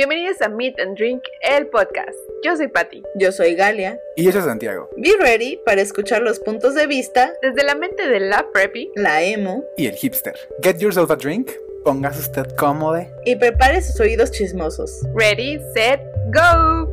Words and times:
Bienvenidos 0.00 0.40
a 0.40 0.48
Meet 0.48 0.80
and 0.80 0.96
Drink, 0.96 1.20
el 1.42 1.66
podcast. 1.66 2.16
Yo 2.42 2.56
soy 2.56 2.68
Patti. 2.68 3.02
Yo 3.16 3.32
soy 3.32 3.54
Galia. 3.54 4.00
Y 4.16 4.24
yo 4.24 4.32
soy 4.32 4.40
Santiago. 4.40 4.88
Be 4.96 5.10
ready 5.20 5.58
para 5.66 5.82
escuchar 5.82 6.22
los 6.22 6.40
puntos 6.40 6.74
de 6.74 6.86
vista 6.86 7.34
desde 7.42 7.64
la 7.64 7.74
mente 7.74 8.08
de 8.08 8.18
la 8.18 8.50
preppy, 8.50 8.90
la 8.96 9.22
emo 9.22 9.62
y 9.76 9.88
el 9.88 9.94
hipster. 9.96 10.34
Get 10.62 10.78
yourself 10.78 11.10
a 11.10 11.16
drink, 11.16 11.50
póngase 11.84 12.20
usted 12.20 12.46
cómodo 12.56 13.06
y 13.26 13.36
prepare 13.36 13.82
sus 13.82 14.00
oídos 14.00 14.30
chismosos. 14.30 15.02
Ready, 15.14 15.58
set, 15.74 16.00
go. 16.32 16.88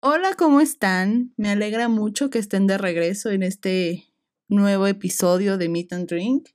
Hola, 0.00 0.32
¿cómo 0.38 0.62
están? 0.62 1.34
Me 1.36 1.50
alegra 1.50 1.88
mucho 1.88 2.30
que 2.30 2.38
estén 2.38 2.66
de 2.66 2.78
regreso 2.78 3.28
en 3.28 3.42
este 3.42 4.06
nuevo 4.48 4.86
episodio 4.86 5.58
de 5.58 5.68
Meet 5.68 5.92
and 5.92 6.08
Drink. 6.08 6.48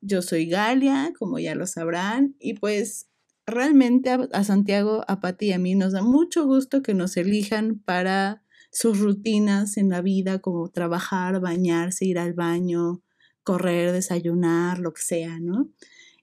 Yo 0.00 0.22
soy 0.22 0.46
Galia, 0.46 1.12
como 1.18 1.40
ya 1.40 1.56
lo 1.56 1.66
sabrán, 1.66 2.36
y 2.38 2.54
pues 2.54 3.08
realmente 3.46 4.10
a, 4.10 4.44
Santiago, 4.44 5.04
a 5.08 5.20
Pati 5.20 5.46
y 5.46 5.52
a 5.52 5.58
mí 5.58 5.74
nos 5.74 5.92
da 5.92 6.02
mucho 6.02 6.46
gusto 6.46 6.82
que 6.82 6.94
nos 6.94 7.16
elijan 7.16 7.78
para 7.78 8.42
sus 8.70 9.00
rutinas 9.00 9.76
en 9.76 9.90
la 9.90 10.00
vida, 10.00 10.38
como 10.38 10.70
trabajar, 10.70 11.40
bañarse, 11.40 12.06
ir 12.06 12.18
al 12.18 12.32
baño, 12.32 13.02
correr, 13.42 13.92
desayunar, 13.92 14.78
lo 14.78 14.92
que 14.92 15.02
sea, 15.02 15.38
¿no? 15.40 15.68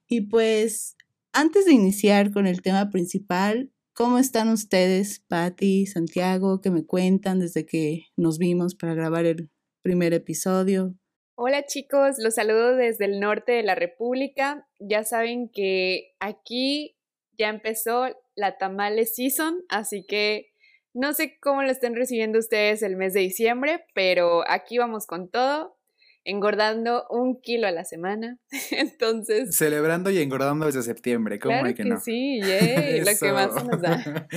Y 0.08 0.22
pues, 0.22 0.96
antes 1.32 1.66
de 1.66 1.74
iniciar 1.74 2.32
con 2.32 2.48
el 2.48 2.62
tema 2.62 2.90
principal, 2.90 3.72
¿cómo 3.94 4.18
están 4.18 4.50
ustedes, 4.50 5.20
Patti, 5.28 5.86
Santiago, 5.86 6.62
que 6.62 6.72
me 6.72 6.86
cuentan 6.86 7.40
desde 7.40 7.66
que 7.66 8.08
nos 8.18 8.40
vimos 8.40 8.74
para 8.74 8.96
grabar 8.96 9.26
el 9.26 9.52
primer 9.84 10.14
episodio? 10.14 10.96
Hola 11.36 11.66
chicos, 11.66 12.18
los 12.18 12.36
saludo 12.36 12.76
desde 12.76 13.06
el 13.06 13.20
norte 13.20 13.54
de 13.54 13.64
la 13.64 13.76
República. 13.76 14.68
Ya 14.80 15.06
saben 15.06 15.48
que 15.48 16.16
aquí 16.20 16.99
ya 17.40 17.50
empezó 17.50 18.08
la 18.36 18.58
tamale 18.58 19.06
season, 19.06 19.64
así 19.70 20.06
que 20.06 20.52
no 20.94 21.14
sé 21.14 21.40
cómo 21.40 21.64
lo 21.64 21.72
estén 21.72 21.96
recibiendo 21.96 22.38
ustedes 22.38 22.84
el 22.84 22.98
mes 22.98 23.14
de 23.14 23.22
diciembre, 23.22 23.86
pero 23.96 24.44
aquí 24.48 24.78
vamos 24.78 25.08
con 25.08 25.30
todo, 25.30 25.78
engordando 26.26 27.06
un 27.10 27.40
kilo 27.40 27.68
a 27.68 27.72
la 27.72 27.86
semana. 27.86 28.38
Entonces. 28.72 29.56
Celebrando 29.56 30.10
y 30.10 30.20
engordando 30.20 30.66
desde 30.66 30.84
septiembre, 30.84 31.40
¿cómo 31.40 31.60
claro 31.60 31.76
que, 31.76 31.86
no? 31.86 32.00
Sí, 32.00 32.42
lo 32.42 33.12
que 33.20 33.32
más 33.32 33.64
nos 33.66 33.82
da. 33.82 34.28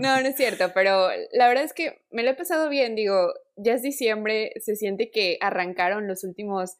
no, 0.00 0.20
no 0.20 0.28
es 0.28 0.36
cierto, 0.36 0.72
pero 0.74 1.08
la 1.32 1.48
verdad 1.48 1.64
es 1.64 1.72
que 1.72 2.02
me 2.10 2.22
lo 2.22 2.30
he 2.30 2.34
pasado 2.34 2.68
bien, 2.68 2.94
digo, 2.94 3.32
ya 3.56 3.72
es 3.72 3.82
diciembre, 3.82 4.52
se 4.60 4.76
siente 4.76 5.10
que 5.10 5.38
arrancaron 5.40 6.06
los 6.06 6.24
últimos 6.24 6.76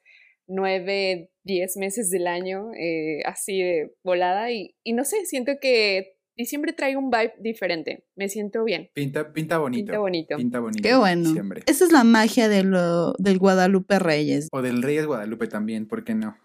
nueve, 0.47 1.31
diez 1.45 1.77
meses 1.77 2.11
del 2.11 2.27
año, 2.27 2.73
eh, 2.75 3.21
así 3.25 3.63
de 3.63 3.95
volada. 4.03 4.51
Y, 4.51 4.75
y, 4.85 4.93
no 4.93 5.05
sé, 5.05 5.25
siento 5.27 5.53
que 5.61 6.17
diciembre 6.37 6.73
trae 6.73 6.97
un 6.97 7.11
vibe 7.11 7.35
diferente. 7.41 8.05
Me 8.15 8.29
siento 8.29 8.65
bien. 8.65 8.91
Pinta, 8.95 9.33
pinta 9.33 9.59
bonito. 9.59 9.87
Pinta 9.87 9.99
bonito. 9.99 10.37
Pinta 10.37 10.61
bonito. 10.61 10.83
Qué 10.83 10.97
bueno. 10.97 11.35
Esa 11.67 11.85
es 11.85 11.93
la 11.93 12.05
magia 12.05 12.49
de 12.49 12.63
lo, 12.63 13.15
del 13.19 13.39
Guadalupe 13.39 13.99
Reyes. 13.99 14.49
O 14.53 14.63
del 14.63 14.83
Reyes 14.83 15.07
Guadalupe 15.07 15.47
también, 15.49 15.87
¿por 15.87 16.05
qué 16.05 16.15
no? 16.15 16.37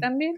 También. 0.00 0.36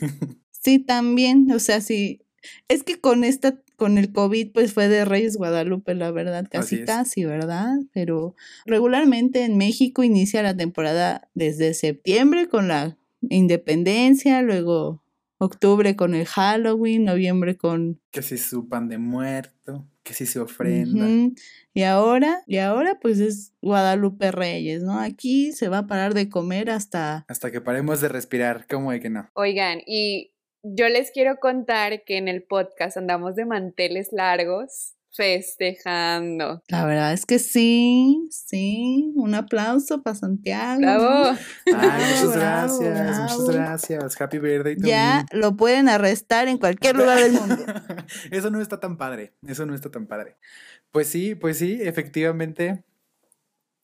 Sí, 0.64 0.78
también. 0.78 1.52
O 1.52 1.58
sea, 1.58 1.82
sí. 1.82 2.23
Es 2.68 2.82
que 2.82 3.00
con 3.00 3.24
esta 3.24 3.58
con 3.76 3.98
el 3.98 4.12
COVID 4.12 4.52
pues 4.52 4.72
fue 4.72 4.88
de 4.88 5.04
Reyes 5.04 5.36
Guadalupe, 5.36 5.94
la 5.94 6.10
verdad, 6.10 6.46
casi 6.50 6.84
casi, 6.84 7.24
¿verdad? 7.24 7.74
Pero 7.92 8.34
regularmente 8.66 9.44
en 9.44 9.56
México 9.56 10.02
inicia 10.02 10.42
la 10.42 10.56
temporada 10.56 11.28
desde 11.34 11.74
septiembre 11.74 12.48
con 12.48 12.68
la 12.68 12.96
independencia, 13.20 14.42
luego 14.42 15.02
octubre 15.38 15.96
con 15.96 16.14
el 16.14 16.26
Halloween, 16.26 17.04
noviembre 17.04 17.56
con... 17.56 18.00
Que 18.10 18.22
si 18.22 18.38
su 18.38 18.68
pan 18.68 18.88
de 18.88 18.98
muerto, 18.98 19.86
que 20.02 20.14
si 20.14 20.26
se 20.26 20.40
ofrenda. 20.40 21.06
Y 21.74 21.82
ahora, 21.82 22.42
y 22.46 22.58
ahora 22.58 22.98
pues 23.00 23.18
es 23.18 23.52
Guadalupe 23.60 24.30
Reyes, 24.30 24.82
¿no? 24.82 24.98
Aquí 25.00 25.52
se 25.52 25.68
va 25.68 25.78
a 25.78 25.86
parar 25.86 26.14
de 26.14 26.28
comer 26.28 26.70
hasta... 26.70 27.24
Hasta 27.28 27.50
que 27.50 27.60
paremos 27.60 28.00
de 28.00 28.08
respirar, 28.08 28.66
¿cómo 28.68 28.92
de 28.92 29.00
que 29.00 29.10
no? 29.10 29.28
Oigan, 29.34 29.80
y 29.86 30.30
yo 30.64 30.88
les 30.88 31.10
quiero 31.10 31.36
contar 31.36 32.04
que 32.04 32.16
en 32.16 32.26
el 32.26 32.42
podcast 32.42 32.96
andamos 32.96 33.36
de 33.36 33.44
manteles 33.44 34.08
largos 34.12 34.94
festejando. 35.14 36.62
La 36.68 36.84
verdad 36.86 37.12
es 37.12 37.24
que 37.24 37.38
sí, 37.38 38.28
sí. 38.30 39.12
Un 39.14 39.34
aplauso 39.34 40.02
para 40.02 40.16
Santiago. 40.16 40.80
Bravo. 40.80 41.38
muchas 41.66 42.36
gracias, 42.36 43.18
muchas 43.20 43.48
gracias. 43.48 44.20
Happy 44.20 44.38
birthday. 44.38 44.76
ya 44.78 45.26
lo 45.32 45.56
pueden 45.56 45.88
arrestar 45.88 46.48
en 46.48 46.58
cualquier 46.58 46.96
lugar 46.96 47.20
del 47.20 47.32
mundo. 47.32 47.56
eso 48.30 48.50
no 48.50 48.60
está 48.60 48.80
tan 48.80 48.96
padre, 48.96 49.34
eso 49.46 49.66
no 49.66 49.74
está 49.74 49.90
tan 49.90 50.06
padre. 50.06 50.36
Pues 50.90 51.08
sí, 51.08 51.34
pues 51.34 51.58
sí, 51.58 51.78
efectivamente. 51.82 52.82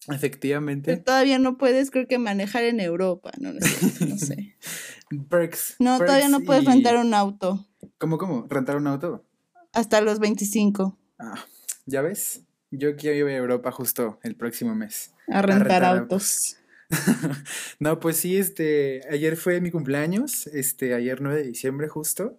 Efectivamente. 0.08 0.96
todavía 0.96 1.38
no 1.38 1.58
puedes, 1.58 1.90
creo 1.90 2.06
que 2.06 2.18
manejar 2.18 2.64
en 2.64 2.80
Europa, 2.80 3.30
no, 3.38 3.52
no 3.52 4.18
sé. 4.18 4.56
Perks. 5.28 5.76
No, 5.78 5.98
todavía 5.98 6.28
no 6.28 6.40
puedes 6.40 6.64
rentar 6.64 6.96
un 6.96 7.14
auto. 7.14 7.66
¿Cómo, 7.98 8.16
cómo? 8.18 8.46
¿Rentar 8.48 8.76
un 8.76 8.86
auto? 8.86 9.24
Hasta 9.72 10.00
los 10.00 10.18
25. 10.20 10.98
Ah, 11.18 11.44
¿ya 11.86 12.00
ves? 12.00 12.42
Yo 12.70 12.96
quiero 12.96 13.28
ir 13.28 13.34
a 13.34 13.38
Europa 13.38 13.72
justo 13.72 14.18
el 14.22 14.36
próximo 14.36 14.74
mes. 14.74 15.12
A 15.28 15.42
rentar, 15.42 15.84
autos. 15.84 16.56
no, 17.78 18.00
pues 18.00 18.16
sí, 18.16 18.36
este, 18.36 19.02
ayer 19.10 19.36
fue 19.36 19.60
mi 19.60 19.70
cumpleaños, 19.70 20.46
este, 20.48 20.94
ayer 20.94 21.20
9 21.20 21.40
de 21.40 21.48
diciembre 21.48 21.88
justo. 21.88 22.38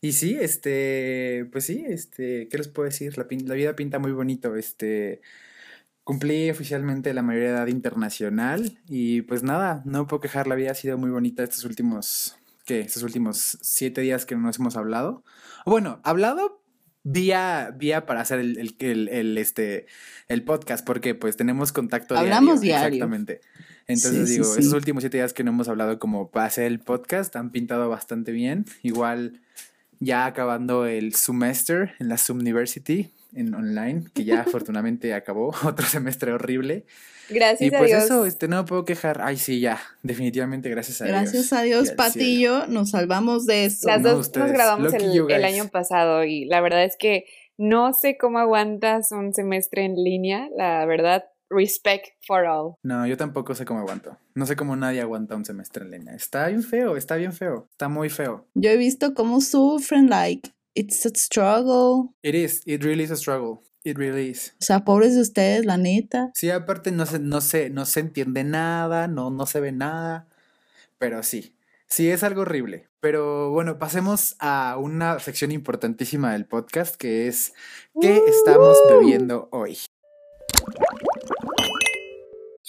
Y 0.00 0.12
sí, 0.12 0.36
este, 0.40 1.48
pues 1.50 1.64
sí, 1.64 1.84
este, 1.88 2.48
¿qué 2.48 2.58
les 2.58 2.68
puedo 2.68 2.88
decir? 2.88 3.16
La, 3.18 3.26
la 3.30 3.54
vida 3.54 3.74
pinta 3.74 3.98
muy 3.98 4.12
bonito, 4.12 4.54
este, 4.56 5.20
Cumplí 6.08 6.48
oficialmente 6.48 7.12
la 7.12 7.20
mayoría 7.20 7.48
de 7.48 7.54
edad 7.56 7.66
internacional 7.66 8.78
y 8.88 9.20
pues 9.20 9.42
nada, 9.42 9.82
no 9.84 10.06
puedo 10.06 10.22
quejar, 10.22 10.46
la 10.46 10.54
vida 10.54 10.70
ha 10.70 10.74
sido 10.74 10.96
muy 10.96 11.10
bonita 11.10 11.44
estos 11.44 11.66
últimos, 11.66 12.38
¿qué? 12.64 12.80
Estos 12.80 13.02
últimos 13.02 13.58
siete 13.60 14.00
días 14.00 14.24
que 14.24 14.34
no 14.34 14.40
nos 14.40 14.58
hemos 14.58 14.78
hablado. 14.78 15.22
Bueno, 15.66 16.00
hablado 16.04 16.62
vía, 17.02 17.74
vía 17.76 18.06
para 18.06 18.22
hacer 18.22 18.38
el, 18.38 18.74
el, 18.78 19.36
este, 19.36 19.84
el 20.28 20.44
podcast, 20.44 20.82
porque 20.82 21.14
pues 21.14 21.36
tenemos 21.36 21.72
contacto 21.72 22.16
Hablamos 22.16 22.62
diario. 22.62 22.86
Exactamente. 22.86 23.42
Entonces 23.86 24.30
digo, 24.30 24.56
esos 24.56 24.72
últimos 24.72 25.02
siete 25.02 25.18
días 25.18 25.34
que 25.34 25.44
no 25.44 25.50
hemos 25.50 25.68
hablado 25.68 25.98
como 25.98 26.30
para 26.30 26.46
hacer 26.46 26.64
el 26.64 26.80
podcast 26.80 27.36
han 27.36 27.50
pintado 27.50 27.86
bastante 27.90 28.32
bien. 28.32 28.64
Igual 28.82 29.42
ya 30.00 30.24
acabando 30.24 30.86
el 30.86 31.12
semester 31.12 31.92
en 31.98 32.08
la 32.08 32.16
Subniversity, 32.16 33.12
en 33.32 33.54
online, 33.54 34.04
que 34.14 34.24
ya 34.24 34.40
afortunadamente 34.46 35.14
acabó, 35.14 35.52
otro 35.64 35.86
semestre 35.86 36.32
horrible. 36.32 36.84
Gracias 37.30 37.60
y 37.60 37.70
pues 37.70 37.92
eso, 37.92 38.24
este, 38.24 38.48
no 38.48 38.64
puedo 38.64 38.86
quejar. 38.86 39.20
Ay, 39.22 39.36
sí, 39.36 39.60
ya, 39.60 39.78
definitivamente 40.02 40.70
gracias 40.70 41.02
a 41.02 41.04
Dios. 41.04 41.16
Gracias 41.16 41.52
a 41.52 41.62
Dios, 41.62 41.90
Patillo, 41.90 42.66
nos 42.68 42.90
salvamos 42.90 43.44
de 43.44 43.66
eso. 43.66 43.86
Las 43.86 44.02
dos 44.02 44.34
nos 44.34 44.50
grabamos 44.50 44.94
el, 44.94 45.30
el, 45.30 45.44
año 45.44 45.68
pasado 45.68 46.24
y 46.24 46.46
la 46.46 46.62
verdad 46.62 46.84
es 46.84 46.96
que 46.98 47.26
no 47.58 47.92
sé 47.92 48.16
cómo 48.16 48.38
aguantas 48.38 49.12
un 49.12 49.34
semestre 49.34 49.84
en 49.84 49.96
línea, 49.96 50.48
la 50.56 50.86
verdad. 50.86 51.24
Respect 51.50 52.08
for 52.26 52.44
all. 52.44 52.74
No, 52.82 53.06
yo 53.06 53.16
tampoco 53.16 53.54
sé 53.54 53.64
cómo 53.64 53.80
aguanto. 53.80 54.18
No 54.34 54.44
sé 54.44 54.54
cómo 54.54 54.76
nadie 54.76 55.00
aguanta 55.00 55.34
un 55.34 55.46
semestre 55.46 55.82
en 55.84 55.90
línea. 55.90 56.14
Está 56.14 56.48
bien 56.48 56.62
feo, 56.62 56.96
está 56.96 57.16
bien 57.16 57.32
feo. 57.32 57.68
Está 57.70 57.88
muy 57.88 58.10
feo. 58.10 58.46
Yo 58.54 58.68
he 58.68 58.76
visto 58.76 59.14
cómo 59.14 59.40
sufren, 59.40 60.10
like, 60.10 60.50
it's 60.74 61.04
a 61.06 61.10
struggle. 61.14 62.14
It 62.22 62.34
is, 62.34 62.62
it 62.66 62.84
really 62.84 63.04
is 63.04 63.10
a 63.10 63.16
struggle. 63.16 63.62
It 63.84 63.96
really 63.96 64.30
is. 64.30 64.54
O 64.60 64.64
sea, 64.64 64.84
pobres 64.84 65.14
de 65.14 65.22
ustedes, 65.22 65.64
la 65.64 65.76
neta. 65.76 66.30
Sí, 66.34 66.50
aparte 66.50 66.90
no 66.90 67.06
se, 67.06 67.18
no 67.18 67.40
se, 67.40 67.70
no 67.70 67.84
se 67.84 68.00
entiende 68.00 68.44
nada, 68.44 69.08
no, 69.08 69.30
no 69.30 69.46
se 69.46 69.60
ve 69.60 69.72
nada. 69.72 70.28
Pero 70.98 71.22
sí, 71.22 71.54
sí 71.86 72.10
es 72.10 72.22
algo 72.22 72.42
horrible. 72.42 72.88
Pero 73.00 73.50
bueno, 73.50 73.78
pasemos 73.78 74.36
a 74.40 74.76
una 74.78 75.18
sección 75.20 75.52
importantísima 75.52 76.32
del 76.32 76.46
podcast 76.46 76.96
que 76.96 77.28
es 77.28 77.54
¿qué 78.00 78.20
estamos 78.26 78.76
bebiendo 78.90 79.48
hoy? 79.52 79.78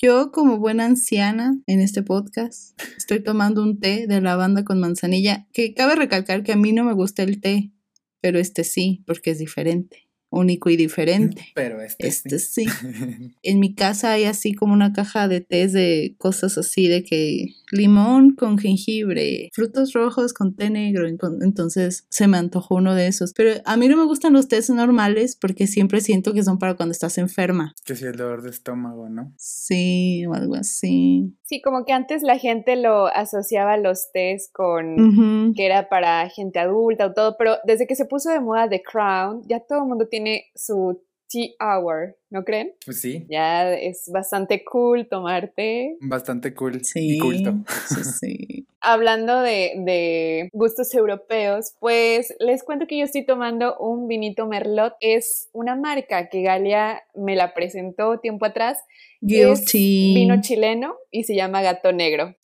Yo, 0.01 0.31
como 0.31 0.59
buena 0.59 0.85
anciana 0.85 1.57
en 1.67 1.81
este 1.81 2.03
podcast, 2.03 2.79
estoy 2.95 3.21
tomando 3.21 3.61
un 3.61 3.79
té 3.79 4.05
de 4.07 4.21
lavanda 4.21 4.63
con 4.63 4.79
manzanilla, 4.79 5.47
que 5.51 5.73
cabe 5.73 5.95
recalcar 5.95 6.43
que 6.43 6.53
a 6.53 6.55
mí 6.55 6.71
no 6.71 6.85
me 6.85 6.93
gusta 6.93 7.23
el 7.23 7.41
té 7.41 7.73
pero 8.21 8.39
este 8.39 8.63
sí, 8.63 9.03
porque 9.07 9.31
es 9.31 9.39
diferente. 9.39 10.08
Único 10.29 10.69
y 10.69 10.77
diferente. 10.77 11.45
Pero 11.55 11.81
este, 11.81 12.07
este 12.07 12.39
sí. 12.39 12.65
en 13.43 13.59
mi 13.59 13.73
casa 13.75 14.11
hay 14.11 14.25
así 14.25 14.53
como 14.53 14.73
una 14.73 14.93
caja 14.93 15.27
de 15.27 15.41
tés 15.41 15.73
de 15.73 16.15
cosas 16.17 16.57
así 16.57 16.87
de 16.87 17.03
que 17.03 17.55
limón 17.71 18.35
con 18.35 18.57
jengibre, 18.57 19.49
frutos 19.53 19.93
rojos 19.93 20.33
con 20.33 20.55
té 20.55 20.69
negro, 20.69 21.07
entonces 21.07 22.05
se 22.09 22.27
me 22.27 22.37
antojó 22.37 22.75
uno 22.75 22.95
de 22.95 23.07
esos. 23.07 23.33
Pero 23.33 23.61
a 23.65 23.77
mí 23.77 23.87
no 23.87 23.97
me 23.97 24.05
gustan 24.05 24.33
los 24.33 24.47
tés 24.47 24.69
normales 24.69 25.37
porque 25.39 25.67
siempre 25.67 26.01
siento 26.01 26.33
que 26.33 26.43
son 26.43 26.57
para 26.57 26.75
cuando 26.75 26.91
estás 26.91 27.17
enferma. 27.17 27.73
Que 27.85 27.95
si 27.95 28.05
el 28.05 28.15
dolor 28.15 28.41
de 28.41 28.49
estómago, 28.49 29.09
¿no? 29.09 29.33
Sí, 29.37 30.25
o 30.25 30.33
algo 30.33 30.55
así. 30.55 31.35
Sí, 31.43 31.61
como 31.61 31.85
que 31.85 31.93
antes 31.93 32.21
la 32.23 32.37
gente 32.37 32.75
lo 32.75 33.07
asociaba 33.07 33.77
los 33.77 34.11
tés 34.11 34.49
con 34.53 35.53
que 35.55 35.65
era 35.65 35.89
para 35.89 36.29
gente 36.29 36.59
adulta 36.59 37.07
o 37.07 37.13
todo, 37.13 37.35
pero 37.37 37.57
desde 37.65 37.87
que 37.87 37.95
se 37.95 38.05
puso 38.05 38.29
de 38.29 38.39
moda 38.39 38.69
The 38.69 38.83
Crown, 38.83 39.41
ya 39.47 39.59
todo 39.59 39.79
el 39.79 39.87
mundo 39.87 40.07
tiene 40.07 40.18
su 40.55 41.01
tea 41.29 41.51
hour, 41.59 42.17
¿no 42.29 42.43
creen? 42.43 42.73
Pues 42.85 43.01
sí. 43.01 43.25
Ya 43.29 43.73
es 43.73 44.09
bastante 44.11 44.63
cool 44.65 45.07
tomarte. 45.07 45.95
Bastante 46.01 46.53
cool 46.53 46.83
sí, 46.83 47.15
y 47.15 47.19
culto. 47.19 47.53
Sí, 47.87 48.03
sí. 48.19 48.67
Hablando 48.81 49.41
de, 49.41 49.73
de, 49.85 50.49
gustos 50.53 50.93
europeos, 50.93 51.73
pues 51.79 52.33
les 52.39 52.63
cuento 52.63 52.87
que 52.87 52.97
yo 52.97 53.05
estoy 53.05 53.25
tomando 53.25 53.77
un 53.77 54.07
vinito 54.07 54.47
Merlot. 54.47 54.93
Es 55.01 55.49
una 55.53 55.75
marca 55.75 56.29
que 56.29 56.41
Galia 56.41 57.03
me 57.13 57.35
la 57.35 57.53
presentó 57.53 58.19
tiempo 58.19 58.45
atrás. 58.45 58.79
Guilty. 59.21 60.09
Es 60.09 60.15
vino 60.15 60.41
chileno 60.41 60.95
y 61.11 61.25
se 61.25 61.35
llama 61.35 61.61
Gato 61.61 61.91
Negro. 61.91 62.35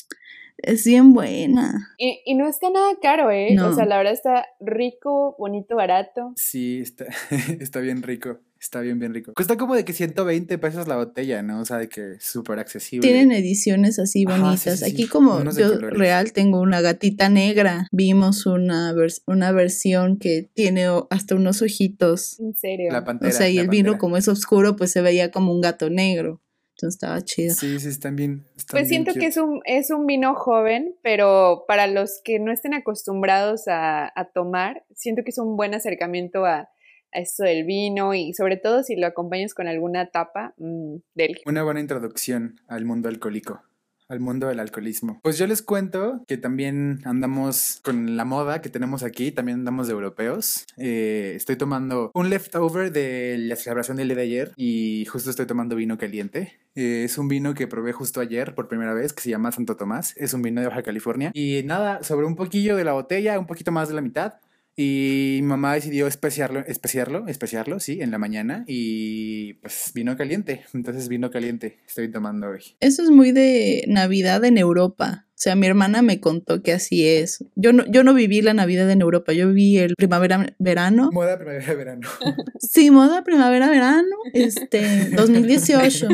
Es 0.57 0.86
bien 0.86 1.13
buena. 1.13 1.90
Y, 1.98 2.22
y, 2.25 2.36
no 2.36 2.48
está 2.48 2.69
nada 2.69 2.94
caro, 3.02 3.30
¿eh? 3.31 3.56
O 3.60 3.74
sea, 3.74 3.86
la 3.86 3.98
verdad 3.98 4.13
está 4.13 4.46
rico, 4.60 5.36
bonito, 5.38 5.75
barato. 5.75 6.34
Sí, 6.36 6.80
está, 6.81 7.06
está 7.60 7.80
bien 7.80 8.04
rico. 8.04 8.40
Está 8.66 8.80
bien, 8.81 8.98
bien 8.98 9.13
rico. 9.13 9.34
Cuesta 9.36 9.57
como 9.57 9.75
de 9.75 9.86
que 9.86 9.94
120 9.94 10.57
pesos 10.57 10.88
la 10.88 10.96
botella, 10.96 11.44
¿no? 11.44 11.60
O 11.60 11.66
sea, 11.66 11.78
de 11.78 11.88
que 11.88 12.16
súper 12.19 12.57
accesible. 12.57 13.07
Tienen 13.07 13.31
ediciones 13.31 14.00
así 14.00 14.25
bonitas. 14.25 14.81
Aquí 14.81 15.07
como 15.07 15.44
yo 15.52 15.78
real 15.78 16.31
tengo 16.31 16.62
una 16.62 16.81
gatita 16.81 17.30
negra. 17.30 17.88
Vimos 17.92 18.48
una, 18.48 18.96
una 19.28 19.51
versión 19.51 20.18
que 20.18 20.50
tiene 20.54 20.88
hasta 21.12 21.36
unos 21.36 21.62
ojitos. 21.62 22.40
En 22.40 22.56
serio. 22.56 22.92
La 22.92 23.04
pantera. 23.04 23.30
O 23.30 23.38
sea, 23.38 23.50
y 23.50 23.60
el 23.60 23.68
vino 23.68 24.00
como 24.00 24.18
es 24.18 24.28
oscuro, 24.28 24.75
pues 24.75 24.90
se 24.92 25.01
veía 25.01 25.30
como 25.30 25.51
un 25.51 25.62
gato 25.62 25.92
negro. 25.92 26.42
Entonces 26.75 26.95
estaba 26.95 27.22
chido. 27.22 27.56
Sí, 27.56 27.80
sí, 27.80 27.88
están 27.88 28.18
bien. 28.18 28.45
pues 28.69 28.89
siento 28.89 29.13
que 29.13 29.27
es 29.27 29.38
un, 29.38 29.62
es 29.63 29.92
un 29.92 30.06
vino 30.06 30.36
joven, 30.36 30.95
pero 31.01 31.63
para 31.68 31.88
los 31.88 32.19
que 32.24 32.39
no 32.39 32.51
estén 32.51 32.74
acostumbrados 32.74 33.68
a, 33.68 34.12
a 34.13 34.25
tomar, 34.25 34.83
siento 34.94 35.24
que 35.24 35.30
es 35.30 35.38
un 35.38 35.56
buen 35.56 35.74
acercamiento 35.74 36.45
a, 36.45 36.69
esto 37.16 37.44
del 37.44 37.63
vino 37.63 38.13
y 38.13 38.33
sobre 38.33 38.57
todo 38.57 38.83
si 38.83 38.98
lo 38.98 39.07
acompañas 39.07 39.54
con 39.54 39.68
alguna 39.68 40.10
tapa 40.12 40.54
mm, 40.57 40.95
del... 41.13 41.38
Una 41.45 41.63
buena 41.63 41.80
introducción 41.80 42.60
al 42.68 42.83
mundo 42.83 43.07
alcohólico 43.07 43.62
al 44.07 44.19
mundo 44.19 44.48
del 44.48 44.60
alcoholismo. 44.60 45.19
Pues 45.24 45.38
yo 45.38 45.48
les 45.48 45.62
cuento 45.62 46.24
que 46.28 46.38
también 46.38 47.02
andamos 47.06 47.80
con 47.84 48.18
la 48.18 48.25
moda 48.25 48.62
que 48.62 48.69
tenemos 48.69 49.04
aquí, 49.04 49.31
también 49.31 49.60
andamos 49.60 49.88
de 49.88 49.94
europeos. 49.94 50.66
Eh, 50.78 51.34
estoy 51.36 51.56
tomando 51.56 52.12
un 52.13 52.30
leftover 52.30 52.92
de 52.92 53.38
la 53.40 53.56
celebración 53.56 53.98
del 53.98 54.10
día 54.10 54.18
de 54.18 54.24
ayer 54.24 54.52
y 54.56 55.06
justo 55.06 55.30
estoy 55.30 55.46
tomando 55.46 55.75
vino 55.75 55.98
caliente. 55.98 56.60
Eh, 56.75 57.04
es 57.06 57.18
un 57.18 57.28
vino 57.28 57.54
que 57.54 57.68
probé 57.68 57.94
justo 57.94 58.19
ayer 58.19 58.54
por 58.54 58.68
primera 58.68 58.94
vez 58.94 59.13
que 59.13 59.22
se 59.22 59.30
llama 59.30 59.52
Santo 59.52 59.78
Tomás. 59.78 60.13
Es 60.18 60.34
un 60.34 60.42
vino 60.42 60.62
de 60.62 60.68
Baja 60.68 60.84
California. 60.84 61.31
Y 61.34 61.63
nada, 61.63 62.04
sobre 62.04 62.25
un 62.25 62.36
poquillo 62.36 62.75
de 62.75 62.84
la 62.84 62.94
botella, 62.94 63.40
un 63.40 63.48
poquito 63.48 63.72
más 63.72 63.88
de 63.88 63.96
la 63.96 64.01
mitad, 64.01 64.36
y 64.77 65.39
mi 65.42 65.48
mamá 65.48 65.74
decidió 65.74 66.06
especiarlo, 66.07 66.60
especiarlo, 66.60 67.27
especiarlo, 67.27 67.80
sí, 67.80 68.01
en 68.01 68.12
la 68.12 68.18
mañana. 68.18 68.66
Y 68.68 69.54
pues 69.56 69.92
vino 69.94 70.18
caliente. 70.18 70.66
Entonces 70.74 71.07
vino 71.07 71.31
caliente 71.31 71.80
estoy 71.88 72.12
tomando 72.12 72.50
hoy. 72.50 72.75
Eso 72.81 73.04
es 73.04 73.10
muy 73.10 73.31
de 73.31 73.86
Navidad 73.88 74.44
en 74.44 74.57
Europa. 74.57 75.27
O 75.36 75.38
sea, 75.38 75.56
mi 75.58 75.68
hermana 75.68 76.02
me 76.02 76.22
contó 76.22 76.64
que 76.64 76.72
así 76.72 77.06
es. 77.06 77.44
Yo 77.56 77.74
no, 77.74 77.86
yo 77.88 78.06
no 78.06 78.14
viví 78.14 78.42
la 78.42 78.54
Navidad 78.54 78.90
en 78.90 79.02
Europa, 79.02 79.34
yo 79.34 79.50
viví 79.50 79.78
el 79.78 79.94
primavera-verano. 79.96 81.10
Moda 81.12 81.38
primavera-verano. 81.38 82.08
Sí, 82.58 82.90
moda 82.90 83.24
primavera-verano, 83.24 84.16
este, 84.34 85.10
2018. 85.16 86.08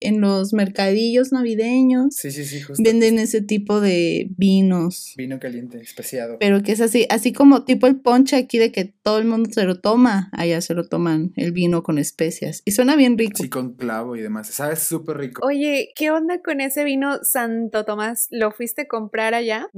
en 0.00 0.20
los 0.20 0.52
mercadillos 0.52 1.32
navideños. 1.32 2.14
Sí, 2.14 2.30
sí, 2.30 2.44
sí, 2.44 2.60
justo. 2.60 2.82
Venden 2.82 3.18
ese 3.18 3.40
tipo 3.40 3.80
de 3.80 4.28
vinos. 4.36 5.14
Vino 5.16 5.38
caliente, 5.38 5.80
especiado. 5.80 6.38
Pero 6.38 6.62
que 6.62 6.72
es 6.72 6.80
así, 6.80 7.06
así 7.08 7.32
como 7.32 7.64
tipo 7.64 7.86
el 7.86 8.00
ponche 8.00 8.36
aquí 8.36 8.58
de 8.58 8.70
que 8.72 8.84
todo 8.84 9.18
el 9.18 9.24
mundo 9.24 9.50
se 9.52 9.64
lo 9.64 9.80
toma, 9.80 10.28
allá 10.32 10.60
se 10.60 10.74
lo 10.74 10.88
toman 10.88 11.32
el 11.36 11.52
vino 11.52 11.82
con 11.82 11.98
especias. 11.98 12.62
Y 12.64 12.72
suena 12.72 12.96
bien 12.96 13.16
rico. 13.16 13.42
Sí, 13.42 13.48
con 13.48 13.74
clavo 13.74 14.16
y 14.16 14.20
demás. 14.20 14.48
Sabe 14.48 14.76
súper 14.76 15.18
rico. 15.18 15.44
Oye, 15.44 15.90
¿qué 15.94 16.10
onda 16.10 16.40
con 16.42 16.60
ese 16.60 16.84
vino 16.84 17.18
Santo 17.22 17.84
Tomás? 17.84 18.28
¿Lo 18.42 18.50
fuiste 18.50 18.82
a 18.82 18.88
comprar 18.88 19.34
allá? 19.34 19.68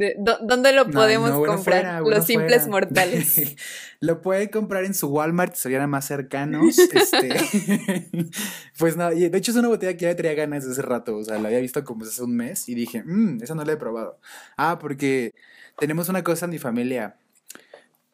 ¿Dónde 0.41 0.73
lo 0.73 0.91
podemos 0.91 1.31
comprar? 1.47 2.01
los 2.01 2.25
simples 2.25 2.67
mortales. 2.67 3.55
lo 4.01 4.23
puede 4.23 4.49
comprar 4.49 4.85
en 4.85 4.95
su 4.95 5.09
Walmart, 5.09 5.55
serían 5.55 5.91
más 5.91 6.07
cercanos. 6.07 6.79
este, 6.93 7.91
pues 8.79 8.97
nada, 8.97 9.11
de 9.11 9.37
hecho 9.37 9.51
es 9.51 9.59
una 9.59 9.69
botella 9.69 9.99
que 9.99 10.07
ya 10.07 10.17
traía 10.17 10.33
ganas 10.33 10.65
desde 10.65 10.81
hace 10.81 10.89
rato, 10.89 11.17
o 11.17 11.25
sea, 11.25 11.39
la 11.39 11.49
había 11.49 11.61
visto 11.61 11.85
como 11.85 12.05
hace 12.05 12.23
un 12.23 12.35
mes 12.37 12.67
y 12.71 12.75
dije, 12.75 13.03
mmm, 13.05 13.43
esa 13.43 13.55
no 13.55 13.65
la 13.65 13.73
he 13.73 13.77
probado. 13.77 14.19
Ah, 14.57 14.79
porque 14.81 15.35
tenemos 15.79 16.09
una 16.09 16.25
cosa 16.25 16.47
en 16.47 16.53
mi 16.53 16.59
familia. 16.59 17.17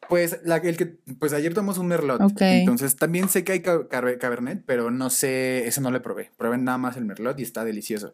Pues, 0.09 0.41
la, 0.43 0.57
el 0.57 0.75
que, 0.75 0.97
pues 1.17 1.31
ayer 1.31 1.53
tomamos 1.53 1.77
un 1.77 1.87
Merlot. 1.87 2.19
Entonces 2.41 2.97
también 2.97 3.29
sé 3.29 3.45
que 3.45 3.53
hay 3.53 3.61
Cabernet, 3.61 4.63
pero 4.65 4.91
no 4.91 5.09
sé, 5.09 5.65
eso 5.65 5.79
no 5.79 5.91
lo 5.91 6.01
probé. 6.01 6.29
Probé 6.37 6.57
nada 6.57 6.77
más 6.77 6.97
el 6.97 7.05
Merlot 7.05 7.39
y 7.39 7.43
está 7.43 7.63
delicioso. 7.63 8.13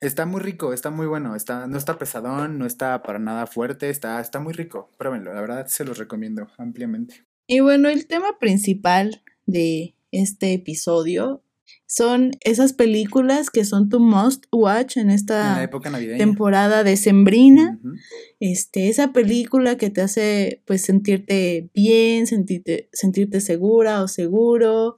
Está 0.00 0.26
muy 0.26 0.40
rico, 0.40 0.72
está 0.72 0.90
muy 0.90 1.06
bueno, 1.06 1.34
está, 1.34 1.66
no 1.66 1.78
está 1.78 1.98
pesadón, 1.98 2.58
no 2.58 2.66
está 2.66 3.02
para 3.02 3.18
nada 3.18 3.46
fuerte, 3.46 3.90
está, 3.90 4.20
está 4.20 4.40
muy 4.40 4.52
rico. 4.52 4.90
Pruébenlo, 4.98 5.32
la 5.32 5.40
verdad 5.40 5.66
se 5.66 5.84
los 5.84 5.98
recomiendo 5.98 6.46
ampliamente. 6.58 7.24
Y 7.46 7.60
bueno, 7.60 7.88
el 7.88 8.06
tema 8.06 8.38
principal 8.38 9.22
de 9.46 9.94
este 10.10 10.52
episodio 10.52 11.42
son 11.86 12.32
esas 12.40 12.72
películas 12.72 13.50
que 13.50 13.64
son 13.64 13.88
tu 13.88 14.00
must 14.00 14.46
watch 14.52 14.96
en 14.96 15.10
esta 15.10 15.68
temporada 16.18 16.82
decembrina. 16.82 17.78
Este, 18.40 18.88
esa 18.88 19.12
película 19.12 19.76
que 19.76 19.90
te 19.90 20.00
hace 20.00 20.62
pues 20.66 20.82
sentirte 20.82 21.70
bien, 21.74 22.26
sentirte, 22.26 22.88
sentirte 22.92 23.40
segura 23.40 24.02
o 24.02 24.08
seguro, 24.08 24.96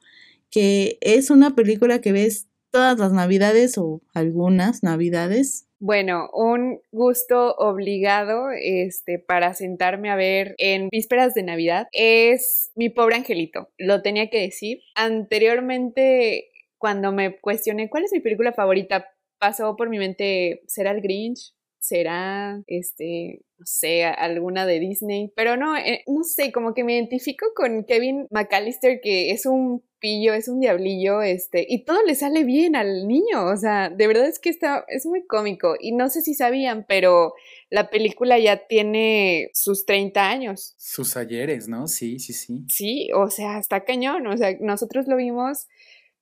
que 0.50 0.98
es 1.02 1.30
una 1.30 1.54
película 1.54 2.00
que 2.00 2.12
ves 2.12 2.48
todas 2.70 2.98
las 2.98 3.12
navidades 3.12 3.78
o 3.78 4.00
algunas 4.14 4.82
navidades? 4.82 5.66
Bueno, 5.80 6.28
un 6.32 6.80
gusto 6.90 7.54
obligado 7.54 8.50
este, 8.50 9.18
para 9.18 9.54
sentarme 9.54 10.10
a 10.10 10.16
ver 10.16 10.54
en 10.58 10.88
vísperas 10.90 11.34
de 11.34 11.44
Navidad 11.44 11.86
es 11.92 12.70
Mi 12.74 12.88
pobre 12.88 13.16
angelito. 13.16 13.68
Lo 13.78 14.02
tenía 14.02 14.28
que 14.28 14.40
decir. 14.40 14.80
Anteriormente, 14.96 16.50
cuando 16.78 17.12
me 17.12 17.38
cuestioné 17.40 17.88
cuál 17.88 18.04
es 18.04 18.12
mi 18.12 18.20
película 18.20 18.52
favorita, 18.52 19.06
pasó 19.38 19.76
por 19.76 19.88
mi 19.88 19.98
mente, 19.98 20.62
¿será 20.66 20.90
el 20.90 21.00
Grinch? 21.00 21.54
será, 21.80 22.62
este, 22.66 23.40
no 23.58 23.66
sé, 23.66 24.04
alguna 24.04 24.66
de 24.66 24.78
Disney, 24.78 25.32
pero 25.34 25.56
no, 25.56 25.76
eh, 25.76 26.04
no 26.06 26.22
sé, 26.22 26.52
como 26.52 26.74
que 26.74 26.84
me 26.84 26.94
identifico 26.94 27.46
con 27.54 27.84
Kevin 27.84 28.26
McAllister, 28.30 29.00
que 29.00 29.32
es 29.32 29.46
un 29.46 29.82
pillo, 29.98 30.32
es 30.32 30.48
un 30.48 30.60
diablillo, 30.60 31.22
este, 31.22 31.66
y 31.68 31.84
todo 31.84 32.04
le 32.04 32.14
sale 32.14 32.44
bien 32.44 32.76
al 32.76 33.08
niño, 33.08 33.46
o 33.46 33.56
sea, 33.56 33.90
de 33.90 34.06
verdad 34.06 34.28
es 34.28 34.38
que 34.38 34.48
está, 34.48 34.84
es 34.88 35.06
muy 35.06 35.26
cómico, 35.26 35.74
y 35.80 35.92
no 35.92 36.08
sé 36.08 36.22
si 36.22 36.34
sabían, 36.34 36.86
pero 36.88 37.34
la 37.68 37.90
película 37.90 38.38
ya 38.38 38.68
tiene 38.68 39.50
sus 39.54 39.86
30 39.86 40.30
años. 40.30 40.74
Sus 40.78 41.16
ayeres, 41.16 41.66
¿no? 41.68 41.88
Sí, 41.88 42.20
sí, 42.20 42.32
sí. 42.32 42.64
Sí, 42.68 43.08
o 43.12 43.28
sea, 43.28 43.58
está 43.58 43.84
cañón, 43.84 44.26
o 44.28 44.36
sea, 44.36 44.56
nosotros 44.60 45.08
lo 45.08 45.16
vimos 45.16 45.66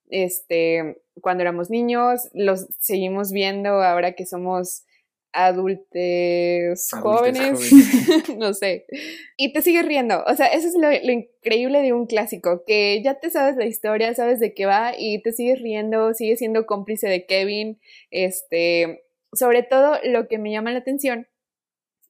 este, 0.09 1.03
cuando 1.21 1.43
éramos 1.43 1.71
niños, 1.71 2.29
los 2.33 2.67
seguimos 2.79 3.33
viendo 3.33 3.83
ahora 3.83 4.13
que 4.13 4.27
somos 4.27 4.85
adultos 5.33 6.89
jóvenes, 7.03 7.71
no 8.39 8.55
sé, 8.55 8.87
y 9.37 9.53
te 9.53 9.63
sigues 9.63 9.85
riendo, 9.85 10.25
o 10.27 10.35
sea, 10.35 10.47
eso 10.47 10.69
es 10.69 10.75
lo, 10.75 10.91
increíble 11.13 11.83
de 11.83 11.93
un 11.93 12.07
clásico, 12.07 12.65
que 12.67 13.03
ya 13.03 13.21
te 13.21 13.31
sabes 13.31 13.57
la 13.57 13.67
historia, 13.67 14.15
sabes 14.15 14.41
de 14.41 14.55
qué 14.55 14.67
va 14.67 14.95
y 14.97 15.23
te 15.23 15.33
sigues 15.33 15.61
riendo, 15.61 16.15
sigues 16.15 16.39
siendo 16.39 16.67
cómplice 16.67 17.09
de 17.09 17.27
Kevin, 17.27 17.79
este, 18.11 19.05
sobre 19.33 19.63
todo 19.63 19.99
lo 20.05 20.29
que 20.29 20.39
me 20.39 20.51
llama 20.51 20.73
la 20.73 20.79
atención 20.79 21.29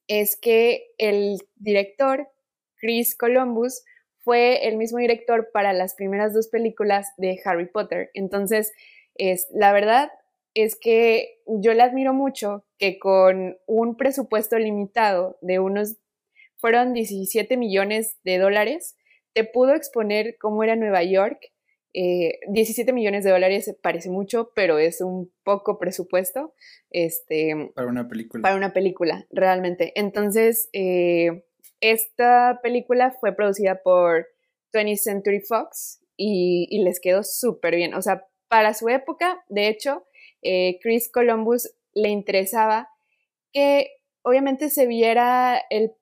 es 0.07 0.37
que 0.39 0.85
el 0.97 1.37
director, 1.55 2.29
Chris 2.77 3.15
Columbus, 3.15 3.83
fue 4.19 4.67
el 4.67 4.77
mismo 4.77 4.99
director 4.99 5.49
para 5.53 5.73
las 5.73 5.95
primeras 5.95 6.33
dos 6.33 6.47
películas 6.47 7.07
de 7.17 7.39
Harry 7.45 7.67
Potter, 7.67 8.09
entonces, 8.13 8.71
es, 9.15 9.47
la 9.51 9.73
verdad, 9.73 10.11
es 10.63 10.75
que 10.79 11.39
yo 11.45 11.73
le 11.73 11.83
admiro 11.83 12.13
mucho 12.13 12.65
que 12.77 12.99
con 12.99 13.57
un 13.65 13.95
presupuesto 13.95 14.57
limitado 14.57 15.37
de 15.41 15.59
unos, 15.59 15.97
fueron 16.57 16.93
17 16.93 17.57
millones 17.57 18.17
de 18.23 18.37
dólares, 18.37 18.97
te 19.33 19.43
pudo 19.43 19.75
exponer 19.75 20.37
cómo 20.39 20.63
era 20.63 20.75
Nueva 20.75 21.03
York. 21.03 21.39
17 21.93 22.93
millones 22.93 23.23
de 23.23 23.31
dólares 23.31 23.75
parece 23.81 24.09
mucho, 24.11 24.51
pero 24.53 24.77
es 24.77 25.01
un 25.01 25.31
poco 25.43 25.79
presupuesto. 25.79 26.53
Este, 26.91 27.71
para 27.73 27.87
una 27.87 28.07
película. 28.07 28.41
Para 28.43 28.55
una 28.55 28.73
película, 28.73 29.25
realmente. 29.31 29.93
Entonces, 29.95 30.69
esta 31.81 32.59
película 32.61 33.15
fue 33.19 33.35
producida 33.35 33.81
por 33.83 34.27
20th 34.73 34.97
Century 34.97 35.39
Fox 35.41 36.01
y, 36.15 36.83
les 36.83 36.99
quedó 36.99 37.23
súper 37.23 37.75
bien. 37.75 37.93
O 37.93 38.01
sea, 38.01 38.25
para 38.47 38.73
su 38.73 38.89
época, 38.89 39.43
de 39.49 39.67
hecho, 39.67 40.06
eh, 40.41 40.79
Chris 40.81 41.09
Columbus 41.11 41.73
le 41.93 42.09
interesaba 42.09 42.89
que 43.51 43.91
obviamente 44.21 44.69
se 44.69 44.87
viera 44.87 45.61
el 45.69 45.93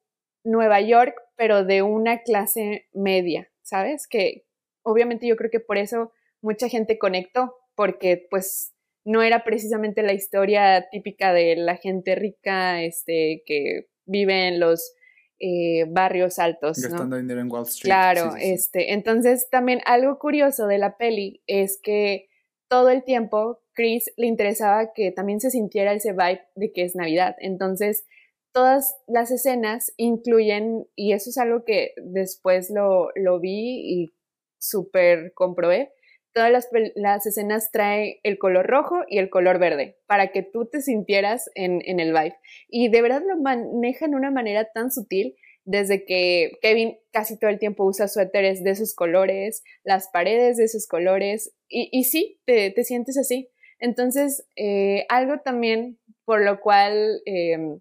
Nueva 0.44 0.82
York, 0.82 1.16
pero 1.36 1.64
de 1.64 1.82
una 1.82 2.22
clase 2.22 2.88
media, 2.94 3.50
¿sabes? 3.62 4.08
Que 4.08 4.46
obviamente 4.84 5.28
yo 5.28 5.36
creo 5.36 5.52
que 5.52 5.60
por 5.60 5.78
eso 5.78 6.12
mucha 6.42 6.70
gente 6.70 6.98
conectó, 6.98 7.56
porque 7.76 8.28
pues 8.30 8.74
no 9.04 9.22
era 9.22 9.44
precisamente 9.44 10.04
la 10.04 10.14
historia 10.14 10.88
típica 10.92 11.34
de 11.34 11.56
la 11.56 11.78
gente 11.78 12.16
rica, 12.16 12.84
este, 12.84 13.44
que 13.46 13.88
vive 14.06 14.48
en 14.48 14.60
los 14.60 14.94
eh, 15.40 15.86
barrios 15.88 16.40
altos. 16.40 16.80
Gastando 16.80 17.18
dinero 17.18 17.42
en 17.42 17.52
Wall 17.52 17.64
Street. 17.64 17.90
Claro, 17.90 18.36
este. 18.40 18.94
Entonces, 18.94 19.50
también 19.50 19.82
algo 19.86 20.18
curioso 20.18 20.68
de 20.68 20.78
la 20.78 20.98
peli 20.98 21.44
es 21.46 21.80
que 21.82 22.30
todo 22.68 22.90
el 22.90 23.04
tiempo 23.04 23.62
Chris 23.76 24.12
le 24.18 24.28
interesaba 24.28 24.94
que 24.94 25.12
también 25.12 25.40
se 25.40 25.52
sintiera 25.52 25.94
ese 25.94 26.14
vibe 26.14 26.42
de 26.56 26.72
que 26.72 26.84
es 26.84 26.96
Navidad. 26.96 27.36
Entonces, 27.40 28.06
todas 28.52 28.96
las 29.08 29.32
escenas 29.32 29.94
incluyen, 29.98 30.88
y 30.96 31.14
eso 31.14 31.30
es 31.30 31.38
algo 31.38 31.66
que 31.66 31.94
después 31.98 32.70
lo, 32.70 33.10
lo 33.16 33.40
vi 33.40 33.82
y 33.84 34.14
súper 34.58 35.34
comprobé, 35.34 35.92
todas 36.34 36.52
las, 36.52 36.70
las, 36.96 37.26
escenas 37.26 37.72
trae 37.72 38.20
el 38.24 38.38
color 38.38 38.68
rojo 38.68 39.04
y 39.08 39.20
el 39.20 39.30
color 39.30 39.58
verde 39.58 39.98
para 40.06 40.32
que 40.34 40.44
tú 40.44 40.66
te 40.66 40.82
sintieras 40.82 41.50
en, 41.56 41.82
en, 41.86 42.00
el 42.00 42.12
vibe. 42.12 42.36
Y 42.68 42.90
de 42.90 43.02
verdad 43.02 43.22
lo 43.26 43.38
manejan 43.38 44.12
de 44.12 44.18
una 44.18 44.32
manera 44.32 44.70
tan 44.74 44.92
sutil, 44.92 45.36
desde 45.64 46.06
que 46.06 46.52
Kevin 46.62 46.98
casi 47.12 47.40
todo 47.40 47.50
el 47.50 47.58
tiempo 47.60 47.86
usa 47.86 48.08
suéteres 48.08 48.64
de 48.64 48.72
esos 48.72 48.94
colores, 48.94 49.64
las 49.84 50.10
paredes 50.10 50.58
de 50.58 50.66
esos 50.66 50.88
colores, 50.88 51.54
y, 51.68 51.90
y 51.92 52.04
sí, 52.04 52.40
te, 52.46 52.70
te, 52.72 52.84
sientes 52.84 53.18
así. 53.18 53.50
Entonces, 53.86 54.48
eh, 54.56 55.06
algo 55.10 55.42
también 55.42 56.00
por 56.26 56.44
lo 56.44 56.60
cual 56.60 57.22
eh, 57.28 57.78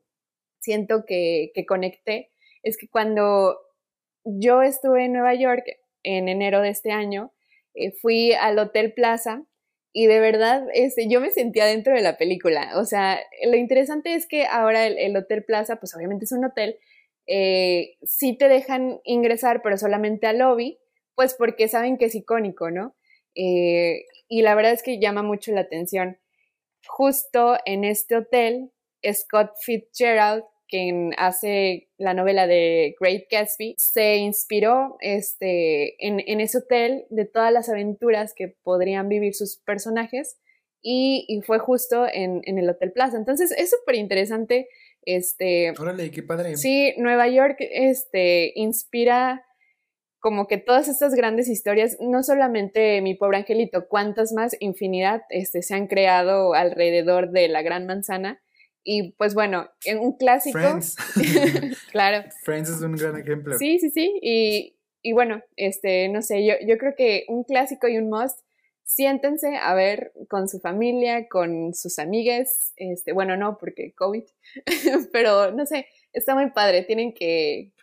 siento 0.60 1.06
que, 1.06 1.50
conecté 1.66 2.30
es 2.62 2.76
que 2.76 2.90
cuando 2.90 3.56
yo 4.22 4.60
estuve 4.60 5.06
en 5.06 5.14
Nueva 5.14 5.32
York 5.34 5.64
en 6.02 6.28
enero 6.28 6.60
de 6.60 6.68
este 6.68 6.92
año, 6.92 7.32
eh, 7.72 7.92
fui 7.92 8.34
al 8.34 8.58
Hotel 8.58 8.92
Plaza 8.92 9.46
y 9.94 10.04
de 10.06 10.20
verdad 10.20 10.66
este, 10.74 11.08
yo 11.08 11.22
me 11.22 11.30
sentía 11.30 11.64
dentro 11.64 11.94
de 11.94 12.02
la 12.02 12.18
película. 12.18 12.72
O 12.76 12.84
sea, 12.84 13.18
lo 13.46 13.56
interesante 13.56 14.14
es 14.14 14.26
que 14.26 14.44
ahora 14.44 14.86
el, 14.86 15.16
Hotel 15.16 15.42
Plaza, 15.42 15.76
pues 15.76 15.96
obviamente 15.96 16.26
es 16.26 16.32
un 16.32 16.44
hotel, 16.44 16.76
sí 18.02 18.36
te 18.36 18.48
dejan 18.48 19.00
ingresar, 19.04 19.62
pero 19.62 19.78
solamente 19.78 20.26
al 20.26 20.40
lobby, 20.40 20.78
pues 21.14 21.32
porque 21.32 21.66
saben 21.66 21.96
que 21.96 22.04
es 22.04 22.14
icónico, 22.14 22.70
¿no? 22.70 22.94
Y 24.28 24.42
la 24.42 24.54
verdad 24.54 24.72
es 24.72 24.82
que 24.82 25.00
llama 25.00 25.22
mucho 25.22 25.52
la 25.52 25.62
atención. 25.62 26.18
Justo 26.86 27.56
en 27.64 27.84
este 27.84 28.16
hotel, 28.16 28.70
Scott 29.02 29.52
Fitzgerald 29.60 30.44
quien 30.68 31.12
hace 31.18 31.88
la 31.98 32.14
novela 32.14 32.46
de 32.46 32.96
Great 32.98 33.24
Gatsby, 33.30 33.74
se 33.78 34.16
inspiró 34.16 34.96
este, 35.00 35.94
en, 36.04 36.40
ese 36.40 36.58
hotel 36.58 37.04
de 37.10 37.26
todas 37.26 37.52
las 37.52 37.68
aventuras 37.68 38.34
que 38.34 38.56
podrían 38.62 39.08
vivir 39.08 39.34
sus 39.34 39.58
personajes 39.58 40.38
y, 40.82 41.40
fue 41.46 41.58
justo 41.58 42.06
en, 42.12 42.42
el 42.44 42.68
Hotel 42.68 42.92
Plaza. 42.92 43.16
Entonces 43.16 43.52
es 43.56 43.70
súper 43.70 43.94
interesante. 43.94 44.68
Este, 45.02 45.72
Órale, 45.78 46.10
qué 46.10 46.22
padre. 46.22 46.56
Sí, 46.56 46.92
Nueva 46.98 47.28
York 47.28 47.56
este, 47.60 48.52
inspira 48.54 49.46
como 50.24 50.46
que 50.46 50.56
todas 50.56 50.88
estas 50.88 51.14
grandes 51.14 51.50
historias, 51.50 51.98
no 52.00 52.22
solamente 52.22 53.02
mi 53.02 53.14
pobre 53.14 53.36
angelito, 53.36 53.88
cuántas 53.88 54.32
más, 54.32 54.56
infinidad, 54.58 55.20
este, 55.28 55.60
se 55.60 55.74
han 55.74 55.86
creado 55.86 56.54
alrededor 56.54 57.30
de 57.30 57.46
la 57.48 57.60
Gran 57.60 57.84
Manzana 57.84 58.40
y 58.82 59.12
pues 59.18 59.34
bueno, 59.34 59.68
en 59.84 59.98
un 59.98 60.16
clásico. 60.16 60.58
Friends. 60.58 60.96
claro. 61.92 62.26
Friends 62.42 62.70
es 62.70 62.80
un 62.80 62.96
gran 62.96 63.18
ejemplo. 63.18 63.58
Sí, 63.58 63.78
sí, 63.78 63.90
sí. 63.90 64.18
Y, 64.22 64.78
y 65.02 65.12
bueno, 65.12 65.42
este, 65.56 66.08
no 66.08 66.22
sé, 66.22 66.42
yo, 66.46 66.54
yo 66.66 66.78
creo 66.78 66.94
que 66.96 67.26
un 67.28 67.44
clásico 67.44 67.86
y 67.86 67.98
un 67.98 68.08
must, 68.08 68.38
siéntense 68.82 69.58
a 69.58 69.74
ver 69.74 70.14
con 70.30 70.48
su 70.48 70.58
familia, 70.58 71.28
con 71.28 71.74
sus 71.74 71.98
amigas, 71.98 72.72
este, 72.76 73.12
bueno, 73.12 73.36
no, 73.36 73.58
porque 73.58 73.92
COVID, 73.92 74.24
pero 75.12 75.50
no 75.50 75.66
sé, 75.66 75.86
está 76.14 76.34
muy 76.34 76.50
padre, 76.52 76.82
tienen 76.84 77.12
que, 77.12 77.73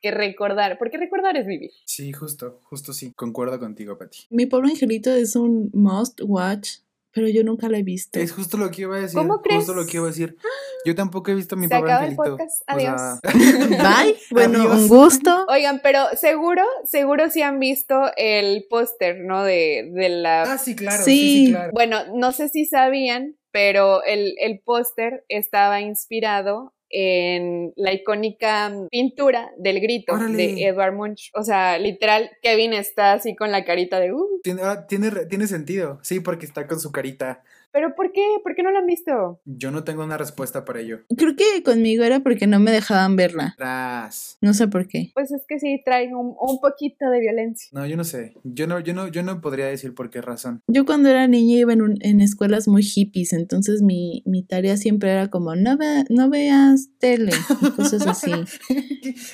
que 0.00 0.10
recordar, 0.10 0.78
porque 0.78 0.98
recordar 0.98 1.36
es 1.36 1.46
vivir. 1.46 1.70
Sí, 1.84 2.12
justo, 2.12 2.60
justo 2.64 2.92
sí, 2.92 3.12
concuerdo 3.12 3.58
contigo, 3.58 3.98
Pati. 3.98 4.26
Mi 4.30 4.46
pobre 4.46 4.70
angelito 4.70 5.10
es 5.10 5.36
un 5.36 5.70
must 5.72 6.20
watch 6.22 6.78
pero 7.12 7.28
yo 7.28 7.42
nunca 7.42 7.68
la 7.68 7.78
he 7.78 7.82
visto. 7.82 8.18
Es 8.20 8.32
justo 8.32 8.56
lo 8.56 8.70
que 8.70 8.82
iba 8.82 8.96
a 8.96 9.00
decir. 9.00 9.18
¿Cómo 9.18 9.42
crees? 9.42 9.64
Justo 9.64 9.74
lo 9.74 9.84
que 9.86 9.96
iba 9.96 10.06
a 10.06 10.10
decir. 10.10 10.36
Yo 10.86 10.94
tampoco 10.94 11.30
he 11.30 11.34
visto 11.34 11.56
mi 11.56 11.66
Se 11.66 11.74
pobre 11.74 11.92
acaba 11.92 12.06
angelito. 12.06 12.24
el 12.24 12.30
podcast. 12.30 12.62
Adiós. 12.66 13.00
Bye. 13.22 14.16
Bueno, 14.30 14.70
un 14.72 14.88
gusto. 14.88 15.44
Oigan, 15.48 15.80
pero 15.82 16.06
seguro, 16.16 16.62
seguro 16.84 17.28
sí 17.30 17.42
han 17.42 17.58
visto 17.58 18.10
el 18.16 18.64
póster, 18.70 19.20
¿no? 19.20 19.42
De, 19.42 19.90
de 19.92 20.08
la. 20.08 20.42
Ah, 20.42 20.58
sí, 20.58 20.76
claro. 20.76 21.02
Sí. 21.02 21.46
sí, 21.46 21.52
claro. 21.52 21.72
Bueno, 21.72 21.98
no 22.14 22.32
sé 22.32 22.48
si 22.48 22.64
sabían, 22.64 23.36
pero 23.50 24.04
el, 24.04 24.34
el 24.38 24.60
póster 24.60 25.24
estaba 25.28 25.80
inspirado 25.80 26.72
en 26.90 27.72
la 27.76 27.92
icónica 27.92 28.72
pintura 28.90 29.52
del 29.56 29.80
grito 29.80 30.16
de 30.16 30.64
Edward 30.64 30.94
Munch. 30.94 31.30
O 31.34 31.42
sea, 31.42 31.78
literal, 31.78 32.30
Kevin 32.42 32.72
está 32.72 33.12
así 33.12 33.34
con 33.34 33.52
la 33.52 33.64
carita 33.64 34.00
de... 34.00 34.12
Uh. 34.12 34.40
Tiene, 34.42 34.62
ah, 34.62 34.86
tiene, 34.86 35.10
tiene 35.26 35.46
sentido, 35.46 35.98
sí, 36.02 36.20
porque 36.20 36.46
está 36.46 36.66
con 36.66 36.80
su 36.80 36.90
carita 36.92 37.42
¿Pero 37.72 37.94
por 37.94 38.12
qué? 38.12 38.22
¿Por 38.42 38.54
qué 38.54 38.62
no 38.62 38.70
la 38.70 38.80
han 38.80 38.86
visto? 38.86 39.40
Yo 39.44 39.70
no 39.70 39.84
tengo 39.84 40.04
una 40.04 40.16
respuesta 40.16 40.64
para 40.64 40.80
ello. 40.80 41.00
Creo 41.16 41.36
que 41.36 41.62
conmigo 41.62 42.04
era 42.04 42.20
porque 42.20 42.46
no 42.46 42.58
me 42.58 42.70
dejaban 42.70 43.16
verla. 43.16 43.54
Tras. 43.56 44.38
No 44.40 44.54
sé 44.54 44.68
por 44.68 44.88
qué. 44.88 45.10
Pues 45.14 45.30
es 45.30 45.42
que 45.46 45.58
sí 45.58 45.80
traen 45.84 46.14
un, 46.14 46.60
poquito 46.60 47.08
de 47.08 47.20
violencia. 47.20 47.70
No, 47.72 47.86
yo 47.86 47.96
no 47.96 48.04
sé. 48.04 48.34
Yo 48.44 48.66
no, 48.66 48.80
yo 48.80 48.92
no, 48.92 49.08
yo 49.08 49.22
no 49.22 49.40
podría 49.40 49.66
decir 49.66 49.94
por 49.94 50.10
qué 50.10 50.20
razón. 50.20 50.62
Yo 50.66 50.84
cuando 50.84 51.08
era 51.08 51.26
niña 51.26 51.56
iba 51.56 51.72
en, 51.72 51.96
en 52.00 52.20
escuelas 52.20 52.68
muy 52.68 52.82
hippies, 52.82 53.32
entonces 53.32 53.82
mi, 53.82 54.22
mi 54.26 54.42
tarea 54.42 54.76
siempre 54.76 55.10
era 55.10 55.28
como, 55.28 55.54
no, 55.54 55.78
no 56.08 56.30
veas 56.30 56.90
tele, 56.98 57.32
cosas 57.76 58.06
así. 58.06 58.30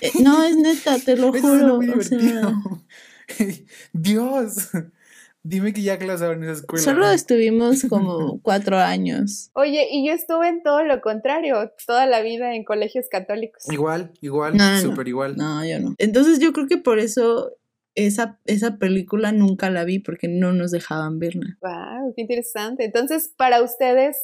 Eh, 0.01 0.11
no, 0.23 0.43
es 0.43 0.57
neta, 0.57 0.99
te 0.99 1.17
lo 1.17 1.33
juro. 1.33 1.79
o 1.79 2.03
sea... 2.03 2.53
Dios. 3.93 4.71
Dime 5.49 5.73
que 5.73 5.83
ya 5.83 5.99
clasaron 5.99 6.43
en 6.43 6.51
esa 6.51 6.61
escuela. 6.61 6.85
Solo 6.85 7.11
estuvimos 7.11 7.85
como 7.89 8.41
cuatro 8.43 8.79
años. 8.79 9.51
Oye, 9.55 9.87
y 9.91 10.07
yo 10.07 10.13
estuve 10.13 10.49
en 10.49 10.63
todo 10.63 10.83
lo 10.83 11.01
contrario, 11.01 11.73
toda 11.87 12.07
la 12.07 12.21
vida 12.21 12.55
en 12.55 12.65
colegios 12.65 13.07
católicos. 13.09 13.63
Igual, 13.71 14.13
igual, 14.21 14.59
súper 14.81 15.09
igual. 15.09 15.37
No, 15.37 15.65
yo 15.65 15.79
no. 15.79 15.95
Entonces 15.99 16.41
yo 16.41 16.53
creo 16.53 16.67
que 16.67 16.79
por 16.79 16.99
eso 16.99 17.53
esa, 17.95 18.41
esa 18.45 18.79
película 18.79 19.33
nunca 19.33 19.71
la 19.71 19.85
vi, 19.85 20.01
porque 20.01 20.29
no 20.29 20.53
nos 20.53 20.71
dejaban 20.71 21.19
verla. 21.19 21.59
Wow, 21.63 22.13
qué 22.15 22.23
interesante. 22.23 22.85
Entonces, 22.85 23.33
para 23.37 23.63
ustedes, 23.63 24.17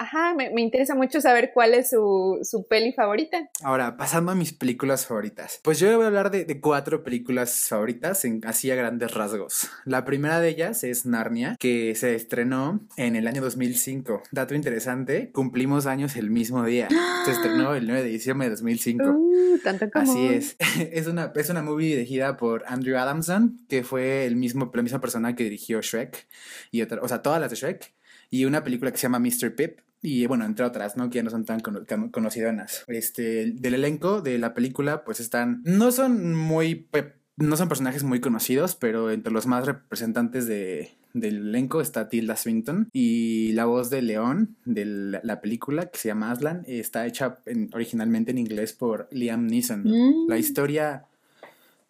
Ajá, 0.00 0.32
me, 0.34 0.62
interesa 0.62 0.94
mucho 0.94 1.20
saber 1.20 1.50
cuál 1.52 1.74
es 1.74 1.90
su, 1.90 2.38
su, 2.42 2.66
peli 2.68 2.92
favorita. 2.92 3.50
Ahora, 3.64 3.96
pasando 3.96 4.30
a 4.30 4.36
mis 4.36 4.52
películas 4.52 5.06
favoritas. 5.06 5.58
Pues 5.64 5.80
yo 5.80 5.92
voy 5.96 6.04
a 6.04 6.06
hablar 6.06 6.30
de, 6.30 6.60
cuatro 6.60 7.02
películas 7.02 7.66
favoritas, 7.68 8.24
en, 8.24 8.40
así 8.46 8.70
a 8.70 8.76
grandes 8.76 9.12
rasgos. 9.12 9.68
La 9.84 10.04
primera 10.04 10.40
de 10.40 10.50
ellas 10.50 10.84
es 10.84 11.04
Narnia, 11.04 11.56
que 11.58 11.96
se 11.96 12.14
estrenó 12.14 12.86
en 12.96 13.16
el 13.16 13.26
año 13.26 13.42
2005. 13.42 14.22
Dato 14.30 14.54
interesante, 14.54 15.32
cumplimos 15.32 15.86
años 15.86 16.14
el 16.14 16.30
mismo 16.30 16.64
día. 16.64 16.88
Se 17.24 17.32
estrenó 17.32 17.74
el 17.74 17.86
9 17.86 18.04
de 18.04 18.08
diciembre 18.08 18.46
de 18.46 18.52
2005. 18.52 19.04
Uh, 19.04 19.58
tanto 19.64 19.90
como... 19.90 20.10
Así 20.10 20.26
es. 20.28 20.56
es, 20.92 21.08
una, 21.08 21.32
es 21.34 21.50
una 21.50 21.62
movie 21.62 21.96
dirigida 21.96 22.36
por 22.36 22.64
Andrew 22.68 22.96
Adamson, 22.96 23.58
que 23.68 23.82
fue 23.82 24.26
el 24.26 24.36
mismo, 24.36 24.70
la 24.72 24.82
misma 24.82 25.00
persona 25.00 25.34
que 25.34 25.44
dirigió 25.44 25.82
Shrek, 25.82 26.28
y 26.70 26.82
otra, 26.82 27.00
o 27.02 27.08
sea, 27.08 27.20
todas 27.20 27.40
las 27.40 27.50
de 27.50 27.56
Shrek 27.56 27.98
y 28.30 28.44
una 28.44 28.62
película 28.62 28.90
que 28.90 28.98
se 28.98 29.02
llama 29.02 29.18
Mr. 29.18 29.54
Pip, 29.54 29.80
y 30.00 30.26
bueno, 30.26 30.44
entre 30.44 30.64
otras, 30.64 30.96
¿no? 30.96 31.10
Que 31.10 31.16
ya 31.16 31.22
no 31.22 31.30
son 31.30 31.44
tan 31.44 31.60
conocidas. 31.60 32.84
Este, 32.86 33.52
del 33.52 33.74
elenco 33.74 34.20
de 34.20 34.38
la 34.38 34.54
película, 34.54 35.04
pues 35.04 35.20
están, 35.20 35.60
no 35.64 35.90
son 35.90 36.34
muy, 36.34 36.88
no 37.36 37.56
son 37.56 37.68
personajes 37.68 38.04
muy 38.04 38.20
conocidos, 38.20 38.76
pero 38.76 39.10
entre 39.10 39.32
los 39.32 39.46
más 39.46 39.66
representantes 39.66 40.46
de, 40.46 40.92
del 41.14 41.48
elenco 41.48 41.80
está 41.80 42.08
Tilda 42.08 42.36
Swinton 42.36 42.88
y 42.92 43.52
la 43.52 43.64
voz 43.64 43.90
de 43.90 44.02
León 44.02 44.56
de 44.64 44.84
la, 45.22 45.40
película 45.40 45.86
que 45.86 45.98
se 45.98 46.08
llama 46.08 46.30
Aslan 46.30 46.64
está 46.66 47.06
hecha 47.06 47.38
originalmente 47.72 48.30
en 48.30 48.38
inglés 48.38 48.72
por 48.72 49.08
Liam 49.10 49.46
Neeson. 49.46 49.84
La 50.28 50.36
mm. 50.36 50.38
historia 50.38 51.04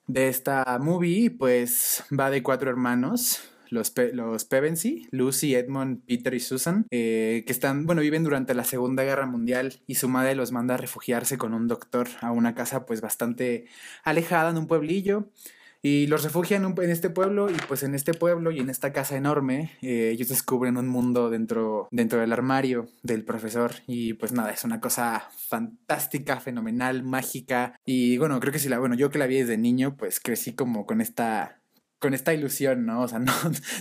de 0.07 0.29
esta 0.29 0.79
movie, 0.81 1.31
pues 1.31 2.05
va 2.19 2.31
de 2.31 2.43
cuatro 2.43 2.71
hermanos 2.71 3.41
los, 3.71 3.91
Pevensey, 4.45 5.09
Lucy, 5.11 5.55
Edmund, 5.55 6.03
Peter 6.07 6.35
y 6.35 6.41
Susan, 6.41 6.87
eh, 6.91 7.45
que 7.47 7.53
están, 7.53 7.87
bueno, 7.87 8.03
viven 8.03 8.25
durante 8.25 8.55
la 8.55 8.65
Segunda 8.65 9.05
Guerra 9.05 9.27
Mundial 9.27 9.81
y 9.87 9.97
su 9.97 10.09
madre 10.09 10.35
los 10.35 10.53
manda 10.53 10.75
a 10.75 10.79
refugiarse 10.79 11.39
con 11.39 11.55
un 11.55 11.69
doctor 11.69 12.09
a 12.21 12.33
una 12.33 12.55
casa 12.55 12.87
pues 12.87 13.01
bastante 13.01 13.67
alejada 14.05 14.51
en 14.51 14.59
un 14.59 14.67
pueblillo. 14.67 15.29
Y 15.81 16.09
los 16.09 16.25
refugian 16.25 16.65
en, 16.65 16.91
este 16.91 17.09
pueblo 17.09 17.49
y 17.51 17.55
pues 17.69 17.85
en 17.85 17.95
este 17.95 18.13
pueblo 18.13 18.51
y 18.51 18.59
en 18.59 18.69
esta 18.69 18.93
casa 18.93 19.17
enorme 19.17 19.71
eh, 19.81 20.11
ellos 20.13 20.29
descubren 20.29 20.77
un 20.77 20.89
mundo 20.89 21.31
dentro, 21.31 21.87
dentro 21.93 22.19
del 22.19 22.33
armario 22.33 22.89
del 23.05 23.25
profesor 23.25 23.73
y 23.87 24.15
pues 24.15 24.33
nada, 24.33 24.51
es 24.51 24.65
una 24.65 24.81
cosa 24.81 25.29
fantástica, 25.37 26.41
fenomenal, 26.41 27.05
mágica 27.05 27.79
y 27.85 28.19
bueno, 28.19 28.41
creo 28.41 28.53
que 28.53 28.59
si 28.59 28.69
la, 28.69 28.81
bueno, 28.81 28.97
yo 28.97 29.11
que 29.11 29.21
la 29.21 29.29
vi 29.29 29.39
desde 29.39 29.57
niño 29.57 29.97
pues 29.97 30.19
crecí 30.19 30.53
como 30.53 30.85
con 30.85 31.01
esta 31.01 31.58
con 31.99 32.15
esta 32.15 32.35
ilusión, 32.35 32.87
¿no? 32.87 33.03
O 33.03 33.09
sea, 33.09 33.19
no, 33.19 33.33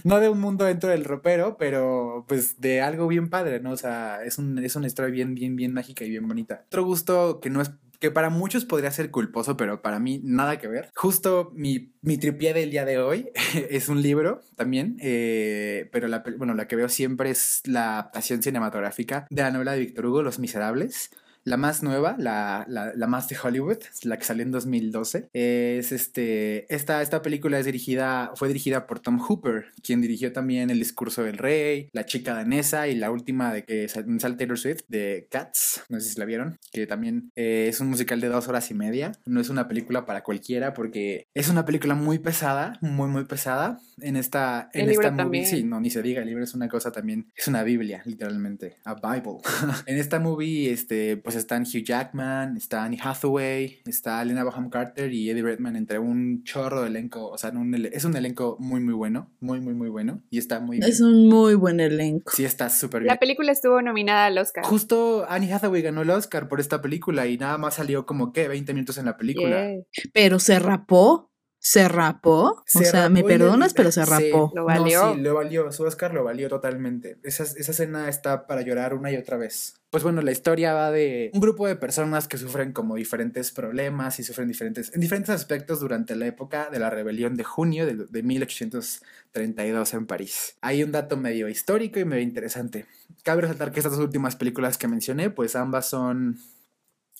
no 0.03 0.19
de 0.19 0.29
un 0.29 0.39
mundo 0.39 0.65
dentro 0.65 0.89
del 0.89 1.05
ropero, 1.05 1.57
pero 1.57 2.25
pues 2.27 2.59
de 2.59 2.81
algo 2.81 3.07
bien 3.07 3.29
padre, 3.29 3.59
¿no? 3.59 3.71
O 3.71 3.77
sea, 3.77 4.23
es, 4.23 4.37
un, 4.37 4.57
es 4.59 4.75
una 4.75 4.87
historia 4.87 5.11
bien, 5.11 5.35
bien, 5.35 5.55
bien 5.55 5.73
mágica 5.73 6.05
y 6.05 6.09
bien 6.09 6.27
bonita. 6.27 6.63
Otro 6.67 6.83
gusto 6.85 7.39
que 7.39 7.49
no 7.49 7.61
es 7.61 7.71
que 7.99 8.11
para 8.11 8.29
muchos 8.29 8.65
podría 8.65 8.91
ser 8.91 9.11
culposo, 9.11 9.57
pero 9.57 9.81
para 9.81 9.99
mí 9.99 10.21
nada 10.23 10.59
que 10.59 10.67
ver. 10.67 10.91
Justo 10.95 11.51
mi, 11.55 11.93
mi 12.01 12.17
tripié 12.17 12.53
del 12.53 12.71
día 12.71 12.85
de 12.85 12.99
hoy 12.99 13.29
es 13.69 13.89
un 13.89 14.01
libro 14.01 14.41
también, 14.55 14.97
eh, 15.01 15.89
pero 15.91 16.07
la, 16.07 16.23
bueno, 16.37 16.53
la 16.53 16.67
que 16.67 16.75
veo 16.75 16.89
siempre 16.89 17.29
es 17.29 17.61
la 17.65 17.93
adaptación 17.93 18.43
cinematográfica 18.43 19.27
de 19.29 19.41
la 19.41 19.51
novela 19.51 19.73
de 19.73 19.79
Víctor 19.79 20.05
Hugo, 20.05 20.23
Los 20.23 20.39
Miserables. 20.39 21.11
La 21.47 21.55
más 21.55 21.81
nueva, 21.81 22.17
la, 22.19 22.65
la, 22.67 23.07
más 23.07 23.29
de 23.29 23.37
Hollywood, 23.41 23.77
la 24.03 24.17
que 24.17 24.25
salió 24.25 24.43
en 24.43 24.51
2012, 24.51 25.29
es 25.31 25.93
este, 25.93 26.73
esta, 26.75 27.01
esta 27.01 27.21
película 27.21 27.57
es 27.57 27.65
dirigida, 27.65 28.33
fue 28.35 28.49
dirigida 28.49 28.85
por 28.85 28.99
Tom 28.99 29.17
Hooper, 29.17 29.67
quien 29.81 30.01
dirigió 30.01 30.33
también 30.33 30.69
El 30.71 30.79
discurso 30.79 31.23
del 31.23 31.37
rey, 31.37 31.87
La 31.93 32.05
chica 32.05 32.33
danesa 32.33 32.89
y 32.89 32.95
la 32.95 33.11
última 33.11 33.53
de 33.53 33.63
que 33.63 33.87
sale 33.87 34.35
Taylor 34.35 34.59
Swift, 34.59 34.81
de 34.89 35.29
Cats, 35.31 35.85
no 35.87 36.01
sé 36.01 36.09
si 36.09 36.19
la 36.19 36.25
vieron, 36.25 36.59
que 36.73 36.85
también 36.85 37.31
eh, 37.37 37.67
es 37.69 37.79
un 37.79 37.87
musical 37.87 38.19
de 38.19 38.27
dos 38.27 38.49
horas 38.49 38.69
y 38.69 38.73
media, 38.73 39.13
no 39.25 39.39
es 39.39 39.47
una 39.47 39.69
película 39.69 40.05
para 40.05 40.23
cualquiera 40.23 40.73
porque 40.73 41.27
es 41.33 41.47
una 41.47 41.63
película 41.63 41.95
muy 41.95 42.19
pesada, 42.19 42.77
muy, 42.81 43.07
muy 43.07 43.23
pesada. 43.23 43.79
En 44.01 44.17
esta, 44.17 44.69
en 44.73 44.89
esta 44.89 45.11
movie, 45.11 45.45
sí, 45.45 45.63
no, 45.63 45.79
ni 45.79 45.91
se 45.91 46.01
diga, 46.01 46.21
el 46.21 46.27
libro 46.27 46.43
es 46.43 46.53
una 46.53 46.67
cosa 46.67 46.91
también, 46.91 47.31
es 47.33 47.47
una 47.47 47.63
Biblia, 47.63 48.01
literalmente, 48.03 48.75
a 48.83 48.95
Bible. 48.95 49.37
en 49.85 49.97
esta 49.97 50.19
movie, 50.19 50.71
este, 50.71 51.15
pues 51.15 51.36
están 51.39 51.63
Hugh 51.63 51.83
Jackman, 51.83 52.57
está 52.57 52.83
Annie 52.83 52.99
Hathaway, 53.01 53.79
está 53.85 54.21
Elena 54.21 54.43
Bonham 54.43 54.69
Carter 54.69 55.11
y 55.11 55.29
Eddie 55.29 55.43
Redmayne 55.43 55.77
entre 55.77 55.99
un 55.99 56.43
chorro 56.43 56.81
de 56.81 56.87
elenco. 56.87 57.27
O 57.29 57.37
sea, 57.37 57.51
es 57.91 58.05
un 58.05 58.15
elenco 58.15 58.57
muy, 58.59 58.79
muy 58.79 58.93
bueno. 58.93 59.31
Muy, 59.39 59.59
muy, 59.59 59.73
muy 59.73 59.89
bueno. 59.89 60.21
Y 60.29 60.37
está 60.37 60.59
muy 60.59 60.79
Es 60.79 61.01
un 61.01 61.27
muy 61.27 61.55
buen 61.55 61.79
elenco. 61.79 62.31
Sí, 62.35 62.45
está 62.45 62.69
súper 62.69 63.01
bien. 63.01 63.07
La 63.07 63.19
película 63.19 63.51
estuvo 63.51 63.81
nominada 63.81 64.25
al 64.25 64.37
Oscar. 64.37 64.63
Justo 64.65 65.25
Annie 65.29 65.51
Hathaway 65.51 65.81
ganó 65.81 66.01
el 66.01 66.09
Oscar 66.09 66.47
por 66.47 66.59
esta 66.59 66.81
película 66.81 67.27
y 67.27 67.37
nada 67.37 67.57
más 67.57 67.75
salió 67.75 68.05
como 68.05 68.33
que 68.33 68.47
20 68.47 68.73
minutos 68.73 68.97
en 68.97 69.05
la 69.05 69.17
película. 69.17 69.69
Pero 70.13 70.39
se 70.39 70.59
rapó. 70.59 71.26
¿Se 71.59 71.87
rapó? 71.87 72.63
o 72.73 72.79
sea, 72.79 73.09
me 73.09 73.23
perdonas, 73.23 73.73
pero 73.73 73.91
se 73.91 74.05
rapó. 74.05 74.51
lo 74.55 74.65
valió. 74.65 75.13
sí, 75.13 75.21
lo 75.21 75.33
valió. 75.33 75.71
Su 75.71 75.83
Oscar 75.83 76.13
lo 76.13 76.23
valió 76.23 76.49
totalmente. 76.49 77.17
Esa, 77.23 77.43
esa 77.43 77.71
escena 77.71 78.07
está 78.09 78.47
para 78.47 78.61
llorar 78.61 78.93
una 78.93 79.11
y 79.11 79.17
otra 79.17 79.37
vez. 79.37 79.81
Pues 79.89 80.03
bueno, 80.03 80.21
la 80.21 80.31
historia 80.31 80.73
va 80.73 80.91
de 80.91 81.31
un 81.33 81.39
grupo 81.39 81.65
de 81.65 81.77
personas 81.77 82.27
que 82.27 82.37
sufren 82.37 82.73
como 82.73 82.95
diferentes 82.95 83.51
problemas 83.51 84.19
y 84.19 84.23
sufren 84.23 84.49
diferentes, 84.49 84.93
en 84.93 84.99
diferentes 84.99 85.29
aspectos 85.29 85.79
durante 85.79 86.15
la 86.15 86.27
época 86.27 86.69
de 86.69 86.79
la 86.79 86.89
rebelión 86.89 87.35
de 87.35 87.45
junio 87.45 87.85
de, 87.85 87.95
de 87.95 88.23
1832 88.23 89.93
en 89.93 90.05
París. 90.05 90.57
Hay 90.61 90.83
un 90.83 90.91
dato 90.91 91.15
medio 91.15 91.47
histórico 91.47 91.99
y 91.99 92.05
medio 92.05 92.23
interesante. 92.23 92.85
Cabe 93.23 93.43
resaltar 93.43 93.71
que 93.71 93.79
estas 93.79 93.93
dos 93.93 94.01
últimas 94.01 94.35
películas 94.35 94.77
que 94.77 94.89
mencioné, 94.89 95.29
pues 95.29 95.55
ambas 95.55 95.89
son 95.89 96.37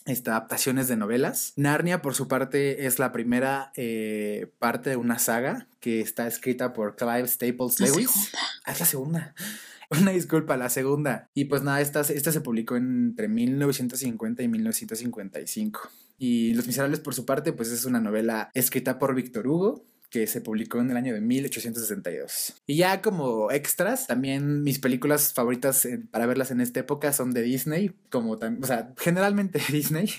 este, 0.08 0.32
adaptaciones 0.32 0.88
de 0.88 0.98
novelas. 0.98 1.54
Narnia, 1.56 2.02
por 2.02 2.16
su 2.16 2.28
parte, 2.28 2.88
es 2.88 2.98
la 2.98 3.12
primera 3.12 3.72
eh, 3.76 4.52
parte 4.58 4.90
de 4.90 4.96
una 4.96 5.20
saga 5.20 5.68
que 5.80 6.02
está 6.02 6.28
escrita 6.28 6.74
por 6.74 6.96
Clive 6.96 7.28
Staples 7.28 7.80
Lewis. 7.80 8.32
Ah, 8.66 8.72
es 8.72 8.80
la 8.80 8.86
segunda. 8.86 9.36
Una 9.90 10.12
disculpa, 10.12 10.58
la 10.58 10.70
segunda. 10.70 11.30
Y 11.34 11.46
pues 11.46 11.62
nada, 11.62 11.80
esta, 11.80 12.02
esta 12.02 12.32
se 12.32 12.42
publicó 12.42 12.76
entre 12.76 13.30
1950 13.30 14.44
y 14.44 14.48
1955. 14.48 15.90
Y 16.18 16.54
Los 16.56 16.68
Miserables, 16.68 17.00
por 17.00 17.14
su 17.14 17.26
parte, 17.26 17.54
pues 17.54 17.72
es 17.72 17.86
una 17.86 18.02
novela 18.02 18.50
escrita 18.54 19.00
por 19.00 19.16
Víctor 19.16 19.48
Hugo, 19.48 19.86
que 20.10 20.28
se 20.28 20.42
publicó 20.42 20.80
en 20.80 20.92
el 20.92 20.98
año 20.98 21.14
de 21.14 21.22
1862. 21.22 22.54
Y 22.66 22.78
ya 22.78 23.02
como 23.02 23.52
extras, 23.52 24.08
también 24.08 24.64
mis 24.64 24.80
películas 24.80 25.34
favoritas 25.34 25.86
eh, 25.86 26.00
para 26.12 26.26
verlas 26.26 26.52
en 26.52 26.62
esta 26.62 26.80
época 26.80 27.12
son 27.14 27.32
de 27.32 27.42
Disney, 27.42 27.92
como 28.10 28.32
o 28.34 28.66
sea, 28.66 28.94
generalmente 28.98 29.62
Disney. 29.72 30.10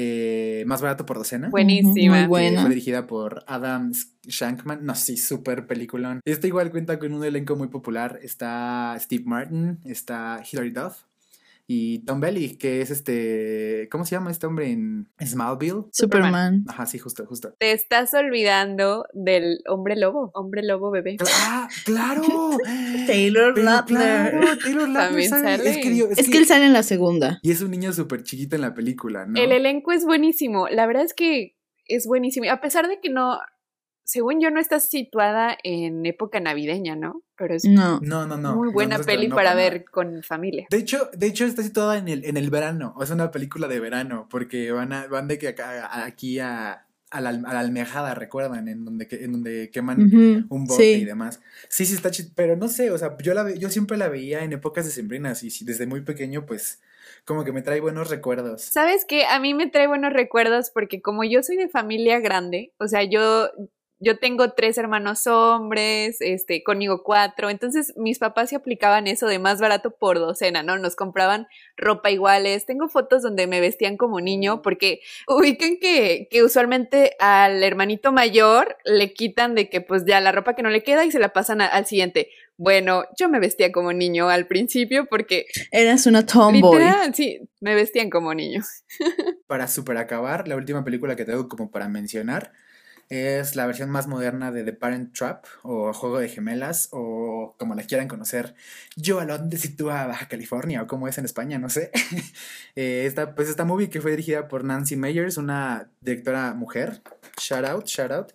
Eh, 0.00 0.62
más 0.68 0.80
barato 0.80 1.04
por 1.04 1.16
docena. 1.16 1.48
Buenísima. 1.48 2.18
Muy 2.18 2.28
buena. 2.28 2.60
Fue 2.60 2.68
dirigida 2.68 3.08
por 3.08 3.42
Adam 3.48 3.90
Shankman. 4.22 4.84
No, 4.84 4.94
sí, 4.94 5.16
súper 5.16 5.66
peliculón. 5.66 6.20
Esta 6.24 6.46
igual 6.46 6.70
cuenta 6.70 7.00
con 7.00 7.12
un 7.12 7.24
elenco 7.24 7.56
muy 7.56 7.66
popular. 7.66 8.20
Está 8.22 8.96
Steve 9.00 9.24
Martin, 9.26 9.80
está 9.84 10.40
Hilary 10.48 10.70
Duff, 10.70 10.98
y 11.70 11.98
Tom 12.06 12.18
Belly, 12.18 12.56
que 12.56 12.80
es 12.80 12.90
este, 12.90 13.90
¿cómo 13.90 14.06
se 14.06 14.12
llama 14.12 14.30
este 14.30 14.46
hombre 14.46 14.70
en 14.70 15.10
Smallville? 15.22 15.84
Superman. 15.92 16.64
Ajá, 16.66 16.86
sí, 16.86 16.98
justo, 16.98 17.26
justo. 17.26 17.52
Te 17.58 17.72
estás 17.72 18.14
olvidando 18.14 19.04
del 19.12 19.60
hombre 19.68 19.94
lobo, 19.94 20.30
hombre 20.32 20.62
lobo 20.62 20.90
bebé. 20.90 21.18
¡Ah, 21.42 21.68
claro! 21.84 22.22
Taylor 23.06 23.58
Lautner. 23.58 24.58
Taylor 24.62 24.88
Lautner 24.88 25.28
sale. 25.28 25.68
Es, 25.68 25.76
que, 25.76 26.08
es, 26.16 26.30
que, 26.30 26.38
él 26.38 26.46
sale 26.46 26.64
en 26.64 26.72
la 26.72 26.82
segunda. 26.82 27.38
Y 27.42 27.50
es 27.50 27.60
un 27.60 27.70
niño 27.70 27.92
súper 27.92 28.22
chiquito 28.22 28.56
en 28.56 28.62
la 28.62 28.72
película, 28.72 29.26
¿no? 29.26 29.38
El 29.38 29.52
elenco 29.52 29.92
es 29.92 30.06
buenísimo. 30.06 30.68
La 30.68 30.86
verdad 30.86 31.04
es 31.04 31.12
que 31.12 31.58
es 31.84 32.06
buenísimo. 32.06 32.50
A 32.50 32.62
pesar 32.62 32.88
de 32.88 32.98
que 32.98 33.10
no, 33.10 33.38
según 34.08 34.40
yo, 34.40 34.50
no 34.50 34.58
está 34.58 34.80
situada 34.80 35.58
en 35.62 36.06
época 36.06 36.40
navideña, 36.40 36.96
¿no? 36.96 37.22
Pero 37.36 37.54
es 37.54 37.66
no. 37.66 38.00
No, 38.00 38.26
no, 38.26 38.38
no. 38.38 38.56
muy 38.56 38.72
buena 38.72 38.98
peli 39.00 39.28
para 39.28 39.54
ver 39.54 39.84
con 39.84 40.22
familia. 40.22 40.66
De 40.70 40.78
hecho, 40.78 41.10
de 41.12 41.26
hecho 41.26 41.44
está 41.44 41.62
situada 41.62 41.98
en 41.98 42.08
el, 42.08 42.24
en 42.24 42.38
el 42.38 42.48
verano. 42.48 42.94
Es 43.02 43.10
una 43.10 43.30
película 43.30 43.68
de 43.68 43.80
verano, 43.80 44.26
porque 44.30 44.72
van, 44.72 44.94
a, 44.94 45.08
van 45.08 45.28
de 45.28 45.36
que 45.36 45.48
acá, 45.48 46.06
aquí 46.06 46.38
a, 46.38 46.86
a 47.10 47.20
la, 47.20 47.28
a 47.28 47.32
la, 47.32 47.60
almejada, 47.60 48.14
recuerdan, 48.14 48.66
en 48.68 48.86
donde, 48.86 49.08
en 49.10 49.32
donde 49.32 49.70
queman 49.70 50.46
un 50.48 50.64
bote 50.64 50.90
y 50.92 51.04
demás. 51.04 51.42
Sí, 51.68 51.84
sí 51.84 51.92
está 51.92 52.10
chido, 52.10 52.30
pero 52.34 52.56
no 52.56 52.68
sé, 52.68 52.90
o 52.90 52.96
sea, 52.96 53.14
yo, 53.18 53.34
la, 53.34 53.54
yo 53.56 53.68
siempre 53.68 53.98
la 53.98 54.08
veía 54.08 54.42
en 54.42 54.54
épocas 54.54 54.86
decembrinas 54.86 55.42
y 55.42 55.64
desde 55.66 55.86
muy 55.86 56.00
pequeño, 56.00 56.46
pues, 56.46 56.80
como 57.26 57.44
que 57.44 57.52
me 57.52 57.60
trae 57.60 57.82
buenos 57.82 58.08
recuerdos. 58.08 58.62
¿Sabes 58.62 59.04
qué? 59.06 59.26
A 59.26 59.38
mí 59.38 59.52
me 59.52 59.66
trae 59.66 59.86
buenos 59.86 60.14
recuerdos 60.14 60.70
porque 60.70 61.02
como 61.02 61.24
yo 61.24 61.42
soy 61.42 61.56
de 61.56 61.68
familia 61.68 62.20
grande, 62.20 62.72
o 62.78 62.88
sea, 62.88 63.02
yo 63.04 63.50
yo 64.00 64.18
tengo 64.18 64.52
tres 64.52 64.78
hermanos 64.78 65.26
hombres, 65.26 66.20
este, 66.20 66.62
conmigo 66.62 67.02
cuatro, 67.02 67.50
entonces 67.50 67.92
mis 67.96 68.18
papás 68.18 68.50
se 68.50 68.56
aplicaban 68.56 69.06
eso 69.06 69.26
de 69.26 69.38
más 69.38 69.60
barato 69.60 69.90
por 69.90 70.18
docena, 70.18 70.62
¿no? 70.62 70.78
Nos 70.78 70.94
compraban 70.94 71.48
ropa 71.76 72.10
iguales. 72.10 72.64
Tengo 72.64 72.88
fotos 72.88 73.22
donde 73.22 73.46
me 73.46 73.60
vestían 73.60 73.96
como 73.96 74.20
niño, 74.20 74.62
porque 74.62 75.00
ubican 75.26 75.78
que, 75.80 76.28
que 76.30 76.42
usualmente 76.42 77.16
al 77.18 77.62
hermanito 77.62 78.12
mayor 78.12 78.76
le 78.84 79.12
quitan 79.12 79.54
de 79.54 79.68
que 79.68 79.80
pues 79.80 80.04
ya 80.04 80.20
la 80.20 80.32
ropa 80.32 80.54
que 80.54 80.62
no 80.62 80.70
le 80.70 80.82
queda 80.82 81.04
y 81.04 81.10
se 81.10 81.18
la 81.18 81.32
pasan 81.32 81.60
al 81.60 81.86
siguiente. 81.86 82.30
Bueno, 82.56 83.04
yo 83.16 83.28
me 83.28 83.38
vestía 83.38 83.70
como 83.70 83.92
niño 83.92 84.28
al 84.28 84.46
principio 84.48 85.06
porque... 85.06 85.46
Eras 85.70 86.06
una 86.06 86.26
tomboy. 86.26 86.82
sí, 87.14 87.40
me 87.60 87.74
vestían 87.76 88.10
como 88.10 88.34
niño. 88.34 88.62
para 89.46 89.68
super 89.68 89.96
acabar, 89.96 90.48
la 90.48 90.56
última 90.56 90.84
película 90.84 91.14
que 91.14 91.24
tengo 91.24 91.48
como 91.48 91.70
para 91.70 91.88
mencionar 91.88 92.52
es 93.08 93.56
la 93.56 93.66
versión 93.66 93.88
más 93.88 94.06
moderna 94.06 94.52
de 94.52 94.64
The 94.64 94.74
Parent 94.74 95.16
Trap 95.16 95.46
o 95.62 95.92
Juego 95.92 96.18
de 96.18 96.28
Gemelas 96.28 96.88
o 96.92 97.54
como 97.58 97.74
la 97.74 97.82
quieran 97.82 98.08
conocer. 98.08 98.54
Yo 98.96 99.20
a 99.20 99.26
dónde 99.26 99.56
sitúa 99.56 100.06
Baja 100.06 100.28
California 100.28 100.82
o 100.82 100.86
como 100.86 101.08
es 101.08 101.16
en 101.16 101.24
España, 101.24 101.58
no 101.58 101.70
sé. 101.70 101.90
eh, 102.76 103.04
esta, 103.06 103.34
pues 103.34 103.48
esta 103.48 103.64
movie 103.64 103.88
que 103.88 104.00
fue 104.00 104.10
dirigida 104.10 104.48
por 104.48 104.64
Nancy 104.64 104.96
Meyers, 104.96 105.38
una 105.38 105.88
directora 106.00 106.52
mujer. 106.54 107.00
Shout 107.40 107.64
out, 107.64 107.86
shout 107.86 108.10
out. 108.10 108.32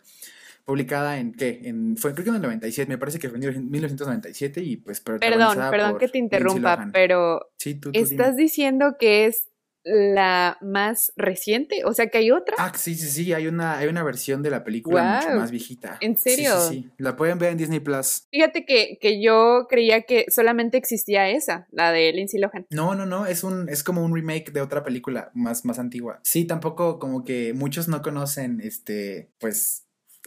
Publicada 0.66 1.20
en 1.20 1.34
qué? 1.34 1.62
En, 1.66 1.98
fue 1.98 2.14
creo 2.14 2.24
que 2.24 2.30
en 2.30 2.38
el 2.38 2.42
97, 2.42 2.90
me 2.90 2.98
parece 2.98 3.20
que 3.20 3.30
fue 3.30 3.38
en 3.38 3.70
1997 3.70 4.62
y 4.62 4.78
pues 4.78 5.02
Perdón, 5.02 5.58
perdón 5.70 5.98
que 5.98 6.08
te 6.08 6.18
interrumpa, 6.18 6.90
pero 6.94 7.52
sí, 7.58 7.76
tú, 7.76 7.92
estás 7.94 8.38
diciendo 8.38 8.96
que 8.98 9.26
es 9.26 9.50
la 9.84 10.58
más 10.62 11.12
reciente, 11.16 11.84
o 11.86 11.94
sea 11.94 12.08
que 12.08 12.18
hay 12.18 12.32
otra. 12.32 12.56
Ah, 12.58 12.72
sí, 12.76 12.96
sí, 12.96 13.08
sí, 13.10 13.34
hay 13.34 13.48
una, 13.48 13.78
hay 13.78 13.88
una 13.88 14.04
versión 14.04 14.42
de 14.42 14.50
la 14.50 14.64
película 14.64 15.22
mucho 15.22 15.36
más 15.36 15.52
viejita. 15.52 15.98
¿En 16.02 16.18
serio? 16.18 16.60
Sí, 16.62 16.84
sí, 16.84 16.92
La 16.98 17.16
pueden 17.16 17.38
ver 17.38 17.52
en 17.52 17.58
Disney 17.58 17.80
Plus. 17.80 18.28
Fíjate 18.32 18.66
que, 18.66 18.98
que 19.02 19.22
yo 19.22 19.68
creía 19.70 20.04
que 20.04 20.26
solamente 20.30 20.78
existía 20.78 21.30
esa, 21.30 21.68
la 21.72 21.92
de 21.92 22.12
Lindsay 22.14 22.40
Lohan. 22.40 22.66
No, 22.70 22.96
no, 22.96 23.06
no, 23.06 23.26
es 23.26 23.44
un, 23.44 23.68
es 23.70 23.84
como 23.84 24.04
un 24.04 24.16
remake 24.16 24.52
de 24.52 24.62
otra 24.62 24.84
película 24.84 25.32
más, 25.34 25.66
más 25.66 25.80
antigua. 25.80 26.20
Sí, 26.24 26.46
tampoco 26.46 27.00
como 27.00 27.24
que 27.24 27.54
muchos 27.54 27.88
no 27.88 28.02
conocen 28.02 28.62
este, 28.62 29.30
pues, 29.40 29.86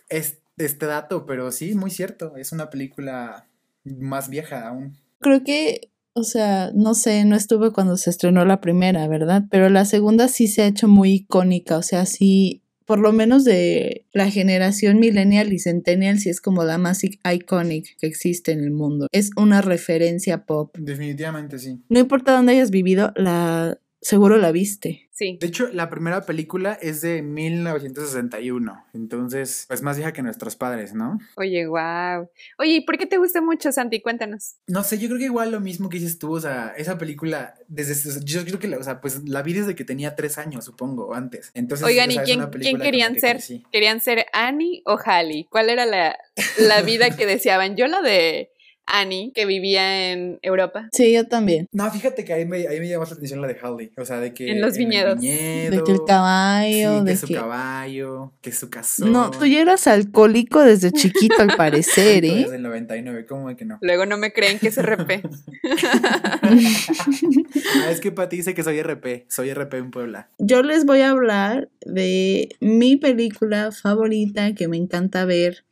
este 0.09 0.87
dato, 0.87 1.27
pero 1.27 1.51
sí, 1.51 1.75
muy 1.75 1.91
cierto. 1.91 2.37
Es 2.37 2.53
una 2.53 2.71
película 2.71 3.49
más 3.85 4.29
vieja 4.29 4.69
aún. 4.69 4.99
Creo 5.21 5.43
que 5.43 5.91
o 6.17 6.25
sea, 6.25 6.73
no 6.75 6.95
sé, 6.95 7.27
no 7.27 7.37
estuve 7.37 7.73
cuando 7.73 7.99
se 7.99 8.09
estrenó 8.09 8.47
la 8.47 8.63
primera, 8.63 9.07
¿verdad? 9.07 9.45
Pero 9.51 9.69
la 9.69 9.85
segunda 9.85 10.29
sí 10.29 10.49
se 10.49 10.63
ha 10.63 10.67
hecho 10.67 10.89
muy 10.89 11.13
icónica, 11.13 11.77
o 11.77 11.83
sea, 11.83 12.07
sí, 12.07 12.63
por 12.87 13.01
lo 13.01 13.13
menos 13.13 13.45
de 13.45 14.07
la 14.15 14.31
generación 14.31 14.99
millennial 14.99 15.53
y 15.53 15.59
centennial, 15.59 16.19
sí 16.19 16.31
es 16.31 16.41
como 16.41 16.65
la 16.65 16.79
más 16.79 17.05
iconic 17.05 17.99
que 17.99 18.07
existe 18.07 18.53
en 18.53 18.61
el 18.61 18.71
mundo. 18.71 19.09
Es 19.13 19.31
una 19.37 19.61
referencia 19.61 20.47
pop. 20.47 20.75
Definitivamente 20.79 21.59
sí. 21.59 21.83
No 21.91 22.01
importa 22.01 22.33
dónde 22.33 22.53
hayas 22.53 22.71
vivido, 22.71 23.13
la 23.15 23.79
seguro 24.01 24.37
la 24.37 24.53
viste. 24.53 25.09
Sí. 25.13 25.39
De 25.41 25.47
hecho, 25.47 25.69
la 25.73 25.89
primera 25.89 26.27
película 26.27 26.75
es 26.75 27.01
de 27.01 27.23
1961, 27.23 28.85
entonces, 28.93 29.65
pues 29.67 29.81
más 29.81 29.97
vieja 29.97 30.13
que 30.13 30.23
nuestros 30.23 30.57
padres, 30.57 30.93
¿no? 30.93 31.19
Oye, 31.37 31.67
wow. 31.67 32.29
Oye, 32.59 32.77
¿y 32.77 32.81
por 32.83 32.99
qué 32.99 33.07
te 33.07 33.17
gusta 33.17 33.41
mucho, 33.41 33.73
Santi? 33.73 34.03
Cuéntanos. 34.03 34.57
No 34.67 34.85
sé, 34.85 34.99
yo 34.99 35.09
creo 35.09 35.19
que 35.19 35.25
igual 35.25 35.53
lo 35.53 35.61
mismo 35.61 35.89
que 35.89 35.99
dices 35.99 36.19
tú, 36.19 36.35
o 36.35 36.41
sea, 36.41 36.75
esa 36.77 36.99
película, 36.99 37.55
desde, 37.67 38.21
yo 38.25 38.45
creo 38.45 38.59
que, 38.59 38.77
o 38.77 38.83
sea, 38.83 39.01
pues 39.01 39.27
la 39.27 39.41
vi 39.43 39.55
desde 39.55 39.75
que 39.75 39.85
tenía 39.85 40.15
tres 40.15 40.37
años, 40.37 40.67
supongo, 40.67 41.15
antes. 41.15 41.51
Entonces, 41.55 41.87
Oigan, 41.87 42.11
¿y 42.11 42.19
quién, 42.19 42.47
quién 42.51 42.79
querían 42.79 43.19
ser? 43.19 43.41
¿Querían 43.73 44.01
ser 44.01 44.27
Annie 44.35 44.83
o 44.85 44.99
Hallie? 44.99 45.47
¿Cuál 45.51 45.71
era 45.71 45.87
la, 45.87 46.15
la 46.59 46.83
vida 46.83 47.17
que 47.17 47.25
deseaban? 47.27 47.77
Yo 47.77 47.87
la 47.87 48.03
de 48.03 48.51
Annie, 48.87 49.33
que 49.35 49.47
vivía 49.47 50.13
en 50.13 50.39
Europa. 50.43 50.89
Sí, 50.93 51.13
yo 51.13 51.27
también. 51.27 51.67
No, 51.73 51.91
fíjate 51.91 52.25
que 52.25 52.33
ahí 52.33 52.47
me, 52.47 52.69
ahí 52.69 52.81
me 52.81 52.89
llamó 52.89 53.05
la 53.05 53.13
atención 53.13 53.41
la 53.41 53.49
de 53.49 53.59
Holly. 53.61 53.93
O 53.97 54.05
sea, 54.05 54.21
de 54.21 54.33
que. 54.33 54.51
En 54.51 54.61
los 54.61 54.77
viñedos. 54.77 55.21
de 55.21 55.83
que 55.85 55.93
el 55.93 56.01
caballo. 56.07 57.03
de 57.03 57.13
que 57.13 57.17
su 57.17 57.33
caballo, 57.33 58.33
que 58.41 58.53
su 58.53 58.71
casón. 58.71 59.13
No, 59.13 59.31
tú 59.31 59.45
ya 59.47 59.61
eras 59.61 59.87
alcohólico 59.87 60.61
desde 60.63 60.93
chiquito, 60.93 61.35
al 61.39 61.57
parecer, 61.57 62.25
¿eh? 62.25 62.45
Desde 62.45 62.57
el 62.57 62.63
99, 62.63 63.27
¿cómo 63.27 63.49
de 63.49 63.57
que 63.57 63.65
no? 63.65 63.79
Luego 63.81 64.07
no 64.07 64.19
me 64.19 64.33
creen 64.33 64.59
que 64.59 64.69
es 64.69 64.81
RP. 64.81 65.11
ah, 66.43 67.91
es 67.91 68.01
que 68.01 68.13
Pati 68.13 68.37
dice 68.37 68.55
que 68.55 68.63
soy 68.63 68.81
RP. 68.83 69.27
Soy 69.29 69.53
RP 69.53 69.75
en 69.75 69.91
Puebla. 69.91 70.31
Yo 70.39 70.63
les 70.63 70.85
voy 70.85 71.01
a 71.01 71.11
hablar 71.11 71.69
de 71.85 72.49
mi 72.61 72.97
película 72.97 73.73
favorita 73.73 74.55
que 74.55 74.69
me 74.69 74.77
encanta 74.77 75.25
ver 75.25 75.65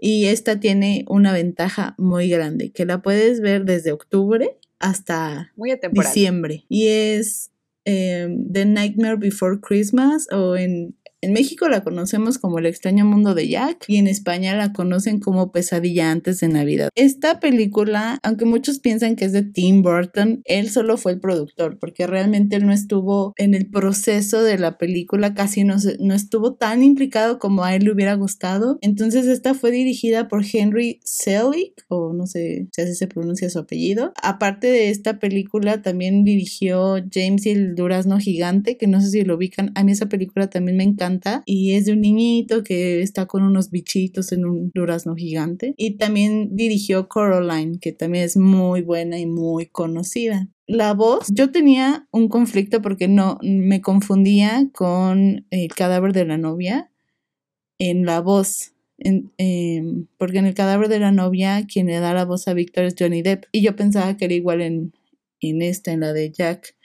y 0.00 0.26
esta 0.26 0.60
tiene 0.60 1.04
una 1.08 1.32
ventaja 1.32 1.94
muy 1.98 2.28
grande, 2.28 2.72
que 2.72 2.84
la 2.84 3.02
puedes 3.02 3.40
ver 3.40 3.64
desde 3.64 3.92
octubre 3.92 4.56
hasta 4.78 5.52
diciembre. 5.92 6.64
Y 6.68 6.88
es 6.88 7.50
em, 7.84 8.52
The 8.52 8.66
Nightmare 8.66 9.16
Before 9.16 9.58
Christmas 9.60 10.28
o 10.30 10.56
en 10.56 10.94
en 11.24 11.32
México 11.32 11.68
la 11.68 11.82
conocemos 11.82 12.38
como 12.38 12.58
El 12.58 12.66
extraño 12.66 13.06
mundo 13.06 13.34
de 13.34 13.48
Jack 13.48 13.84
y 13.88 13.96
en 13.96 14.06
España 14.06 14.54
la 14.54 14.74
conocen 14.74 15.20
como 15.20 15.52
Pesadilla 15.52 16.10
antes 16.10 16.40
de 16.40 16.48
Navidad. 16.48 16.90
Esta 16.94 17.40
película, 17.40 18.18
aunque 18.22 18.44
muchos 18.44 18.78
piensan 18.78 19.16
que 19.16 19.24
es 19.24 19.32
de 19.32 19.42
Tim 19.42 19.82
Burton, 19.82 20.42
él 20.44 20.68
solo 20.68 20.98
fue 20.98 21.12
el 21.12 21.20
productor 21.20 21.78
porque 21.78 22.06
realmente 22.06 22.56
él 22.56 22.66
no 22.66 22.72
estuvo 22.72 23.32
en 23.36 23.54
el 23.54 23.70
proceso 23.70 24.42
de 24.42 24.58
la 24.58 24.76
película, 24.76 25.32
casi 25.32 25.64
no, 25.64 25.76
no 25.98 26.14
estuvo 26.14 26.54
tan 26.54 26.82
implicado 26.82 27.38
como 27.38 27.64
a 27.64 27.74
él 27.74 27.84
le 27.84 27.92
hubiera 27.92 28.14
gustado. 28.14 28.78
Entonces 28.82 29.26
esta 29.26 29.54
fue 29.54 29.70
dirigida 29.70 30.28
por 30.28 30.44
Henry 30.44 31.00
Selick, 31.04 31.86
o 31.88 32.12
no 32.12 32.26
sé 32.26 32.68
si 32.70 32.82
así 32.82 32.94
se 32.94 33.06
pronuncia 33.06 33.48
su 33.48 33.60
apellido. 33.60 34.12
Aparte 34.22 34.66
de 34.66 34.90
esta 34.90 35.18
película 35.18 35.80
también 35.80 36.24
dirigió 36.24 36.96
James 37.10 37.46
y 37.46 37.50
el 37.50 37.74
Durazno 37.74 38.18
Gigante, 38.18 38.76
que 38.76 38.86
no 38.86 39.00
sé 39.00 39.08
si 39.08 39.24
lo 39.24 39.36
ubican. 39.36 39.72
A 39.74 39.84
mí 39.84 39.92
esa 39.92 40.06
película 40.06 40.48
también 40.48 40.76
me 40.76 40.84
encanta 40.84 41.13
y 41.46 41.72
es 41.74 41.86
de 41.86 41.92
un 41.92 42.00
niñito 42.00 42.62
que 42.62 43.02
está 43.02 43.26
con 43.26 43.42
unos 43.42 43.70
bichitos 43.70 44.32
en 44.32 44.44
un 44.44 44.70
durazno 44.74 45.14
gigante. 45.14 45.74
Y 45.76 45.92
también 45.92 46.56
dirigió 46.56 47.08
Coraline, 47.08 47.78
que 47.78 47.92
también 47.92 48.24
es 48.24 48.36
muy 48.36 48.82
buena 48.82 49.18
y 49.18 49.26
muy 49.26 49.66
conocida. 49.66 50.48
La 50.66 50.94
voz, 50.94 51.26
yo 51.30 51.50
tenía 51.50 52.08
un 52.10 52.28
conflicto 52.28 52.80
porque 52.80 53.08
no 53.08 53.38
me 53.42 53.80
confundía 53.80 54.68
con 54.72 55.46
el 55.50 55.74
cadáver 55.74 56.12
de 56.12 56.24
la 56.24 56.38
novia 56.38 56.90
en 57.78 58.06
la 58.06 58.20
voz. 58.20 58.72
Em, 58.98 60.06
porque 60.18 60.38
en 60.38 60.46
el 60.46 60.54
cadáver 60.54 60.88
de 60.88 61.00
la 61.00 61.10
novia 61.10 61.66
quien 61.66 61.88
le 61.88 61.98
da 61.98 62.14
la 62.14 62.24
voz 62.24 62.46
a 62.46 62.54
Víctor 62.54 62.84
es 62.84 62.94
Johnny 62.96 63.22
Depp 63.22 63.46
y 63.50 63.60
yo 63.60 63.74
pensaba 63.74 64.16
que 64.16 64.26
era 64.26 64.34
igual 64.34 64.62
en, 64.62 64.92
en 65.40 65.62
esta, 65.62 65.92
en 65.92 66.00
la 66.00 66.12
de 66.12 66.30
Jack 66.30 66.76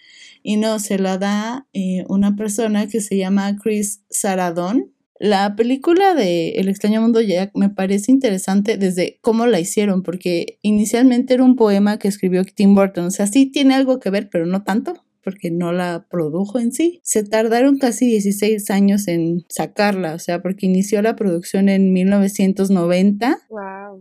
y 0.44 0.58
no, 0.58 0.80
se 0.80 0.98
la 1.00 1.18
da 1.18 1.68
eh, 1.74 2.06
una 2.08 2.36
persona 2.36 2.88
que 2.88 3.02
se 3.02 3.18
llama 3.18 3.58
Chris 3.62 4.04
Saradón. 4.10 4.94
La 5.20 5.56
película 5.58 6.16
de 6.16 6.52
El 6.52 6.70
extraño 6.70 7.02
mundo 7.02 7.20
Jack 7.20 7.52
me 7.54 7.70
parece 7.70 8.12
interesante 8.12 8.78
desde 8.78 9.20
cómo 9.22 9.48
la 9.48 9.60
hicieron, 9.60 10.02
porque 10.02 10.60
inicialmente 10.62 11.34
era 11.34 11.44
un 11.44 11.58
poema 11.58 12.00
que 12.00 12.08
escribió 12.08 12.44
Tim 12.46 12.74
Burton, 12.74 13.06
o 13.06 13.12
sea, 13.12 13.28
sí 13.28 13.46
tiene 13.46 13.76
algo 13.76 14.00
que 14.00 14.10
ver, 14.10 14.30
pero 14.30 14.46
no 14.46 14.64
tanto 14.64 15.04
porque 15.24 15.52
no 15.52 15.72
la 15.74 16.08
produjo 16.10 16.60
en 16.60 16.72
sí. 16.72 17.02
Se 17.04 17.24
tardaron 17.24 17.78
casi 17.78 18.08
16 18.08 18.70
años 18.72 19.08
en 19.08 19.46
sacarla, 19.50 20.16
o 20.16 20.20
sea, 20.20 20.42
porque 20.42 20.66
inició 20.66 21.02
la 21.02 21.16
producción 21.16 21.70
en 21.70 21.94
1990 21.94 23.40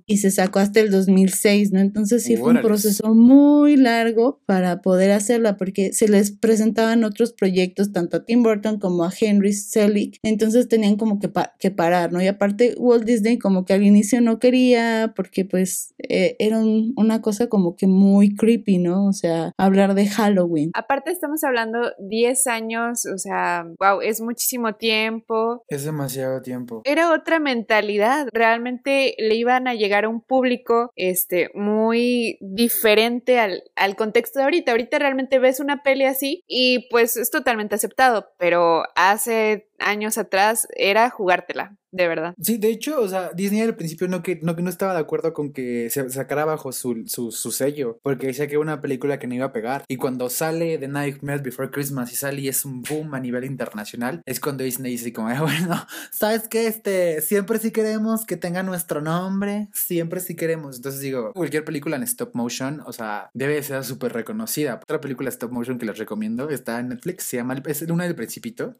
y 0.07 0.19
se 0.19 0.31
sacó 0.31 0.59
hasta 0.59 0.81
el 0.81 0.91
2006, 0.91 1.73
¿no? 1.73 1.81
Entonces 1.81 2.25
sí 2.25 2.37
fue 2.37 2.53
un 2.53 2.61
proceso 2.61 3.15
muy 3.15 3.77
largo 3.77 4.41
para 4.47 4.83
poder 4.83 5.11
hacerla, 5.13 5.57
porque 5.57 5.93
se 5.93 6.09
les 6.09 6.33
presentaban 6.33 7.05
otros 7.05 7.33
proyectos, 7.33 7.93
tanto 7.93 8.19
a 8.19 8.25
Tim 8.25 8.43
Burton 8.43 8.79
como 8.79 9.05
a 9.05 9.13
Henry 9.19 9.53
Selick, 9.53 10.19
entonces 10.23 10.69
tenían 10.69 10.97
como 10.97 11.19
que, 11.19 11.31
que 11.59 11.71
parar, 11.71 12.13
¿no? 12.13 12.23
Y 12.23 12.27
aparte 12.27 12.75
Walt 12.79 13.05
Disney 13.05 13.39
como 13.39 13.65
que 13.65 13.75
al 13.75 13.83
inicio 13.83 14.21
no 14.21 14.39
quería, 14.39 15.13
porque 15.15 15.45
pues 15.45 15.95
eh, 15.99 16.37
era 16.39 16.59
una 16.59 17.21
cosa 17.23 17.49
como 17.49 17.77
que 17.77 17.87
muy 17.87 18.35
creepy, 18.35 18.79
¿no? 18.79 19.07
O 19.07 19.13
sea, 19.13 19.53
hablar 19.57 19.95
de 19.95 20.07
Halloween. 20.07 20.71
Aparte 20.75 21.11
estamos 21.11 21.45
hablando 21.45 21.93
10 21.99 22.47
años, 22.47 23.07
o 23.07 23.19
sea, 23.19 23.67
wow, 23.79 24.01
es 24.01 24.21
muchísimo 24.21 24.75
tiempo. 24.75 25.65
Es 25.69 25.85
demasiado 25.85 26.43
tiempo. 26.43 26.83
Era 26.85 27.13
otra 27.13 27.39
mentalidad, 27.41 28.29
realmente 28.33 29.15
le 29.19 29.35
iban 29.35 29.69
a 29.69 29.75
llegar 29.79 30.05
a 30.05 30.09
un 30.09 30.21
público 30.21 30.93
este, 30.97 31.51
muy 31.55 32.39
diferente 32.41 33.39
al, 33.39 33.63
al 33.77 33.97
contexto 33.97 34.39
de 34.39 34.45
ahorita. 34.45 34.73
Ahorita 34.73 34.99
realmente 34.99 35.39
ves 35.39 35.61
una 35.61 35.83
peli 35.83 36.05
así 36.05 36.45
y 36.47 36.89
pues 36.91 37.17
es 37.17 37.31
totalmente 37.31 37.75
aceptado, 37.75 38.33
pero 38.39 38.83
hace 38.95 39.68
años 39.79 40.19
atrás 40.19 40.67
era 40.77 41.11
jugártela 41.11 41.77
de 41.91 42.07
verdad. 42.07 42.35
Sí, 42.41 42.59
de 42.59 42.69
hecho, 42.69 43.01
o 43.01 43.09
sea, 43.09 43.31
Disney 43.33 43.63
al 43.63 43.77
principio 43.77 44.09
no, 44.09 44.23
que, 44.23 44.39
no, 44.43 44.53
no 44.55 44.69
estaba 44.69 44.93
de 44.93 45.01
acuerdo 45.01 45.33
con 45.33 45.53
que 45.53 45.89
se 45.91 46.09
sacara 46.11 46.45
bajo 46.45 46.73
su, 46.73 47.05
su, 47.07 47.51
sello, 47.51 47.99
porque 48.03 48.27
decía 48.27 48.47
que 48.47 48.55
era 48.55 48.61
una 48.61 48.81
película 48.81 49.19
que 49.19 49.27
no 49.27 49.35
iba 49.35 49.47
a 49.47 49.53
pegar. 49.53 49.85
Y 49.89 49.97
cuando 49.97 50.29
sale 50.29 50.79
The 50.79 50.89
Nightmare 50.89 51.43
Before 51.43 51.71
Christmas 51.71 52.13
y 52.13 52.17
sale 52.17 52.43
y 52.43 52.49
es 52.49 52.65
un 52.65 52.83
boom 52.83 53.15
a 53.15 53.21
nivel 53.21 53.45
internacional, 53.45 54.23
es 54.27 54.41
cuando 54.41 54.65
Disney 54.65 54.93
dice 54.93 55.13
como, 55.13 55.29
bueno, 55.41 55.87
¿sabes 56.11 56.49
qué? 56.49 56.67
Este, 56.67 57.23
siempre 57.23 57.59
sí 57.59 57.71
queremos 57.71 58.27
que 58.27 58.37
tenga 58.37 58.63
nuestro 58.63 59.01
nombre, 59.01 59.69
siempre 59.73 60.21
sí 60.21 60.37
queremos. 60.37 60.77
Entonces 60.77 61.01
digo, 61.01 61.33
cualquier 61.33 61.65
película 61.65 61.97
en 61.97 62.03
stop 62.03 62.35
motion, 62.35 62.83
o 62.87 62.93
sea, 62.93 63.31
debe 63.33 63.63
ser 63.63 63.85
súper 63.85 64.13
reconocida. 64.13 64.75
Otra 64.83 65.01
película 65.01 65.31
stop 65.31 65.53
motion 65.53 65.79
que 65.79 65.87
les 65.87 65.97
recomiendo 65.99 66.51
está 66.51 66.81
en 66.81 66.91
Netflix, 66.91 67.25
se 67.25 67.39
llama, 67.39 67.63
es 67.67 67.83
una 67.83 68.05
del 68.05 68.15
Principito. 68.15 68.77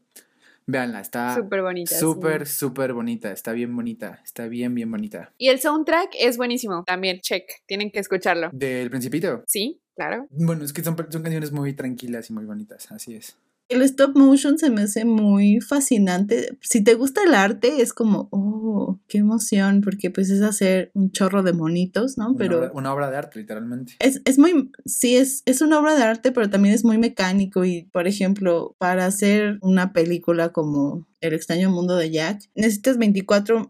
Veanla, 0.69 1.01
está 1.01 1.35
súper 1.35 1.63
bonita. 1.63 1.95
Súper, 1.95 2.47
súper 2.47 2.93
bonita. 2.93 3.33
Está 3.33 3.53
bien 3.53 3.75
bonita. 3.75 4.21
Está 4.23 4.49
bien, 4.49 4.75
bien 4.75 4.91
bonita. 4.91 5.33
Y 5.39 5.49
el 5.49 5.61
soundtrack 5.61 6.11
es 6.21 6.37
buenísimo. 6.37 6.85
También, 6.85 7.21
check. 7.21 7.45
Tienen 7.65 7.91
que 7.91 8.01
escucharlo. 8.01 8.51
¿Del 8.53 8.91
Principito? 8.91 9.43
Sí, 9.47 9.81
claro. 9.97 10.27
Bueno, 10.29 10.65
es 10.65 10.75
que 10.75 10.85
son, 10.85 10.95
son 11.11 11.23
canciones 11.23 11.53
muy 11.53 11.73
tranquilas 11.73 12.29
y 12.29 12.35
muy 12.35 12.45
bonitas. 12.45 12.93
Así 12.93 13.15
es. 13.15 13.39
El 13.69 13.83
stop 13.83 14.17
motion 14.17 14.59
se 14.59 14.71
me 14.71 14.83
hace 14.83 15.05
muy 15.05 15.61
fascinante. 15.61 16.59
Si 16.61 16.83
te 16.83 16.95
gusta 16.95 17.23
el 17.25 17.35
arte, 17.35 17.83
es 17.83 17.93
como, 17.93 18.29
oh, 18.31 18.99
qué 19.09 19.19
emoción, 19.19 19.83
porque 19.83 20.11
pues 20.11 20.31
es 20.31 20.43
hacer 20.43 20.91
un 20.95 21.11
chorro 21.11 21.43
de 21.43 21.53
monitos, 21.53 22.17
¿no? 22.17 22.31
Una 22.31 22.39
pero 22.39 22.59
obra, 22.59 22.71
una 22.73 22.95
obra 22.95 23.11
de 23.11 23.17
arte, 23.17 23.39
literalmente. 23.39 23.95
Es, 23.99 24.23
es 24.25 24.39
muy, 24.39 24.71
sí, 24.87 25.17
es, 25.17 25.43
es 25.45 25.61
una 25.61 25.79
obra 25.79 25.95
de 25.95 26.03
arte, 26.03 26.33
pero 26.33 26.49
también 26.49 26.75
es 26.75 26.85
muy 26.85 26.99
mecánico 26.99 27.65
y, 27.65 27.83
por 27.93 28.07
ejemplo, 28.07 28.75
para 28.79 29.07
hacer 29.07 29.59
una 29.61 29.93
película 29.93 30.51
como 30.51 31.07
El 31.21 31.35
extraño 31.35 31.71
mundo 31.71 31.97
de 31.97 32.11
Jack, 32.11 32.41
necesitas 32.55 32.97
24 32.97 33.69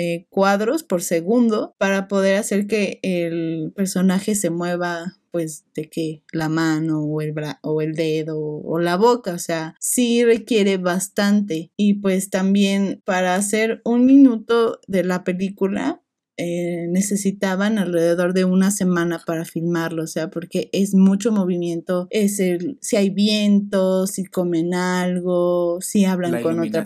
eh, 0.00 0.26
cuadros 0.30 0.82
por 0.82 1.02
segundo 1.02 1.74
para 1.76 2.08
poder 2.08 2.36
hacer 2.36 2.66
que 2.66 3.00
el 3.02 3.70
personaje 3.76 4.34
se 4.34 4.48
mueva 4.48 5.20
pues 5.30 5.64
de 5.74 5.88
que 5.88 6.22
la 6.32 6.48
mano 6.48 7.04
o 7.04 7.20
el, 7.20 7.34
o 7.62 7.82
el 7.82 7.94
dedo 7.94 8.38
o 8.38 8.78
la 8.78 8.96
boca, 8.96 9.34
o 9.34 9.38
sea, 9.38 9.74
sí 9.78 10.24
requiere 10.24 10.76
bastante. 10.76 11.70
Y 11.76 11.94
pues 11.94 12.30
también 12.30 13.02
para 13.04 13.34
hacer 13.34 13.80
un 13.84 14.06
minuto 14.06 14.80
de 14.86 15.04
la 15.04 15.22
película, 15.22 16.02
eh, 16.42 16.86
necesitaban 16.88 17.78
alrededor 17.78 18.32
de 18.32 18.46
una 18.46 18.70
semana 18.70 19.22
para 19.26 19.44
filmarlo, 19.44 20.04
o 20.04 20.06
sea, 20.06 20.30
porque 20.30 20.70
es 20.72 20.94
mucho 20.94 21.32
movimiento, 21.32 22.06
es 22.08 22.40
el, 22.40 22.78
si 22.80 22.96
hay 22.96 23.10
viento, 23.10 24.06
si 24.06 24.24
comen 24.24 24.72
algo, 24.72 25.82
si 25.82 26.06
hablan 26.06 26.42
con 26.42 26.58
otra, 26.60 26.84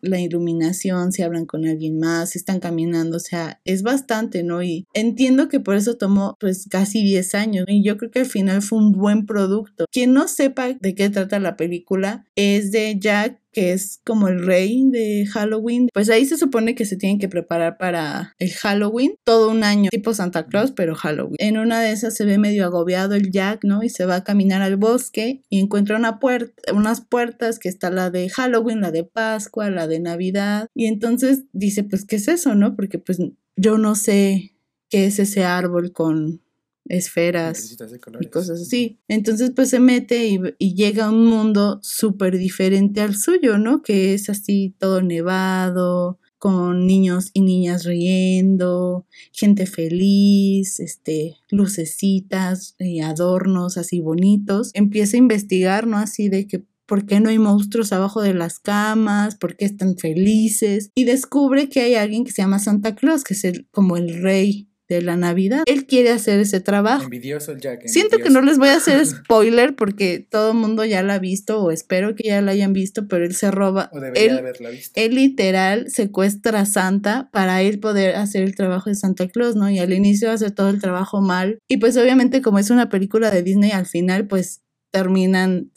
la 0.00 0.20
iluminación, 0.20 1.12
si 1.12 1.22
hablan 1.22 1.46
con 1.46 1.64
alguien 1.64 2.00
más, 2.00 2.30
si 2.30 2.38
están 2.38 2.58
caminando, 2.58 3.18
o 3.18 3.20
sea, 3.20 3.60
es 3.64 3.84
bastante, 3.84 4.42
¿no? 4.42 4.64
Y 4.64 4.84
entiendo 4.94 5.48
que 5.48 5.60
por 5.60 5.76
eso 5.76 5.96
tomó 5.96 6.36
pues 6.40 6.66
casi 6.68 7.04
10 7.04 7.36
años 7.36 7.66
y 7.68 7.84
yo 7.84 7.96
creo 7.96 8.10
que 8.10 8.20
al 8.20 8.26
final 8.26 8.62
fue 8.62 8.78
un 8.78 8.90
buen 8.90 9.26
producto. 9.26 9.84
Quien 9.92 10.12
no 10.12 10.26
sepa 10.26 10.72
de 10.72 10.94
qué 10.96 11.08
trata 11.08 11.38
la 11.38 11.56
película 11.56 12.24
es 12.34 12.72
de 12.72 12.98
Jack 12.98 13.41
que 13.52 13.72
es 13.72 14.00
como 14.04 14.28
el 14.28 14.44
rey 14.44 14.82
de 14.90 15.26
Halloween, 15.26 15.88
pues 15.92 16.10
ahí 16.10 16.24
se 16.24 16.38
supone 16.38 16.74
que 16.74 16.84
se 16.84 16.96
tienen 16.96 17.18
que 17.18 17.28
preparar 17.28 17.76
para 17.78 18.34
el 18.38 18.50
Halloween 18.52 19.14
todo 19.24 19.50
un 19.50 19.64
año, 19.64 19.90
tipo 19.90 20.14
Santa 20.14 20.46
Claus, 20.46 20.72
pero 20.72 20.94
Halloween. 20.94 21.36
En 21.38 21.58
una 21.58 21.80
de 21.80 21.92
esas 21.92 22.16
se 22.16 22.24
ve 22.24 22.38
medio 22.38 22.64
agobiado 22.64 23.14
el 23.14 23.30
Jack, 23.30 23.64
¿no? 23.64 23.82
Y 23.82 23.88
se 23.88 24.06
va 24.06 24.16
a 24.16 24.24
caminar 24.24 24.62
al 24.62 24.76
bosque 24.76 25.42
y 25.48 25.60
encuentra 25.60 25.96
una 25.96 26.18
puerta, 26.18 26.72
unas 26.72 27.00
puertas 27.00 27.58
que 27.58 27.68
está 27.68 27.90
la 27.90 28.10
de 28.10 28.28
Halloween, 28.28 28.80
la 28.80 28.90
de 28.90 29.04
Pascua, 29.04 29.70
la 29.70 29.86
de 29.86 30.00
Navidad. 30.00 30.68
Y 30.74 30.86
entonces 30.86 31.44
dice, 31.52 31.84
pues, 31.84 32.04
¿qué 32.04 32.16
es 32.16 32.28
eso, 32.28 32.54
no? 32.54 32.74
Porque 32.74 32.98
pues 32.98 33.18
yo 33.56 33.78
no 33.78 33.94
sé 33.94 34.56
qué 34.88 35.06
es 35.06 35.18
ese 35.18 35.44
árbol 35.44 35.92
con 35.92 36.42
esferas 36.88 37.76
y 38.20 38.26
cosas 38.26 38.60
así. 38.62 38.98
Entonces 39.08 39.52
pues 39.54 39.70
se 39.70 39.80
mete 39.80 40.26
y, 40.58 40.74
llega 40.74 41.06
a 41.06 41.10
un 41.10 41.26
mundo 41.26 41.78
súper 41.82 42.38
diferente 42.38 43.00
al 43.00 43.14
suyo, 43.14 43.58
¿no? 43.58 43.82
Que 43.82 44.14
es 44.14 44.28
así 44.28 44.74
todo 44.78 45.02
nevado, 45.02 46.18
con 46.38 46.86
niños 46.86 47.30
y 47.34 47.42
niñas 47.42 47.84
riendo, 47.84 49.06
gente 49.30 49.66
feliz, 49.66 50.80
este, 50.80 51.36
lucecitas 51.50 52.74
y 52.78 53.00
adornos 53.00 53.78
así 53.78 54.00
bonitos. 54.00 54.70
Empieza 54.74 55.16
a 55.16 55.18
investigar, 55.18 55.86
¿no? 55.86 55.98
Así 55.98 56.28
de 56.28 56.48
que 56.48 56.64
por 56.86 57.06
qué 57.06 57.20
no 57.20 57.28
hay 57.28 57.38
monstruos 57.38 57.92
abajo 57.92 58.20
de 58.22 58.34
las 58.34 58.58
camas, 58.58 59.36
por 59.36 59.56
qué 59.56 59.64
están 59.64 59.96
felices 59.96 60.90
y 60.94 61.04
descubre 61.04 61.68
que 61.68 61.80
hay 61.80 61.94
alguien 61.94 62.24
que 62.24 62.32
se 62.32 62.42
llama 62.42 62.58
Santa 62.58 62.94
Claus, 62.94 63.24
que 63.24 63.34
es 63.34 63.44
el, 63.44 63.68
como 63.70 63.96
el 63.96 64.20
rey 64.20 64.68
de 64.96 65.02
la 65.02 65.16
Navidad. 65.16 65.62
Él 65.66 65.86
quiere 65.86 66.10
hacer 66.10 66.40
ese 66.40 66.60
trabajo. 66.60 67.04
Envidioso. 67.04 67.54
Siento 67.86 68.18
que 68.18 68.30
no 68.30 68.40
les 68.40 68.58
voy 68.58 68.68
a 68.68 68.76
hacer 68.76 69.04
spoiler 69.06 69.74
porque 69.74 70.26
todo 70.28 70.52
el 70.52 70.56
mundo 70.56 70.84
ya 70.84 71.02
la 71.02 71.14
ha 71.14 71.18
visto 71.18 71.62
o 71.62 71.70
espero 71.70 72.14
que 72.14 72.28
ya 72.28 72.42
la 72.42 72.52
hayan 72.52 72.72
visto, 72.72 73.08
pero 73.08 73.24
él 73.24 73.34
se 73.34 73.50
roba. 73.50 73.90
O 73.92 74.00
debería 74.00 74.38
haberla 74.38 74.70
visto. 74.70 74.92
Él 75.00 75.14
literal 75.14 75.90
secuestra 75.90 76.60
a 76.60 76.66
Santa 76.66 77.28
para 77.32 77.62
él 77.62 77.78
poder 77.78 78.16
hacer 78.16 78.42
el 78.42 78.54
trabajo 78.54 78.90
de 78.90 78.96
Santa 78.96 79.28
Claus, 79.28 79.56
¿no? 79.56 79.70
Y 79.70 79.78
al 79.78 79.92
inicio 79.92 80.30
hace 80.30 80.50
todo 80.50 80.68
el 80.68 80.80
trabajo 80.80 81.20
mal. 81.20 81.58
Y 81.68 81.78
pues 81.78 81.96
obviamente 81.96 82.42
como 82.42 82.58
es 82.58 82.70
una 82.70 82.88
película 82.88 83.30
de 83.30 83.42
Disney, 83.42 83.72
al 83.72 83.86
final 83.86 84.26
pues 84.26 84.61
terminan 84.92 85.72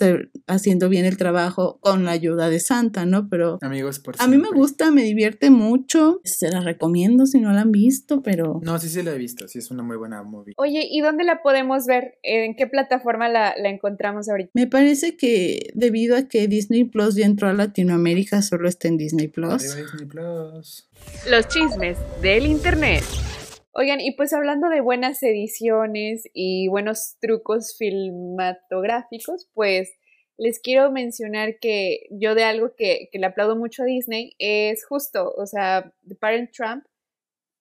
haciendo 0.46 0.90
bien 0.90 1.06
el 1.06 1.18
trabajo 1.18 1.80
con 1.80 2.04
la 2.04 2.12
ayuda 2.12 2.50
de 2.50 2.60
Santa, 2.60 3.06
¿no? 3.06 3.30
Pero 3.30 3.58
amigos 3.62 4.00
por 4.00 4.16
a 4.20 4.28
mí 4.28 4.38
me 4.38 4.50
gusta, 4.50 4.92
me 4.92 5.04
divierte 5.04 5.50
mucho, 5.50 6.20
se 6.24 6.52
la 6.52 6.60
recomiendo 6.60 7.26
si 7.26 7.40
no 7.40 7.52
la 7.54 7.62
han 7.62 7.72
visto, 7.72 8.22
pero 8.22 8.60
no, 8.62 8.78
sí 8.78 8.90
sí 8.90 9.02
la 9.02 9.14
he 9.14 9.18
visto, 9.18 9.48
sí 9.48 9.60
es 9.60 9.72
una 9.72 9.84
muy 9.84 9.96
buena 9.96 10.22
movie. 10.22 10.54
Oye, 10.58 10.86
¿y 10.92 11.00
dónde 11.00 11.24
la 11.24 11.42
podemos 11.42 11.86
ver? 11.86 12.20
¿En 12.24 12.56
qué 12.56 12.68
plataforma 12.68 13.30
la, 13.30 13.56
la 13.58 13.70
encontramos 13.70 14.28
ahorita? 14.28 14.52
Me 14.54 14.68
parece 14.68 15.16
que 15.16 15.72
debido 15.74 16.18
a 16.18 16.24
que 16.24 16.48
Disney 16.50 16.84
Plus 16.84 17.16
ya 17.16 17.26
entró 17.26 17.48
a 17.48 17.54
Latinoamérica, 17.54 18.42
solo 18.42 18.68
está 18.68 18.90
en 18.90 18.98
Disney 18.98 19.30
Plus. 19.30 19.64
Disney 19.64 20.06
Plus. 20.06 20.90
Los 21.30 21.48
chismes 21.48 21.98
del 22.22 22.46
internet. 22.46 23.04
Oigan, 23.78 24.00
y 24.00 24.16
pues 24.16 24.32
hablando 24.32 24.70
de 24.70 24.80
buenas 24.80 25.22
ediciones 25.22 26.24
y 26.34 26.70
buenos 26.70 27.18
trucos 27.20 27.76
filmatográficos, 27.78 29.50
pues 29.54 29.92
les 30.38 30.62
quiero 30.62 30.94
mencionar 30.94 31.60
que 31.60 32.08
yo 32.10 32.36
de 32.36 32.46
algo 32.46 32.74
que, 32.78 33.10
le 33.12 33.26
aplaudo 33.26 33.58
mucho 33.58 33.84
a 33.84 33.86
Disney 33.86 34.34
es 34.40 34.86
justo, 34.86 35.30
o 35.36 35.46
sea, 35.46 35.94
The 36.08 36.16
Parent 36.16 36.52
Trump, 36.56 36.86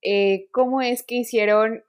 eh, 0.03 0.47
cómo 0.53 0.83
es 0.83 1.03
que 1.03 1.17
hicieron 1.17 1.83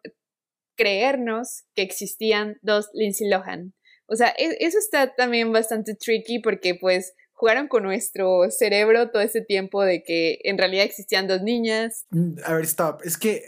creernos 0.76 1.66
que 1.76 1.84
existían 1.84 2.58
dos 2.64 2.90
Lindsay 2.94 3.30
Lohan. 3.30 3.76
O 4.08 4.16
sea, 4.16 4.30
e, 4.30 4.58
eso 4.60 4.80
está 4.80 5.14
también 5.14 5.52
bastante 5.52 5.94
tricky 5.94 6.40
porque 6.40 6.74
pues 6.74 7.14
jugaron 7.34 7.68
con 7.68 7.84
nuestro 7.84 8.50
cerebro 8.50 9.12
todo 9.12 9.22
ese 9.22 9.42
tiempo 9.42 9.84
de 9.84 10.02
que 10.02 10.40
en 10.46 10.58
realidad 10.58 10.86
existían 10.86 11.28
dos 11.28 11.44
niñas. 11.44 12.08
Mm, 12.10 12.40
a 12.44 12.56
ver, 12.56 12.64
stop. 12.64 13.02
Es 13.04 13.20
que 13.20 13.44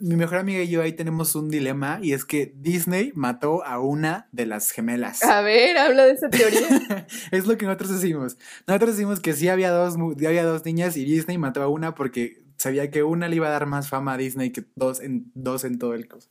mi 0.00 0.16
mejor 0.16 0.38
amiga 0.38 0.62
y 0.62 0.68
yo 0.68 0.82
ahí 0.82 0.92
tenemos 0.92 1.34
un 1.34 1.48
dilema 1.48 1.98
y 2.02 2.12
es 2.12 2.24
que 2.24 2.52
Disney 2.56 3.12
mató 3.14 3.64
a 3.64 3.80
una 3.80 4.28
de 4.32 4.46
las 4.46 4.70
gemelas. 4.70 5.22
A 5.22 5.40
ver, 5.42 5.76
habla 5.78 6.04
de 6.04 6.12
esa 6.12 6.28
teoría. 6.28 7.06
es 7.30 7.46
lo 7.46 7.56
que 7.56 7.66
nosotros 7.66 8.00
decimos. 8.00 8.36
Nosotros 8.66 8.96
decimos 8.96 9.20
que 9.20 9.32
sí 9.32 9.48
había 9.48 9.70
dos, 9.70 9.96
había 9.96 10.44
dos 10.44 10.64
niñas 10.64 10.96
y 10.96 11.04
Disney 11.04 11.38
mató 11.38 11.62
a 11.62 11.68
una 11.68 11.94
porque 11.94 12.42
sabía 12.56 12.90
que 12.90 13.02
una 13.02 13.28
le 13.28 13.36
iba 13.36 13.48
a 13.48 13.50
dar 13.50 13.66
más 13.66 13.88
fama 13.88 14.14
a 14.14 14.16
Disney 14.16 14.50
que 14.50 14.64
dos 14.74 15.00
en, 15.00 15.30
dos 15.34 15.64
en 15.64 15.78
todo 15.78 15.94
el 15.94 16.08
caso. 16.08 16.28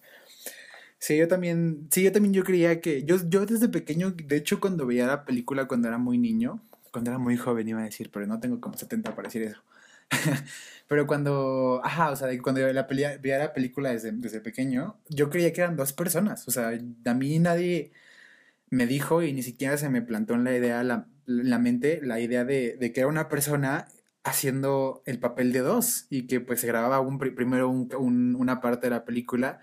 Sí, 0.99 1.17
yo 1.17 1.27
también, 1.27 1.87
sí, 1.91 2.01
yo 2.01 2.11
también 2.11 2.33
yo 2.33 2.43
creía 2.43 2.79
que, 2.79 3.03
yo, 3.03 3.17
yo 3.27 3.45
desde 3.45 3.67
pequeño, 3.67 4.11
de 4.11 4.37
hecho 4.37 4.61
cuando 4.61 4.85
veía 4.85 5.05
la 5.05 5.25
película 5.25 5.67
cuando 5.67 5.89
era 5.89 5.97
muy 5.97 6.17
niño, 6.17 6.61
cuando 6.91 7.11
era 7.11 7.17
muy 7.17 7.35
joven 7.35 7.67
iba 7.67 7.81
a 7.81 7.83
decir, 7.83 8.09
pero 8.11 8.25
no 8.25 8.39
tengo 8.39 8.61
como 8.61 8.77
70 8.77 9.13
para 9.15 9.27
decir 9.27 9.41
eso. 9.41 9.61
Pero 10.87 11.07
cuando, 11.07 11.81
ajá, 11.83 12.11
o 12.11 12.15
sea, 12.15 12.29
cuando 12.41 12.61
la 12.71 12.83
veía 12.83 13.37
la 13.37 13.53
película 13.53 13.91
desde, 13.91 14.11
desde 14.11 14.41
pequeño, 14.41 14.99
yo 15.09 15.29
creía 15.29 15.53
que 15.53 15.61
eran 15.61 15.75
dos 15.75 15.93
personas. 15.93 16.47
O 16.47 16.51
sea, 16.51 16.71
a 17.05 17.13
mí 17.13 17.39
nadie 17.39 17.91
me 18.69 18.87
dijo 18.87 19.23
y 19.23 19.33
ni 19.33 19.43
siquiera 19.43 19.77
se 19.77 19.89
me 19.89 20.01
plantó 20.01 20.33
en 20.35 20.43
la 20.43 20.55
idea, 20.55 20.83
la, 20.83 21.07
la 21.25 21.59
mente, 21.59 21.99
la 22.03 22.19
idea 22.19 22.45
de, 22.45 22.77
de, 22.79 22.91
que 22.93 23.01
era 23.01 23.09
una 23.09 23.29
persona 23.29 23.87
haciendo 24.23 25.03
el 25.05 25.19
papel 25.19 25.51
de 25.51 25.59
dos 25.59 26.07
y 26.09 26.27
que 26.27 26.39
pues 26.39 26.61
se 26.61 26.67
grababa 26.67 26.99
un, 26.99 27.19
primero 27.19 27.69
un, 27.69 28.35
una 28.37 28.61
parte 28.61 28.87
de 28.87 28.91
la 28.91 29.05
película 29.05 29.59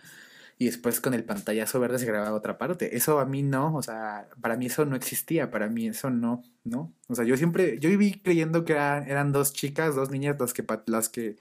y 0.60 0.66
después 0.66 1.00
con 1.00 1.14
el 1.14 1.24
pantallazo 1.24 1.80
verde 1.80 1.98
se 1.98 2.04
grababa 2.04 2.36
otra 2.36 2.58
parte. 2.58 2.94
Eso 2.94 3.18
a 3.18 3.24
mí 3.24 3.42
no, 3.42 3.74
o 3.74 3.82
sea, 3.82 4.28
para 4.42 4.58
mí 4.58 4.66
eso 4.66 4.84
no 4.84 4.94
existía, 4.94 5.50
para 5.50 5.70
mí 5.70 5.88
eso 5.88 6.10
no, 6.10 6.42
¿no? 6.64 6.92
O 7.08 7.14
sea, 7.14 7.24
yo 7.24 7.38
siempre, 7.38 7.78
yo 7.78 7.88
viví 7.88 8.20
creyendo 8.20 8.66
que 8.66 8.74
eran, 8.74 9.08
eran 9.08 9.32
dos 9.32 9.54
chicas, 9.54 9.94
dos 9.94 10.10
niñas 10.10 10.36
las 10.38 10.52
que, 10.52 10.62
las 10.84 11.08
que 11.08 11.36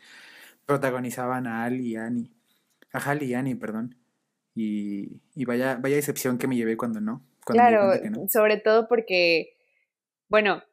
protagonizaban 0.65 1.47
a 1.47 1.65
Al 1.65 1.81
y 1.81 1.97
Annie. 1.97 2.31
A 2.93 2.99
Hal 2.99 3.21
y 3.21 3.33
Annie, 3.33 3.55
perdón. 3.55 3.97
Y, 4.55 5.19
y 5.35 5.43
vaya, 5.43 5.75
vaya 5.75 5.97
excepción 5.97 6.37
que 6.37 6.47
me 6.47 6.55
llevé 6.55 6.77
cuando 6.77 7.01
no. 7.01 7.21
claro, 7.41 7.91
sobre 8.29 8.55
todo 8.55 8.87
porque, 8.87 9.57
bueno, 10.29 10.63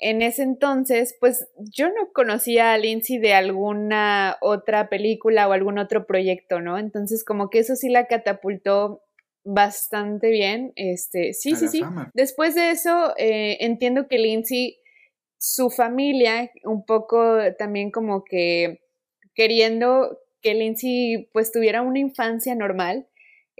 en 0.00 0.22
ese 0.22 0.42
entonces, 0.42 1.14
pues 1.20 1.46
yo 1.58 1.88
no 1.88 2.10
conocía 2.12 2.72
a 2.72 2.78
Lindsay 2.78 3.18
de 3.18 3.34
alguna 3.34 4.38
otra 4.40 4.88
película 4.88 5.46
o 5.46 5.52
algún 5.52 5.78
otro 5.78 6.06
proyecto, 6.06 6.60
¿no? 6.60 6.78
Entonces, 6.78 7.22
como 7.22 7.50
que 7.50 7.58
eso 7.58 7.76
sí 7.76 7.90
la 7.90 8.06
catapultó 8.06 9.02
bastante 9.44 10.30
bien. 10.30 10.72
Este, 10.76 11.34
sí, 11.34 11.54
sí, 11.54 11.68
sí. 11.68 11.82
Después 12.14 12.54
de 12.54 12.70
eso, 12.70 13.14
eh, 13.18 13.58
entiendo 13.60 14.08
que 14.08 14.18
Lindsay, 14.18 14.78
su 15.38 15.68
familia, 15.68 16.50
un 16.64 16.86
poco 16.86 17.36
también 17.58 17.90
como 17.90 18.24
que 18.24 18.80
queriendo 19.34 20.18
que 20.40 20.54
Lindsay 20.54 21.28
pues 21.32 21.52
tuviera 21.52 21.82
una 21.82 21.98
infancia 21.98 22.54
normal, 22.54 23.06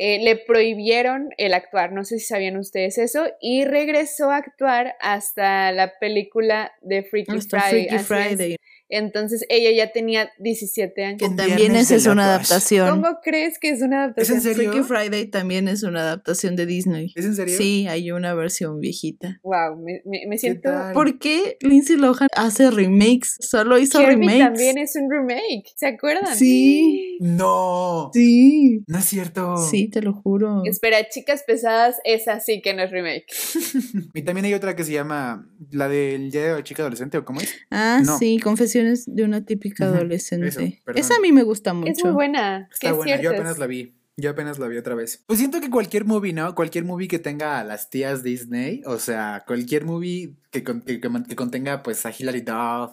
eh, 0.02 0.18
le 0.18 0.36
prohibieron 0.36 1.28
el 1.36 1.52
actuar, 1.52 1.92
no 1.92 2.04
sé 2.04 2.18
si 2.18 2.24
sabían 2.24 2.56
ustedes 2.56 2.96
eso, 2.96 3.26
y 3.38 3.66
regresó 3.66 4.30
a 4.30 4.38
actuar 4.38 4.96
hasta 4.98 5.72
la 5.72 5.98
película 5.98 6.72
de 6.80 7.02
Freaky 7.02 7.40
Friday. 7.42 8.56
Entonces 8.90 9.44
ella 9.48 9.70
ya 9.72 9.92
tenía 9.92 10.30
17 10.38 11.04
años. 11.04 11.18
Que 11.18 11.34
también 11.34 11.76
esa 11.76 11.94
es 11.94 12.06
una 12.06 12.24
adaptación. 12.24 12.90
¿Cómo 12.90 13.18
crees 13.22 13.58
que 13.58 13.70
es 13.70 13.82
una 13.82 14.04
adaptación? 14.04 14.38
¿Es 14.38 14.44
en 14.44 14.54
serio? 14.54 14.72
Freaky 14.72 14.86
Friday 14.86 15.26
también 15.26 15.68
es 15.68 15.82
una 15.82 16.00
adaptación 16.00 16.56
de 16.56 16.66
Disney. 16.66 17.12
¿Es 17.14 17.24
en 17.24 17.36
serio? 17.36 17.56
Sí, 17.56 17.86
hay 17.88 18.10
una 18.10 18.34
versión 18.34 18.80
viejita. 18.80 19.40
Wow, 19.42 19.80
me, 19.82 20.02
me, 20.26 20.38
siento. 20.38 20.70
¿Por 20.92 21.18
qué 21.18 21.56
Lindsay 21.60 21.96
Lohan 21.96 22.28
hace 22.36 22.70
remakes? 22.70 23.36
Solo 23.40 23.78
hizo 23.78 23.98
Kirby 23.98 24.14
remakes. 24.14 24.38
también 24.38 24.78
es 24.78 24.96
un 24.96 25.10
remake, 25.10 25.72
¿se 25.76 25.86
acuerdan? 25.86 26.36
Sí. 26.36 27.18
No. 27.20 28.10
Sí. 28.12 28.82
No 28.86 28.98
es 28.98 29.04
cierto. 29.04 29.56
Sí, 29.56 29.88
te 29.88 30.02
lo 30.02 30.12
juro. 30.12 30.62
Espera, 30.64 31.08
Chicas 31.08 31.44
Pesadas, 31.46 31.96
esa 32.04 32.40
sí 32.40 32.60
que 32.60 32.74
no 32.74 32.82
es 32.82 32.90
remake. 32.90 33.26
y 34.14 34.22
también 34.22 34.46
hay 34.46 34.54
otra 34.54 34.74
que 34.74 34.84
se 34.84 34.92
llama 34.92 35.48
la 35.70 35.88
del 35.88 36.30
día 36.30 36.46
de 36.46 36.52
la 36.54 36.64
chica 36.64 36.82
adolescente, 36.82 37.18
¿o 37.18 37.24
cómo 37.24 37.40
es? 37.40 37.54
Ah, 37.70 38.02
sí, 38.18 38.38
Confesiones 38.80 39.04
de 39.06 39.24
una 39.24 39.44
típica 39.44 39.84
adolescente. 39.84 40.82
esa 40.94 41.16
a 41.16 41.20
mí 41.20 41.32
me 41.32 41.42
gusta 41.42 41.74
mucho. 41.74 41.92
Es 41.92 42.04
muy 42.04 42.12
buena. 42.12 42.68
Está 42.72 42.92
buena, 42.92 43.20
yo 43.20 43.30
apenas 43.30 43.58
la 43.58 43.66
vi. 43.66 43.94
Yo 44.16 44.30
apenas 44.30 44.58
la 44.58 44.68
vi 44.68 44.76
otra 44.76 44.94
vez. 44.94 45.22
Pues 45.26 45.38
siento 45.38 45.60
que 45.60 45.70
cualquier 45.70 46.04
movie, 46.04 46.34
¿no? 46.34 46.54
Cualquier 46.54 46.84
movie 46.84 47.08
que 47.08 47.18
tenga 47.18 47.58
a 47.58 47.64
las 47.64 47.88
tías 47.88 48.22
Disney, 48.22 48.82
o 48.84 48.98
sea, 48.98 49.44
cualquier 49.46 49.86
movie 49.86 50.34
que, 50.50 50.62
que, 50.62 51.00
que 51.00 51.36
contenga 51.36 51.82
pues 51.82 52.04
a 52.04 52.12
Hilary 52.16 52.42
Duff, 52.42 52.92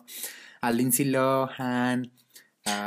a 0.62 0.72
Lindsay 0.72 1.06
Lohan, 1.06 2.12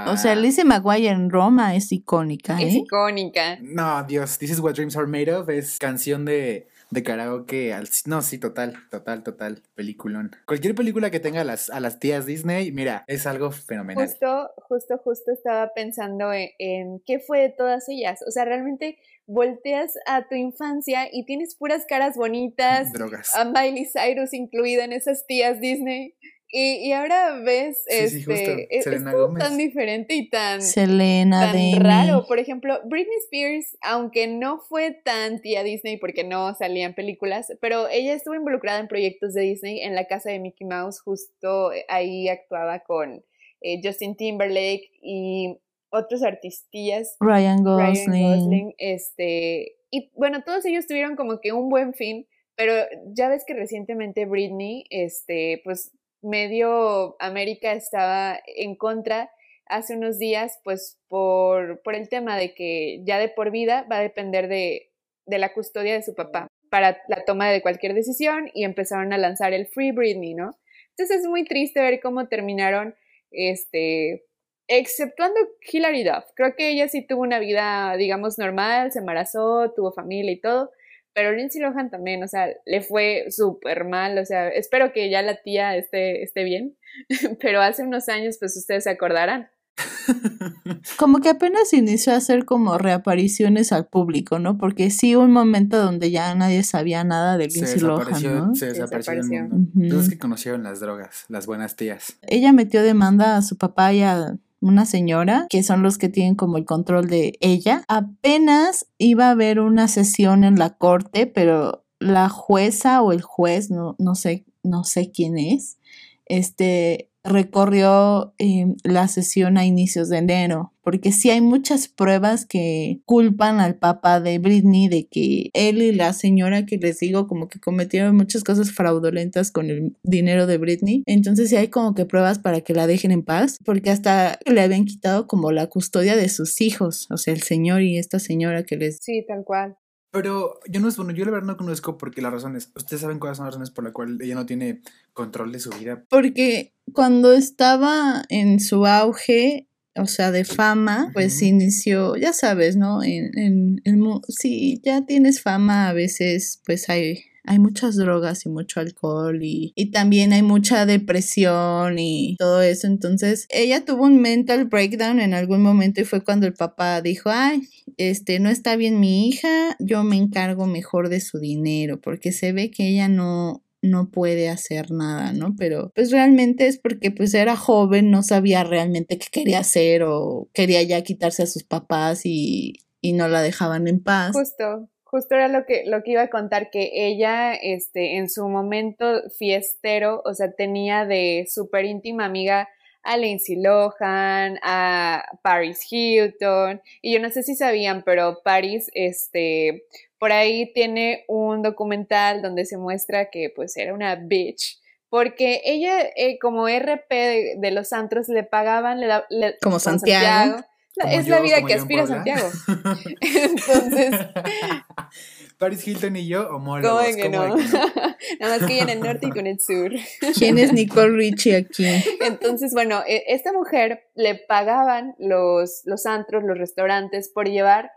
o 0.06 0.16
sea, 0.16 0.34
Lizzie 0.34 0.64
McGuire 0.64 1.08
en 1.08 1.30
Roma 1.30 1.74
es 1.74 1.92
icónica, 1.92 2.60
¿eh? 2.60 2.68
Es 2.68 2.74
icónica. 2.74 3.58
No, 3.62 4.04
Dios, 4.04 4.38
This 4.38 4.50
is 4.50 4.60
what 4.60 4.74
dreams 4.74 4.96
are 4.96 5.06
made 5.06 5.32
of 5.32 5.48
es 5.48 5.78
canción 5.78 6.24
de, 6.24 6.68
de 6.90 7.02
karaoke. 7.02 7.72
Al, 7.72 7.88
no, 8.06 8.22
sí, 8.22 8.38
total, 8.38 8.74
total, 8.90 9.22
total, 9.22 9.62
peliculón. 9.74 10.32
Cualquier 10.46 10.74
película 10.74 11.10
que 11.10 11.20
tenga 11.20 11.40
a 11.42 11.44
las, 11.44 11.70
a 11.70 11.80
las 11.80 11.98
tías 11.98 12.26
Disney, 12.26 12.72
mira, 12.72 13.04
es 13.06 13.26
algo 13.26 13.50
fenomenal. 13.50 14.06
Justo, 14.06 14.50
justo, 14.68 14.98
justo 14.98 15.32
estaba 15.32 15.72
pensando 15.74 16.32
en, 16.32 17.00
qué 17.06 17.20
fue 17.20 17.40
de 17.40 17.50
todas 17.50 17.88
ellas. 17.88 18.20
O 18.26 18.30
sea, 18.30 18.44
realmente 18.44 18.98
volteas 19.26 19.94
a 20.06 20.26
tu 20.28 20.34
infancia 20.34 21.08
y 21.10 21.24
tienes 21.24 21.54
puras 21.54 21.84
caras 21.88 22.16
bonitas. 22.16 22.92
Drogas. 22.92 23.34
A 23.36 23.44
Miley 23.44 23.86
Cyrus 23.86 24.34
incluida 24.34 24.84
en 24.84 24.92
esas 24.92 25.26
tías 25.26 25.60
Disney. 25.60 26.16
Y, 26.52 26.90
ahora 26.92 27.40
ves, 27.44 27.84
este, 27.86 28.62
e, 28.64 28.78
es, 28.78 28.84
tan 28.84 29.56
diferente 29.56 30.14
y 30.14 30.28
tan, 30.28 30.60
Selena 30.60 31.52
tan 31.52 31.80
raro. 31.80 32.26
Por 32.26 32.40
ejemplo, 32.40 32.80
Britney 32.86 33.18
Spears, 33.24 33.78
aunque 33.82 34.26
no 34.26 34.58
fue 34.58 34.90
tan 34.90 35.40
tía 35.40 35.62
Disney 35.62 35.96
porque 35.96 36.24
no 36.24 36.52
salían 36.54 36.94
películas, 36.94 37.52
pero 37.60 37.88
ella 37.88 38.14
estuvo 38.14 38.34
involucrada 38.34 38.80
en 38.80 38.88
proyectos 38.88 39.34
de 39.34 39.42
Disney 39.42 39.80
en 39.82 39.94
la 39.94 40.06
casa 40.06 40.30
de 40.30 40.40
Mickey 40.40 40.66
Mouse, 40.66 41.00
justo 41.00 41.70
ahí 41.88 42.28
actuaba 42.28 42.80
con 42.80 43.24
eh, 43.60 43.80
Justin 43.84 44.16
Timberlake 44.16 44.90
y 45.00 45.56
otros 45.90 46.24
artistillas. 46.24 47.16
Ryan 47.20 47.62
Gosling. 47.62 48.10
Ryan 48.10 48.40
Gosling. 48.40 48.74
Este, 48.78 49.76
y 49.90 50.10
bueno, 50.16 50.42
todos 50.44 50.64
ellos 50.64 50.88
tuvieron 50.88 51.14
como 51.14 51.40
que 51.40 51.52
un 51.52 51.68
buen 51.68 51.94
fin, 51.94 52.26
pero 52.56 52.74
ya 53.14 53.28
ves 53.28 53.44
que 53.46 53.54
recientemente 53.54 54.26
Britney, 54.26 54.84
este, 54.90 55.60
pues 55.64 55.92
medio 56.22 57.16
América 57.18 57.72
estaba 57.72 58.38
en 58.46 58.76
contra 58.76 59.30
hace 59.66 59.96
unos 59.96 60.18
días, 60.18 60.60
pues 60.64 60.98
por, 61.08 61.80
por 61.82 61.94
el 61.94 62.08
tema 62.08 62.36
de 62.36 62.54
que 62.54 63.02
ya 63.04 63.18
de 63.18 63.28
por 63.28 63.50
vida 63.50 63.86
va 63.90 63.98
a 63.98 64.02
depender 64.02 64.48
de, 64.48 64.90
de 65.26 65.38
la 65.38 65.52
custodia 65.52 65.94
de 65.94 66.02
su 66.02 66.14
papá 66.14 66.48
para 66.70 67.02
la 67.08 67.24
toma 67.24 67.50
de 67.50 67.62
cualquier 67.62 67.94
decisión 67.94 68.50
y 68.54 68.64
empezaron 68.64 69.12
a 69.12 69.18
lanzar 69.18 69.52
el 69.52 69.66
Free 69.66 69.92
Britney, 69.92 70.34
¿no? 70.34 70.56
Entonces 70.90 71.20
es 71.20 71.26
muy 71.26 71.44
triste 71.44 71.80
ver 71.80 72.00
cómo 72.00 72.28
terminaron, 72.28 72.94
este, 73.30 74.26
exceptuando 74.68 75.40
Hilary 75.72 76.04
Duff. 76.04 76.24
Creo 76.34 76.54
que 76.56 76.70
ella 76.70 76.88
sí 76.88 77.06
tuvo 77.06 77.22
una 77.22 77.38
vida, 77.38 77.96
digamos, 77.96 78.38
normal, 78.38 78.92
se 78.92 79.00
embarazó, 79.00 79.72
tuvo 79.74 79.92
familia 79.92 80.32
y 80.32 80.40
todo, 80.40 80.70
pero 81.14 81.32
Lindsay 81.32 81.60
Lohan 81.60 81.90
también, 81.90 82.22
o 82.22 82.28
sea, 82.28 82.48
le 82.66 82.82
fue 82.82 83.26
súper 83.30 83.84
mal, 83.84 84.18
o 84.18 84.24
sea, 84.24 84.48
espero 84.48 84.92
que 84.92 85.10
ya 85.10 85.22
la 85.22 85.36
tía 85.36 85.76
esté, 85.76 86.22
esté 86.22 86.44
bien, 86.44 86.76
pero 87.40 87.60
hace 87.60 87.82
unos 87.82 88.08
años, 88.08 88.36
pues 88.38 88.56
ustedes 88.56 88.84
se 88.84 88.90
acordarán. 88.90 89.50
Como 90.98 91.20
que 91.20 91.30
apenas 91.30 91.72
inició 91.72 92.12
a 92.12 92.16
hacer 92.16 92.44
como 92.44 92.76
reapariciones 92.76 93.72
al 93.72 93.86
público, 93.86 94.38
¿no? 94.38 94.58
Porque 94.58 94.90
sí 94.90 95.14
un 95.14 95.30
momento 95.30 95.78
donde 95.78 96.10
ya 96.10 96.34
nadie 96.34 96.62
sabía 96.64 97.04
nada 97.04 97.38
de 97.38 97.46
Lindsay 97.46 97.80
Lohan, 97.80 98.22
¿no? 98.22 98.54
Se 98.54 98.66
desapareció, 98.66 99.14
del 99.14 99.48
mundo. 99.48 100.02
que 100.08 100.18
conocieron 100.18 100.62
las 100.62 100.80
drogas, 100.80 101.24
las 101.28 101.46
buenas 101.46 101.76
tías. 101.76 102.18
Ella 102.22 102.52
metió 102.52 102.82
demanda 102.82 103.36
a 103.36 103.42
su 103.42 103.56
papá 103.56 103.92
y 103.92 104.02
a 104.02 104.36
una 104.60 104.86
señora, 104.86 105.46
que 105.48 105.62
son 105.62 105.82
los 105.82 105.98
que 105.98 106.08
tienen 106.08 106.34
como 106.34 106.56
el 106.56 106.64
control 106.64 107.08
de 107.08 107.36
ella. 107.40 107.84
Apenas 107.88 108.86
iba 108.98 109.26
a 109.26 109.30
haber 109.30 109.60
una 109.60 109.88
sesión 109.88 110.44
en 110.44 110.58
la 110.58 110.76
corte, 110.76 111.26
pero 111.26 111.84
la 111.98 112.28
jueza 112.28 113.02
o 113.02 113.12
el 113.12 113.22
juez, 113.22 113.70
no, 113.70 113.96
no 113.98 114.14
sé, 114.14 114.44
no 114.62 114.84
sé 114.84 115.10
quién 115.10 115.38
es, 115.38 115.78
este, 116.26 117.09
recorrió 117.24 118.34
em, 118.38 118.76
la 118.84 119.08
sesión 119.08 119.58
a 119.58 119.66
inicios 119.66 120.08
de 120.08 120.18
enero, 120.18 120.72
porque 120.82 121.12
sí 121.12 121.30
hay 121.30 121.40
muchas 121.40 121.88
pruebas 121.88 122.46
que 122.46 123.00
culpan 123.04 123.60
al 123.60 123.76
papá 123.76 124.20
de 124.20 124.38
Britney 124.38 124.88
de 124.88 125.06
que 125.06 125.50
él 125.52 125.82
y 125.82 125.92
la 125.92 126.12
señora 126.12 126.64
que 126.66 126.78
les 126.78 126.98
digo 126.98 127.28
como 127.28 127.48
que 127.48 127.60
cometieron 127.60 128.16
muchas 128.16 128.42
cosas 128.42 128.72
fraudulentas 128.72 129.50
con 129.50 129.70
el 129.70 129.96
dinero 130.02 130.46
de 130.46 130.58
Britney. 130.58 131.02
Entonces 131.06 131.50
sí 131.50 131.56
hay 131.56 131.68
como 131.68 131.94
que 131.94 132.06
pruebas 132.06 132.38
para 132.38 132.62
que 132.62 132.74
la 132.74 132.86
dejen 132.86 133.12
en 133.12 133.22
paz, 133.22 133.58
porque 133.64 133.90
hasta 133.90 134.38
le 134.46 134.60
habían 134.62 134.84
quitado 134.84 135.26
como 135.26 135.52
la 135.52 135.66
custodia 135.66 136.16
de 136.16 136.28
sus 136.28 136.60
hijos, 136.60 137.06
o 137.10 137.16
sea, 137.16 137.34
el 137.34 137.42
señor 137.42 137.82
y 137.82 137.98
esta 137.98 138.18
señora 138.18 138.64
que 138.64 138.76
les... 138.76 138.98
Sí, 139.00 139.24
tal 139.26 139.44
cual. 139.44 139.76
Pero 140.10 140.58
yo 140.68 140.80
no 140.80 140.88
es 140.88 140.96
bueno, 140.96 141.12
yo 141.12 141.24
la 141.24 141.30
verdad 141.30 141.46
no 141.46 141.56
conozco 141.56 141.96
porque 141.96 142.20
las 142.20 142.32
razones. 142.32 142.72
¿Ustedes 142.74 143.02
saben 143.02 143.18
cuáles 143.18 143.38
son 143.38 143.46
las 143.46 143.54
razones 143.54 143.70
por 143.70 143.84
las 143.84 143.92
cuales 143.92 144.16
ella 144.20 144.34
no 144.34 144.46
tiene 144.46 144.82
control 145.12 145.52
de 145.52 145.60
su 145.60 145.70
vida? 145.70 146.04
Porque 146.08 146.74
cuando 146.92 147.32
estaba 147.32 148.24
en 148.28 148.58
su 148.60 148.86
auge, 148.86 149.68
o 149.96 150.06
sea, 150.06 150.30
de 150.30 150.44
fama, 150.44 151.10
pues 151.12 151.40
inició, 151.42 152.16
ya 152.16 152.32
sabes, 152.32 152.76
¿no? 152.76 153.02
En, 153.02 153.38
en, 153.38 153.80
en, 153.84 154.02
si 154.28 154.80
ya 154.84 155.04
tienes 155.06 155.42
fama, 155.42 155.88
a 155.88 155.92
veces 155.92 156.60
pues 156.64 156.88
hay 156.88 157.24
hay 157.44 157.58
muchas 157.58 157.96
drogas 157.96 158.44
y 158.46 158.48
mucho 158.48 158.80
alcohol 158.80 159.42
y, 159.42 159.72
y, 159.74 159.90
también 159.90 160.32
hay 160.32 160.42
mucha 160.42 160.86
depresión 160.86 161.98
y 161.98 162.36
todo 162.38 162.62
eso. 162.62 162.86
Entonces, 162.86 163.46
ella 163.50 163.84
tuvo 163.84 164.04
un 164.04 164.20
mental 164.20 164.66
breakdown 164.66 165.20
en 165.20 165.34
algún 165.34 165.62
momento 165.62 166.00
y 166.00 166.04
fue 166.04 166.22
cuando 166.22 166.46
el 166.46 166.54
papá 166.54 167.00
dijo, 167.00 167.30
ay, 167.32 167.62
este, 167.96 168.40
no 168.40 168.50
está 168.50 168.76
bien 168.76 169.00
mi 169.00 169.28
hija, 169.28 169.76
yo 169.78 170.04
me 170.04 170.16
encargo 170.16 170.66
mejor 170.66 171.08
de 171.08 171.20
su 171.20 171.38
dinero 171.38 172.00
porque 172.00 172.32
se 172.32 172.52
ve 172.52 172.70
que 172.70 172.88
ella 172.88 173.08
no, 173.08 173.64
no 173.82 174.10
puede 174.10 174.48
hacer 174.48 174.90
nada, 174.90 175.32
¿no? 175.32 175.54
Pero 175.56 175.92
pues 175.94 176.10
realmente 176.10 176.66
es 176.66 176.78
porque 176.78 177.10
pues 177.10 177.34
era 177.34 177.56
joven, 177.56 178.10
no 178.10 178.22
sabía 178.22 178.64
realmente 178.64 179.18
qué 179.18 179.26
quería 179.30 179.60
hacer 179.60 180.02
o 180.02 180.48
quería 180.52 180.82
ya 180.82 181.02
quitarse 181.02 181.42
a 181.42 181.46
sus 181.46 181.64
papás 181.64 182.22
y, 182.24 182.74
y 183.00 183.12
no 183.12 183.28
la 183.28 183.42
dejaban 183.42 183.88
en 183.88 184.02
paz. 184.02 184.32
Justo 184.32 184.88
justo 185.10 185.34
era 185.34 185.48
lo 185.48 185.66
que, 185.66 185.82
lo 185.86 186.02
que 186.04 186.12
iba 186.12 186.22
a 186.22 186.30
contar, 186.30 186.70
que 186.70 186.90
ella, 186.92 187.52
este, 187.54 188.16
en 188.16 188.30
su 188.30 188.48
momento 188.48 189.28
fiestero, 189.36 190.22
o 190.24 190.34
sea, 190.34 190.52
tenía 190.52 191.04
de 191.04 191.46
súper 191.52 191.84
íntima 191.84 192.24
amiga 192.24 192.68
a 193.02 193.16
Lindsay 193.16 193.56
Lohan, 193.56 194.58
a 194.62 195.24
Paris 195.42 195.84
Hilton, 195.90 196.80
y 197.02 197.14
yo 197.14 197.20
no 197.20 197.30
sé 197.30 197.42
si 197.42 197.56
sabían, 197.56 198.04
pero 198.04 198.40
Paris, 198.44 198.88
este, 198.94 199.84
por 200.18 200.30
ahí 200.30 200.72
tiene 200.74 201.24
un 201.26 201.62
documental 201.62 202.40
donde 202.40 202.64
se 202.64 202.76
muestra 202.76 203.30
que 203.30 203.50
pues 203.54 203.76
era 203.76 203.94
una 203.94 204.14
bitch, 204.14 204.80
porque 205.08 205.60
ella 205.64 206.02
eh, 206.14 206.38
como 206.38 206.68
RP 206.68 207.10
de, 207.56 207.70
los 207.72 207.92
antros 207.92 208.28
le 208.28 208.44
pagaban, 208.44 209.00
le, 209.00 209.56
como 209.60 209.80
Santiago 209.80 210.62
es 210.96 211.28
la 211.28 211.40
vida 211.40 211.64
que 211.64 211.74
aspira 211.74 212.06
Santiago. 212.06 212.48
Entonces. 213.20 214.14
Paris 215.58 215.86
Hilton 215.86 216.16
y 216.16 216.26
yo, 216.26 216.48
homólogos. 216.48 217.04
¿Cómo 217.04 217.16
que 217.16 217.28
no? 217.28 217.56
Nada 218.40 218.58
más 218.58 218.66
que 218.66 218.74
ella 218.74 218.84
en 218.84 218.88
el 218.88 219.00
norte 219.00 219.26
y 219.26 219.30
con 219.30 219.46
el 219.46 219.60
sur. 219.60 219.92
¿Quién 220.38 220.56
es 220.58 220.72
Nicole 220.72 221.14
Richie 221.14 221.54
aquí? 221.54 221.86
Entonces, 222.22 222.72
bueno, 222.72 223.02
e, 223.06 223.24
esta 223.28 223.52
mujer 223.52 224.08
le 224.14 224.36
pagaban 224.36 225.14
los, 225.18 225.82
los 225.84 226.06
antros, 226.06 226.44
los 226.44 226.56
restaurantes 226.56 227.28
por 227.28 227.46
llevar 227.46 227.90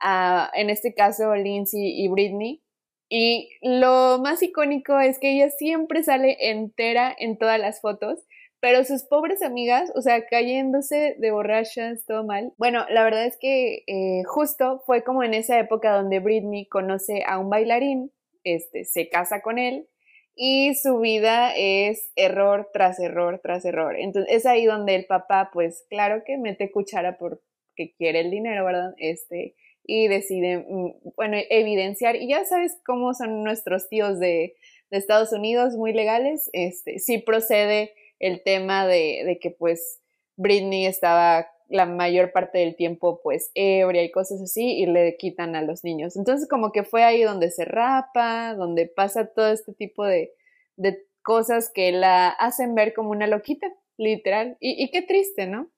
a, 0.00 0.50
en 0.54 0.70
este 0.70 0.94
caso, 0.94 1.34
Lindsay 1.34 2.02
y 2.02 2.08
Britney. 2.08 2.62
Y 3.10 3.50
lo 3.60 4.18
más 4.22 4.42
icónico 4.42 4.98
es 4.98 5.18
que 5.18 5.32
ella 5.32 5.50
siempre 5.50 6.02
sale 6.02 6.38
entera 6.40 7.14
en 7.18 7.36
todas 7.36 7.60
las 7.60 7.82
fotos 7.82 8.20
pero 8.60 8.84
sus 8.84 9.04
pobres 9.04 9.42
amigas, 9.42 9.90
o 9.94 10.02
sea, 10.02 10.26
cayéndose 10.26 11.16
de 11.18 11.30
borrachas, 11.30 12.04
todo 12.06 12.24
mal. 12.24 12.52
Bueno, 12.58 12.84
la 12.90 13.02
verdad 13.02 13.24
es 13.24 13.38
que 13.38 13.84
eh, 13.86 14.22
justo 14.26 14.82
fue 14.86 15.02
como 15.02 15.22
en 15.22 15.34
esa 15.34 15.58
época 15.58 15.94
donde 15.94 16.20
Britney 16.20 16.66
conoce 16.66 17.22
a 17.26 17.38
un 17.38 17.48
bailarín, 17.48 18.12
este, 18.44 18.84
se 18.84 19.08
casa 19.08 19.40
con 19.40 19.58
él 19.58 19.88
y 20.34 20.74
su 20.74 20.98
vida 21.00 21.52
es 21.56 22.12
error 22.16 22.70
tras 22.72 22.98
error 23.00 23.40
tras 23.42 23.64
error. 23.64 23.96
Entonces 23.98 24.34
es 24.34 24.46
ahí 24.46 24.66
donde 24.66 24.94
el 24.94 25.06
papá, 25.06 25.50
pues 25.52 25.84
claro 25.88 26.22
que 26.24 26.38
mete 26.38 26.70
cuchara 26.70 27.18
porque 27.18 27.94
quiere 27.96 28.20
el 28.20 28.30
dinero, 28.30 28.64
¿verdad? 28.64 28.94
Este, 28.98 29.54
y 29.84 30.08
decide, 30.08 30.64
mm, 30.68 31.12
bueno, 31.16 31.36
evidenciar, 31.48 32.16
y 32.16 32.28
ya 32.28 32.44
sabes 32.44 32.78
cómo 32.86 33.14
son 33.14 33.42
nuestros 33.42 33.88
tíos 33.88 34.18
de, 34.18 34.54
de 34.90 34.98
Estados 34.98 35.32
Unidos, 35.32 35.76
muy 35.76 35.92
legales, 35.92 36.50
este, 36.52 36.98
sí 36.98 37.18
procede 37.18 37.92
el 38.20 38.42
tema 38.42 38.86
de, 38.86 39.38
que 39.40 39.50
pues 39.50 40.00
Britney 40.36 40.86
estaba 40.86 41.48
la 41.68 41.86
mayor 41.86 42.32
parte 42.32 42.58
del 42.58 42.76
tiempo 42.76 43.20
pues 43.22 43.50
ebria 43.54 44.02
y 44.02 44.10
cosas 44.10 44.40
así 44.42 44.78
y 44.78 44.86
le 44.86 45.16
quitan 45.16 45.56
a 45.56 45.62
los 45.62 45.82
niños. 45.82 46.16
Entonces 46.16 46.48
como 46.48 46.70
que 46.72 46.84
fue 46.84 47.02
ahí 47.02 47.22
donde 47.22 47.50
se 47.50 47.64
rapa, 47.64 48.54
donde 48.54 48.86
pasa 48.86 49.32
todo 49.32 49.50
este 49.50 49.72
tipo 49.72 50.04
de, 50.04 50.32
de 50.76 51.04
cosas 51.22 51.70
que 51.72 51.92
la 51.92 52.28
hacen 52.28 52.74
ver 52.74 52.94
como 52.94 53.10
una 53.10 53.26
loquita, 53.26 53.66
literal. 53.96 54.56
Y, 54.60 54.82
y 54.82 54.90
qué 54.90 55.02
triste, 55.02 55.46
¿no? 55.46 55.70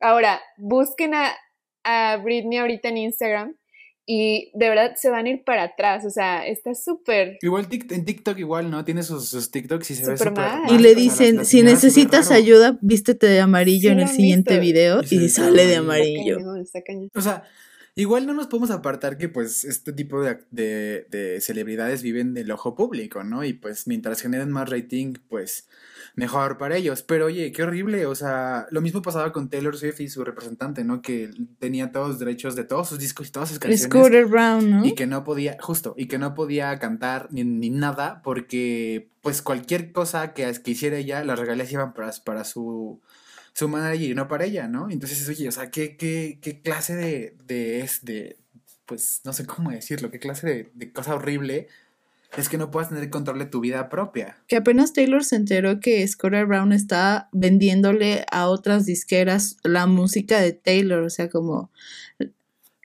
Ahora, 0.00 0.40
busquen 0.56 1.14
a, 1.14 1.34
a 1.84 2.18
Britney 2.22 2.58
ahorita 2.58 2.88
en 2.88 2.98
Instagram 2.98 3.56
y 4.10 4.50
de 4.54 4.70
verdad 4.70 4.92
se 4.96 5.10
van 5.10 5.26
a 5.26 5.28
ir 5.28 5.44
para 5.44 5.64
atrás, 5.64 6.02
o 6.06 6.08
sea, 6.08 6.46
está 6.46 6.74
súper... 6.74 7.36
Igual 7.42 7.68
en 7.70 8.06
TikTok 8.06 8.38
igual, 8.38 8.70
¿no? 8.70 8.82
Tiene 8.82 9.02
sus, 9.02 9.28
sus 9.28 9.50
TikToks 9.50 9.90
y 9.90 9.94
se 9.96 10.10
ve 10.10 10.16
súper... 10.16 10.44
Y 10.70 10.78
le 10.78 10.94
dicen, 10.94 11.44
si 11.44 11.62
necesitas 11.62 12.30
ayuda, 12.30 12.78
vístete 12.80 13.26
de 13.26 13.40
amarillo 13.40 13.90
en 13.90 14.00
el 14.00 14.08
siguiente 14.08 14.58
video 14.60 15.02
y, 15.02 15.28
sale 15.28 15.66
de 15.66 15.76
amarillo. 15.76 16.38
O 17.14 17.20
sea, 17.20 17.44
igual 17.98 18.26
no 18.26 18.32
nos 18.32 18.46
podemos 18.46 18.70
apartar 18.70 19.18
que 19.18 19.28
pues 19.28 19.64
este 19.64 19.92
tipo 19.92 20.22
de, 20.22 20.38
de, 20.52 21.06
de 21.10 21.40
celebridades 21.40 22.02
viven 22.02 22.32
del 22.32 22.50
ojo 22.52 22.76
público, 22.76 23.24
¿no? 23.24 23.44
Y 23.44 23.54
pues 23.54 23.88
mientras 23.88 24.20
generen 24.20 24.52
más 24.52 24.70
rating, 24.70 25.14
pues 25.28 25.66
mejor 26.14 26.58
para 26.58 26.76
ellos. 26.76 27.02
Pero 27.02 27.26
oye, 27.26 27.50
qué 27.50 27.64
horrible. 27.64 28.06
O 28.06 28.14
sea, 28.14 28.68
lo 28.70 28.80
mismo 28.80 29.02
pasaba 29.02 29.32
con 29.32 29.50
Taylor 29.50 29.76
Swift 29.76 30.00
y 30.00 30.08
su 30.08 30.24
representante, 30.24 30.84
¿no? 30.84 31.02
Que 31.02 31.30
tenía 31.58 31.90
todos 31.90 32.08
los 32.10 32.18
derechos 32.20 32.54
de 32.54 32.62
todos 32.62 32.88
sus 32.88 33.00
discos 33.00 33.28
y 33.28 33.32
todas 33.32 33.48
sus 33.48 33.58
canciones. 33.58 33.86
Scooter 33.86 34.26
Brown, 34.26 34.70
¿no? 34.70 34.84
Y 34.84 34.94
que 34.94 35.08
no 35.08 35.24
podía, 35.24 35.56
justo, 35.60 35.94
y 35.96 36.06
que 36.06 36.18
no 36.18 36.34
podía 36.34 36.78
cantar 36.78 37.26
ni, 37.32 37.42
ni 37.42 37.70
nada 37.70 38.22
porque, 38.22 39.10
pues, 39.22 39.42
cualquier 39.42 39.90
cosa 39.90 40.34
que, 40.34 40.52
que 40.62 40.70
hiciera 40.70 40.98
ella, 40.98 41.24
las 41.24 41.38
regalías 41.38 41.72
iban 41.72 41.94
para, 41.94 42.12
para 42.24 42.44
su 42.44 43.00
su 43.58 43.68
manager 43.68 44.10
y 44.10 44.14
no 44.14 44.28
para 44.28 44.44
ella, 44.44 44.68
¿no? 44.68 44.88
Entonces, 44.88 45.28
oye, 45.28 45.48
o 45.48 45.52
sea, 45.52 45.68
¿qué, 45.68 45.96
qué, 45.96 46.38
qué 46.40 46.62
clase 46.62 46.94
de, 46.94 47.36
de, 47.44 47.80
es, 47.80 48.04
de, 48.04 48.36
pues, 48.86 49.20
no 49.24 49.32
sé 49.32 49.46
cómo 49.46 49.72
decirlo, 49.72 50.12
qué 50.12 50.20
clase 50.20 50.70
de, 50.72 50.92
cosa 50.92 51.16
horrible 51.16 51.66
es 52.36 52.48
que 52.48 52.56
no 52.56 52.70
puedas 52.70 52.90
tener 52.90 53.10
control 53.10 53.40
de 53.40 53.46
tu 53.46 53.58
vida 53.58 53.88
propia. 53.88 54.36
Que 54.46 54.56
apenas 54.56 54.92
Taylor 54.92 55.24
se 55.24 55.34
enteró 55.34 55.80
que 55.80 56.06
Scooter 56.06 56.46
Brown 56.46 56.72
está 56.72 57.28
vendiéndole 57.32 58.24
a 58.30 58.48
otras 58.48 58.86
disqueras 58.86 59.56
la 59.64 59.86
música 59.86 60.38
de 60.38 60.52
Taylor, 60.52 61.02
o 61.02 61.10
sea, 61.10 61.28
como 61.28 61.72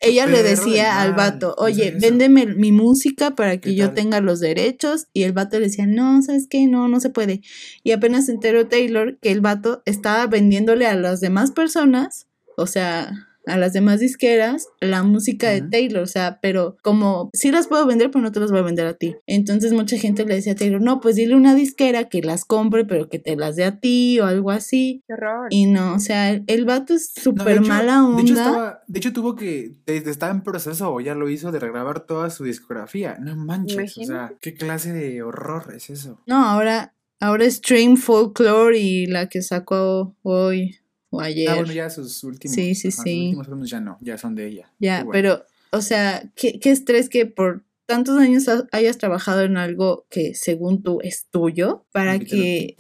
ella 0.04 0.26
le 0.26 0.44
decía 0.44 1.02
al 1.02 1.14
vato, 1.14 1.56
oye, 1.58 1.96
véndeme 2.00 2.46
mi 2.46 2.72
música 2.72 3.32
para 3.32 3.58
que 3.58 3.76
yo 3.76 3.94
tenga 3.94 4.22
los 4.22 4.40
derechos. 4.40 5.08
Y 5.14 5.24
el 5.24 5.34
vato 5.34 5.60
le 5.60 5.66
decía, 5.66 5.88
no, 5.88 6.22
¿sabes 6.22 6.48
qué? 6.50 6.68
No, 6.68 6.88
no 6.88 7.00
se 7.00 7.10
puede. 7.10 7.42
Y 7.84 7.92
apenas 7.92 8.26
se 8.26 8.34
enteró 8.34 8.68
Taylor 8.68 9.18
que 9.20 9.32
el 9.32 9.42
vato 9.42 9.82
estaba 9.86 10.28
vendiéndole 10.28 10.88
a 10.88 10.96
las 10.96 11.22
demás 11.22 11.52
personas, 11.52 12.28
o 12.58 12.68
sea, 12.68 13.12
a 13.46 13.58
las 13.58 13.74
demás 13.74 14.00
disqueras 14.00 14.68
la 14.80 15.04
música 15.04 15.50
de 15.50 15.62
Taylor, 15.62 16.04
o 16.04 16.08
sea, 16.08 16.40
pero 16.42 16.78
como 16.82 17.30
sí 17.34 17.52
las 17.52 17.68
puedo 17.68 17.86
vender, 17.86 18.10
pero 18.10 18.22
no 18.22 18.32
te 18.32 18.40
las 18.40 18.52
voy 18.52 18.60
a 18.60 18.64
vender 18.64 18.88
a 18.88 18.94
ti. 18.94 19.16
Entonces 19.28 19.74
mucha 19.74 19.98
gente 19.98 20.26
le 20.26 20.36
decía 20.36 20.54
a 20.54 20.56
Taylor, 20.56 20.82
no, 20.82 21.00
pues 21.02 21.16
dile 21.16 21.36
una 21.36 21.56
disquera 21.56 22.06
que 22.10 22.22
las 22.22 22.46
compre, 22.46 22.86
pero 22.86 23.10
que 23.10 23.20
te 23.20 23.36
las 23.36 23.56
dé 23.56 23.66
a 23.66 23.80
ti 23.80 24.20
o 24.20 24.26
algo 24.26 24.52
así. 24.52 25.04
Qué 25.08 25.14
horror. 25.14 25.48
Y 25.50 25.66
no, 25.66 25.96
o 25.96 26.00
sea, 26.00 26.32
el, 26.32 26.66
vato 26.66 26.94
es 26.94 27.12
súper 27.14 27.62
mala 27.62 28.06
onda. 28.06 28.18
De 28.18 28.22
hecho, 28.22 28.34
estaba, 28.34 28.83
de 28.94 29.00
hecho, 29.00 29.12
tuvo 29.12 29.36
que, 29.36 29.74
estaba 29.88 30.32
en 30.32 30.44
proceso 30.44 30.94
o 30.94 31.02
ya 31.02 31.16
lo 31.16 31.28
hizo 31.28 31.52
de 31.52 31.58
regrabar 31.58 32.02
toda 32.02 32.30
su 32.30 32.44
discografía. 32.44 33.18
No 33.20 33.36
manches, 33.36 33.98
o 33.98 34.04
sea, 34.04 34.36
¿qué 34.40 34.54
clase 34.54 34.94
de 34.94 35.24
horror 35.24 35.74
es 35.76 35.90
eso? 35.90 36.22
No, 36.28 36.46
ahora, 36.46 36.94
ahora 37.20 37.46
es 37.46 37.56
Stream 37.56 37.98
Folklore 37.98 38.78
y 38.78 39.08
la 39.08 39.30
que 39.30 39.42
sacó 39.42 40.16
hoy 40.22 40.78
o 41.10 41.22
ayer. 41.22 41.50
Ah, 41.50 41.56
bueno, 41.56 41.74
ya 41.74 41.90
sus 41.90 42.24
últimos. 42.24 42.54
Sí, 42.54 42.76
sí, 42.76 42.92
sí. 42.92 43.32
Sus 43.32 43.40
últimos 43.40 43.68
ya 43.72 43.80
no, 43.80 43.98
ya 44.00 44.20
son 44.20 44.36
de 44.36 44.46
ella. 44.46 44.72
Ya, 44.78 45.08
pero, 45.12 45.44
o 45.72 45.82
sea, 45.82 46.32
¿qué, 46.36 46.60
qué 46.60 46.70
estrés 46.70 47.10
que 47.10 47.26
por 47.26 47.64
tantos 47.88 48.20
años 48.20 48.46
hayas 48.72 49.00
trabajado 49.00 49.42
en 49.42 49.58
algo 49.58 50.06
que 50.12 50.36
según 50.36 50.84
tú 50.84 51.00
es 51.02 51.26
tuyo, 51.32 51.88
para 51.92 52.20
que... 52.20 52.76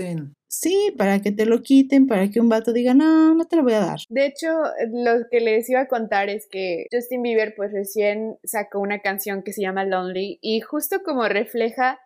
Sí, 0.55 0.93
para 0.99 1.19
que 1.19 1.31
te 1.31 1.47
lo 1.47 1.63
quiten, 1.63 2.05
para 2.05 2.29
que 2.29 2.39
un 2.39 2.47
vato 2.47 2.73
diga, 2.73 2.93
no, 2.93 3.33
no 3.33 3.45
te 3.45 3.55
lo 3.55 3.63
voy 3.63 3.73
a 3.73 3.79
dar. 3.79 3.99
De 4.07 4.27
hecho, 4.27 4.49
lo 4.91 5.27
que 5.31 5.39
les 5.41 5.67
iba 5.67 5.79
a 5.79 5.87
contar 5.87 6.29
es 6.29 6.47
que 6.47 6.85
Justin 6.91 7.23
Bieber 7.23 7.55
pues 7.55 7.71
recién 7.71 8.37
sacó 8.43 8.79
una 8.79 8.99
canción 8.99 9.41
que 9.41 9.51
se 9.51 9.63
llama 9.63 9.83
Lonely 9.83 10.37
y 10.43 10.61
justo 10.61 11.01
como 11.03 11.27
refleja 11.27 11.99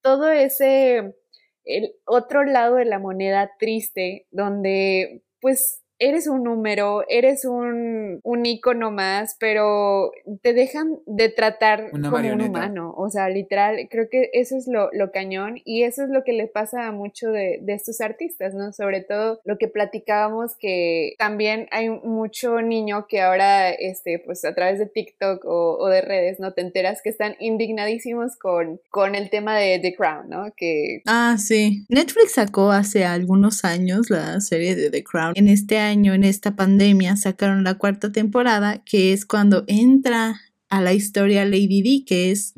todo 0.00 0.30
ese, 0.30 1.16
el 1.64 1.96
otro 2.04 2.44
lado 2.44 2.76
de 2.76 2.84
la 2.84 3.00
moneda 3.00 3.50
triste, 3.58 4.28
donde 4.30 5.24
pues 5.40 5.82
eres 5.98 6.26
un 6.28 6.44
número, 6.44 7.04
eres 7.08 7.44
un, 7.44 8.20
un 8.22 8.46
ícono 8.46 8.90
más, 8.90 9.36
pero 9.38 10.12
te 10.42 10.52
dejan 10.52 10.98
de 11.06 11.28
tratar 11.28 11.90
como 11.90 12.16
un 12.16 12.40
humano. 12.40 12.94
O 12.96 13.10
sea, 13.10 13.28
literal, 13.28 13.88
creo 13.90 14.08
que 14.08 14.30
eso 14.32 14.56
es 14.56 14.68
lo, 14.68 14.90
lo 14.92 15.10
cañón 15.10 15.56
y 15.64 15.82
eso 15.82 16.04
es 16.04 16.10
lo 16.10 16.22
que 16.22 16.32
le 16.32 16.46
pasa 16.46 16.86
a 16.86 16.92
muchos 16.92 17.32
de, 17.32 17.58
de, 17.62 17.74
estos 17.74 18.00
artistas, 18.00 18.54
¿no? 18.54 18.72
Sobre 18.72 19.00
todo 19.00 19.40
lo 19.44 19.58
que 19.58 19.68
platicábamos 19.68 20.56
que 20.56 21.14
también 21.18 21.66
hay 21.70 21.90
mucho 21.90 22.60
niño 22.60 23.06
que 23.08 23.20
ahora, 23.20 23.70
este, 23.70 24.18
pues 24.18 24.44
a 24.44 24.54
través 24.54 24.78
de 24.78 24.86
TikTok 24.86 25.44
o, 25.44 25.78
o 25.78 25.88
de 25.88 26.00
redes, 26.00 26.38
¿no? 26.38 26.52
Te 26.52 26.60
enteras 26.60 27.02
que 27.02 27.10
están 27.10 27.34
indignadísimos 27.40 28.36
con, 28.36 28.80
con 28.90 29.14
el 29.14 29.30
tema 29.30 29.56
de 29.56 29.78
The 29.80 29.94
Crown, 29.94 30.28
¿no? 30.28 30.52
Que... 30.56 31.02
Ah, 31.06 31.36
sí. 31.38 31.84
Netflix 31.88 32.32
sacó 32.32 32.70
hace 32.70 33.04
algunos 33.04 33.64
años 33.64 34.10
la 34.10 34.40
serie 34.40 34.76
de 34.76 34.90
The 34.90 35.02
Crown. 35.02 35.32
En 35.36 35.48
este 35.48 35.78
año 35.78 35.87
año, 35.88 36.14
en 36.14 36.24
esta 36.24 36.56
pandemia, 36.56 37.16
sacaron 37.16 37.64
la 37.64 37.74
cuarta 37.74 38.12
temporada, 38.12 38.82
que 38.84 39.12
es 39.12 39.26
cuando 39.26 39.64
entra 39.66 40.40
a 40.68 40.80
la 40.80 40.92
historia 40.92 41.44
Lady 41.44 41.82
D, 41.82 42.04
que 42.06 42.30
es, 42.30 42.54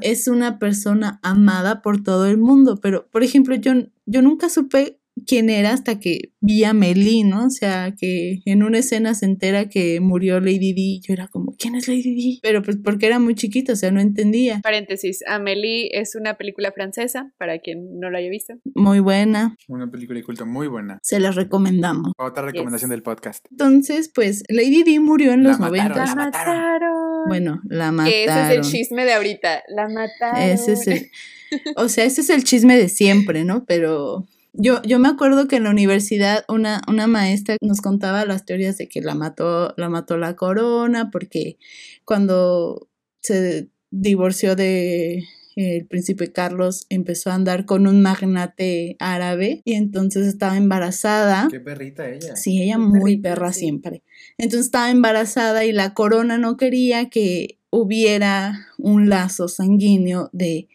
es 0.00 0.28
una 0.28 0.58
persona 0.58 1.20
amada 1.22 1.82
por 1.82 2.02
todo 2.02 2.26
el 2.26 2.38
mundo. 2.38 2.80
Pero, 2.80 3.08
por 3.08 3.22
ejemplo, 3.22 3.54
yo, 3.54 3.72
yo 4.06 4.22
nunca 4.22 4.48
supe 4.48 4.98
quién 5.26 5.50
era 5.50 5.72
hasta 5.72 6.00
que 6.00 6.32
vi 6.40 6.64
a 6.64 6.72
Meli, 6.72 7.22
¿no? 7.22 7.46
O 7.46 7.50
sea, 7.50 7.94
que 7.98 8.40
en 8.44 8.62
una 8.62 8.78
escena 8.78 9.14
se 9.14 9.26
entera 9.26 9.68
que 9.68 10.00
murió 10.00 10.40
Lady 10.40 10.72
Di 10.72 10.96
y 10.96 11.00
yo 11.00 11.12
era 11.12 11.28
como, 11.28 11.54
¿quién 11.58 11.74
es 11.74 11.88
Lady 11.88 12.14
Di? 12.14 12.40
Pero 12.42 12.62
pues 12.62 12.76
porque 12.82 13.06
era 13.06 13.18
muy 13.18 13.34
chiquita, 13.34 13.72
o 13.72 13.76
sea, 13.76 13.90
no 13.90 14.00
entendía. 14.00 14.60
Paréntesis, 14.62 15.22
Amélie 15.26 15.90
es 15.92 16.14
una 16.14 16.34
película 16.34 16.72
francesa, 16.72 17.32
para 17.38 17.58
quien 17.58 17.98
no 17.98 18.10
la 18.10 18.18
haya 18.18 18.30
visto. 18.30 18.54
Muy 18.74 19.00
buena. 19.00 19.56
Una 19.68 19.90
película 19.90 20.18
de 20.18 20.24
culto 20.24 20.46
muy 20.46 20.66
buena. 20.66 20.98
Se 21.02 21.20
las 21.20 21.36
recomendamos. 21.36 22.12
Otra 22.18 22.44
recomendación 22.44 22.90
del 22.90 23.02
podcast. 23.02 23.46
Entonces, 23.50 24.10
pues, 24.14 24.42
Lady 24.48 24.82
Di 24.82 24.98
murió 24.98 25.32
en 25.32 25.42
los 25.42 25.58
90. 25.58 25.94
La 25.94 26.14
mataron. 26.14 27.28
Bueno, 27.28 27.60
la 27.64 27.92
mataron. 27.92 28.18
Ese 28.18 28.42
es 28.42 28.50
el 28.50 28.60
chisme 28.62 29.04
de 29.04 29.14
ahorita. 29.14 29.62
La 29.68 29.88
mataron. 29.88 30.42
Ese 30.42 30.72
es 30.72 30.86
el... 30.86 31.10
O 31.76 31.88
sea, 31.88 32.04
ese 32.04 32.22
es 32.22 32.30
el 32.30 32.42
chisme 32.42 32.76
de 32.76 32.88
siempre, 32.88 33.44
¿no? 33.44 33.64
Pero 33.64 34.26
yo, 34.54 34.80
yo 34.82 34.98
me 34.98 35.08
acuerdo 35.08 35.48
que 35.48 35.56
en 35.56 35.64
la 35.64 35.70
universidad 35.70 36.44
una, 36.48 36.80
una 36.88 37.06
maestra 37.06 37.56
nos 37.60 37.80
contaba 37.80 38.24
las 38.24 38.44
teorías 38.44 38.78
de 38.78 38.88
que 38.88 39.00
la 39.00 39.14
mató, 39.14 39.74
la 39.76 39.88
mató 39.88 40.16
la 40.16 40.36
corona, 40.36 41.10
porque 41.10 41.58
cuando 42.04 42.88
se 43.20 43.68
divorció 43.90 44.56
de 44.56 45.24
el 45.56 45.86
príncipe 45.86 46.32
Carlos 46.32 46.86
empezó 46.88 47.30
a 47.30 47.34
andar 47.34 47.64
con 47.64 47.86
un 47.86 48.02
magnate 48.02 48.96
árabe 48.98 49.62
y 49.64 49.74
entonces 49.74 50.26
estaba 50.26 50.56
embarazada. 50.56 51.48
Qué 51.50 51.60
perrita 51.60 52.08
ella. 52.10 52.34
Sí, 52.36 52.60
ella 52.62 52.78
muy 52.78 53.16
perra 53.16 53.52
siempre. 53.52 54.02
Entonces 54.36 54.66
estaba 54.66 54.90
embarazada 54.90 55.64
y 55.64 55.72
la 55.72 55.94
corona 55.94 56.38
no 56.38 56.56
quería 56.56 57.08
que 57.08 57.58
hubiera 57.70 58.66
un 58.78 59.08
lazo 59.08 59.48
sanguíneo 59.48 60.28
de 60.32 60.68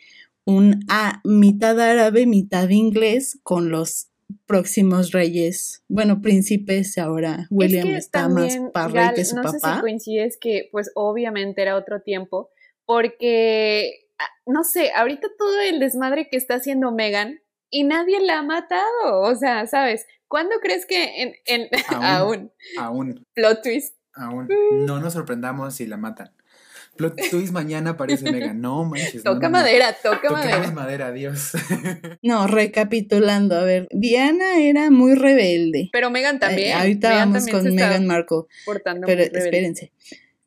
un 0.50 0.86
a 0.90 1.22
mitad 1.24 1.80
árabe, 1.80 2.26
mitad 2.26 2.70
inglés 2.70 3.40
con 3.44 3.70
los 3.70 4.10
próximos 4.46 5.12
reyes, 5.12 5.84
bueno, 5.88 6.22
príncipes, 6.22 6.98
ahora 6.98 7.48
William 7.50 7.88
está 7.90 8.30
más 8.30 8.58
para 8.74 9.14
que 9.14 9.26
su 9.26 9.36
no 9.36 9.44
papá. 9.44 9.58
No 9.58 9.60
sé 9.60 9.76
si 9.76 9.82
coincides 9.82 10.38
que 10.40 10.70
pues 10.72 10.92
obviamente 10.96 11.62
era 11.62 11.76
otro 11.76 12.02
tiempo, 12.02 12.50
porque, 12.86 14.08
ah, 14.18 14.30
no 14.46 14.64
sé, 14.64 14.92
ahorita 14.96 15.28
todo 15.38 15.62
el 15.62 15.80
desmadre 15.80 16.30
que 16.30 16.38
está 16.38 16.56
haciendo 16.56 16.92
Megan 16.92 17.40
y 17.70 17.84
nadie 17.84 18.20
la 18.20 18.40
ha 18.40 18.44
matado, 18.44 19.22
o 19.22 19.36
sea, 19.36 19.68
¿sabes? 19.68 20.06
¿Cuándo 20.28 20.56
crees 20.62 20.86
que 20.86 21.24
en, 21.24 21.34
en 21.46 21.70
aún, 22.04 22.52
aún, 22.78 23.26
plot 23.34 23.62
twist? 23.64 23.96
Aún, 24.14 24.48
no 24.86 25.00
nos 25.00 25.14
sorprendamos 25.14 25.76
si 25.76 25.86
la 25.86 25.98
matan. 25.98 26.32
Plot 26.96 27.16
twist 27.30 27.54
mañana 27.54 27.96
parece 27.96 28.32
mega. 28.32 28.54
No 28.54 28.84
manches. 28.84 29.24
Toca 29.24 29.50
madera, 29.50 29.96
toca 30.04 30.30
madera. 30.30 30.72
madera, 30.72 31.08
adiós. 31.08 31.54
No, 32.22 32.48
recapitulando, 32.48 33.56
a 33.56 33.64
ver, 33.64 33.88
Diana 33.92 34.60
era 34.60 34.92
muy 34.92 35.16
rebelde. 35.16 35.90
Pero 35.92 36.10
Megan 36.10 36.40
también. 36.40 36.78
ahorita 36.78 37.12
vamos 37.12 37.48
con 37.48 37.64
Megan 37.74 38.06
Markle. 38.06 38.44
Portando 38.66 39.08
pero 39.08 39.24
espérense. 39.24 39.92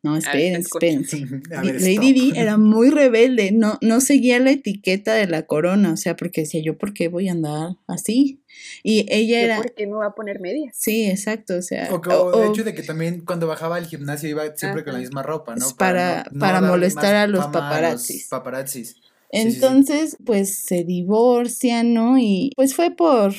No, 0.05 0.17
espérense, 0.17 0.69
espérense. 0.69 1.27
Lady. 1.81 2.13
Di 2.13 2.33
era 2.35 2.59
muy 2.59 2.91
rebelde, 2.91 3.53
no, 3.53 3.79
no 3.83 4.01
seguía 4.01 4.41
la 4.41 4.51
etiqueta 4.51 5.15
de 5.15 5.29
la 5.29 5.47
corona, 5.47 5.93
o 5.93 5.97
sea, 5.97 6.17
porque 6.17 6.41
decía 6.41 6.61
yo, 6.61 6.77
¿por 6.77 6.93
qué 6.93 7.07
voy 7.07 7.29
a 7.29 7.33
andar 7.33 7.77
así? 7.87 8.41
Y 8.83 9.07
ella 9.09 9.39
¿Yo 9.39 9.45
era... 9.45 9.57
¿Por 9.59 9.73
qué 9.75 9.87
me 9.87 9.95
voy 9.95 10.05
a 10.07 10.11
poner 10.11 10.41
medias? 10.41 10.75
Sí, 10.77 11.05
exacto, 11.07 11.55
o 11.57 11.63
sea... 11.63 11.89
O, 11.93 11.97
o- 11.97 12.31
o 12.37 12.43
el 12.45 12.51
hecho 12.51 12.65
de 12.65 12.75
que 12.75 12.83
también 12.83 13.21
cuando 13.25 13.47
bajaba 13.47 13.77
al 13.77 13.87
gimnasio 13.87 14.29
iba 14.29 14.43
siempre 14.57 14.83
con 14.83 14.95
la 14.95 14.99
misma 14.99 15.23
ropa, 15.23 15.55
¿no? 15.55 15.67
Para- 15.79 16.25
para 16.39 16.61
molestar 16.61 17.15
a 17.15 17.27
los 17.29 17.45
fama 17.45 17.59
a 17.59 17.63
paparazzis. 17.71 18.27
paparazzis. 18.29 18.89
sí, 18.89 18.95
sí. 18.99 19.05
Entonces, 19.31 20.17
pues 20.27 20.59
se 20.59 20.83
divorcian, 20.83 21.95
¿no? 21.95 22.19
Y 22.19 22.51
pues 22.57 22.75
fue 22.75 22.91
por, 22.91 23.33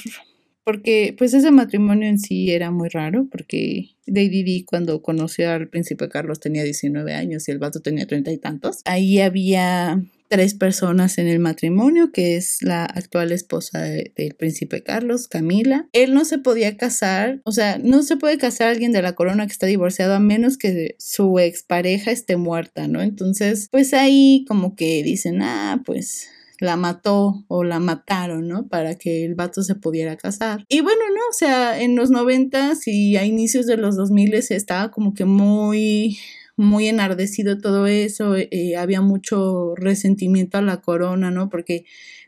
porque 0.63 1.13
pues 1.17 1.33
ese 1.33 1.51
matrimonio 1.51 2.07
en 2.07 2.19
sí 2.19 2.51
era 2.51 2.71
muy 2.71 2.89
raro, 2.89 3.27
porque 3.31 3.89
Lady 4.05 4.43
Di 4.43 4.63
cuando 4.63 5.01
conoció 5.01 5.49
al 5.51 5.69
príncipe 5.69 6.09
Carlos 6.09 6.39
tenía 6.39 6.63
19 6.63 7.13
años 7.13 7.47
y 7.47 7.51
el 7.51 7.59
vato 7.59 7.81
tenía 7.81 8.05
treinta 8.07 8.31
y 8.31 8.37
tantos. 8.37 8.81
Ahí 8.85 9.19
había 9.19 10.01
tres 10.29 10.55
personas 10.55 11.19
en 11.19 11.27
el 11.27 11.37
matrimonio, 11.37 12.11
que 12.11 12.35
es 12.37 12.63
la 12.63 12.85
actual 12.85 13.31
esposa 13.31 13.81
de- 13.81 14.11
del 14.15 14.33
príncipe 14.33 14.81
Carlos, 14.81 15.27
Camila. 15.27 15.87
Él 15.93 16.15
no 16.15 16.25
se 16.25 16.39
podía 16.39 16.75
casar, 16.75 17.39
o 17.45 17.51
sea, 17.51 17.77
no 17.77 18.01
se 18.01 18.17
puede 18.17 18.39
casar 18.39 18.69
alguien 18.69 18.91
de 18.93 19.03
la 19.03 19.13
corona 19.13 19.45
que 19.45 19.51
está 19.51 19.67
divorciado 19.67 20.15
a 20.15 20.19
menos 20.19 20.57
que 20.57 20.95
su 20.97 21.37
expareja 21.37 22.09
esté 22.11 22.35
muerta, 22.37 22.87
¿no? 22.87 23.01
Entonces, 23.03 23.67
pues 23.71 23.93
ahí 23.93 24.43
como 24.47 24.75
que 24.75 25.03
dicen, 25.03 25.43
ah, 25.43 25.83
pues 25.85 26.29
la 26.63 26.77
mató 26.77 27.43
o 27.49 27.63
la 27.63 27.79
mataron, 27.79 28.47
¿no? 28.47 28.67
Para 28.67 28.95
que 28.95 29.25
el 29.25 29.35
vato 29.35 29.63
se 29.63 29.75
pudiera 29.75 30.15
casar. 30.15 30.63
Y 30.69 30.79
bueno, 30.79 31.01
no, 31.13 31.21
o 31.29 31.33
sea, 31.33 31.81
en 31.81 31.95
los 31.95 32.09
noventas 32.09 32.87
y 32.87 33.17
a 33.17 33.25
inicios 33.25 33.65
de 33.67 33.75
los 33.75 33.97
2000 33.97 34.33
estaba 34.33 34.89
como 34.89 35.13
que 35.13 35.25
muy 35.25 36.17
muy 36.55 36.87
enardecido 36.87 37.57
todo 37.57 37.87
eso, 37.87 38.35
eh, 38.35 38.75
había 38.77 39.01
mucho 39.01 39.73
resentimiento 39.75 40.59
a 40.59 40.61
la 40.61 40.81
corona, 40.81 41.31
¿no? 41.31 41.49
Porque 41.49 41.85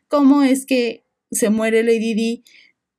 cómo 0.08 0.42
es 0.42 0.66
que 0.66 1.06
se 1.32 1.50
muere 1.52 1.84
Lady 1.84 2.16
Di, 2.16 2.44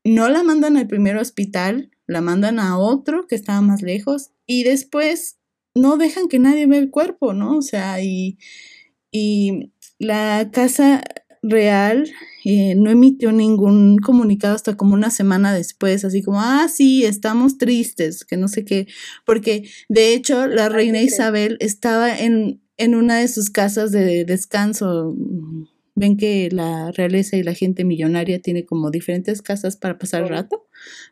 no 0.05 0.29
la 0.29 0.45
mandan 0.45 0.77
al 0.77 0.87
primer 0.87 1.17
hospital, 1.17 1.91
la 2.07 2.21
mandan 2.21 2.61
a 2.61 2.79
otro 2.79 3.27
que 3.27 3.35
estaba 3.35 3.61
más 3.61 3.83
lejos 3.83 4.31
y 4.47 4.63
después 4.63 5.39
no 5.75 5.97
dejan 5.97 6.29
que 6.29 6.39
nadie 6.39 6.67
vea 6.67 6.79
el 6.79 6.91
cuerpo, 6.91 7.33
¿no? 7.33 7.57
O 7.57 7.63
sea, 7.63 8.01
y, 8.01 8.39
y 9.11 9.73
la 9.99 10.51
casa 10.53 11.03
real 11.43 12.11
eh, 12.45 12.75
no 12.77 12.91
emitió 12.91 13.33
ningún 13.33 13.99
comunicado 13.99 14.55
hasta 14.55 14.77
como 14.77 14.95
una 14.95 15.11
semana 15.11 15.53
después, 15.53 16.05
así 16.05 16.23
como, 16.23 16.41
ah, 16.41 16.69
sí, 16.69 17.05
estamos 17.05 17.59
tristes, 17.59 18.25
que 18.25 18.37
no 18.37 18.47
sé 18.49 18.65
qué, 18.65 18.87
porque 19.25 19.69
de 19.89 20.15
hecho 20.15 20.47
la 20.47 20.69
reina. 20.69 21.03
Isabel 21.03 21.57
estaba 21.61 22.17
en, 22.17 22.61
en 22.77 22.95
una 22.95 23.19
de 23.19 23.29
sus 23.29 23.51
casas 23.51 23.91
de 23.93 24.25
descanso. 24.25 25.15
Ven 25.95 26.17
que 26.17 26.51
la 26.53 26.93
realeza 26.93 27.37
y 27.37 27.43
la 27.43 27.55
gente 27.55 27.85
millonaria 27.85 28.41
tiene 28.41 28.67
como 28.67 28.91
diferentes 28.91 29.43
casas 29.43 29.77
para 29.77 29.99
pasar 29.99 30.23
el 30.23 30.29
rato, 30.29 30.67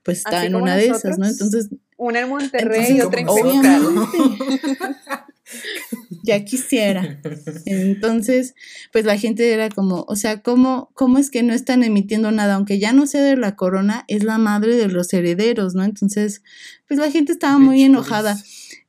pues 0.05 0.19
está 0.19 0.39
Así 0.39 0.47
en 0.49 0.55
una 0.57 0.77
de 0.77 0.87
esas, 0.87 1.19
¿no? 1.19 1.27
Entonces, 1.27 1.71
Una 1.97 2.21
en 2.21 2.29
Monterrey 2.29 2.81
Entonces, 2.81 2.97
y 2.97 3.01
otra 3.01 3.21
en 3.23 3.29
obviamente, 3.29 3.67
ya 6.23 6.45
quisiera. 6.45 7.21
Entonces, 7.67 8.55
pues 8.93 9.05
la 9.05 9.19
gente 9.19 9.53
era 9.53 9.69
como, 9.69 10.05
o 10.09 10.17
sea, 10.17 10.43
¿cómo, 10.43 10.91
¿cómo 10.95 11.19
es 11.19 11.31
que 11.31 11.43
no 11.43 11.53
están 11.53 11.83
emitiendo 11.83 12.31
nada? 12.31 12.55
Aunque 12.55 12.79
ya 12.79 12.93
no 12.93 13.07
sea 13.07 13.23
de 13.23 13.37
la 13.37 13.57
corona, 13.57 14.05
es 14.09 14.25
la 14.25 14.39
madre 14.39 14.77
de 14.77 14.89
los 14.89 15.13
herederos, 15.13 15.75
¿no? 15.75 15.85
Entonces, 15.85 16.43
pues 16.89 16.99
la 16.99 17.11
gente 17.11 17.33
estaba 17.33 17.59
muy 17.59 17.83
enojada. 17.83 18.43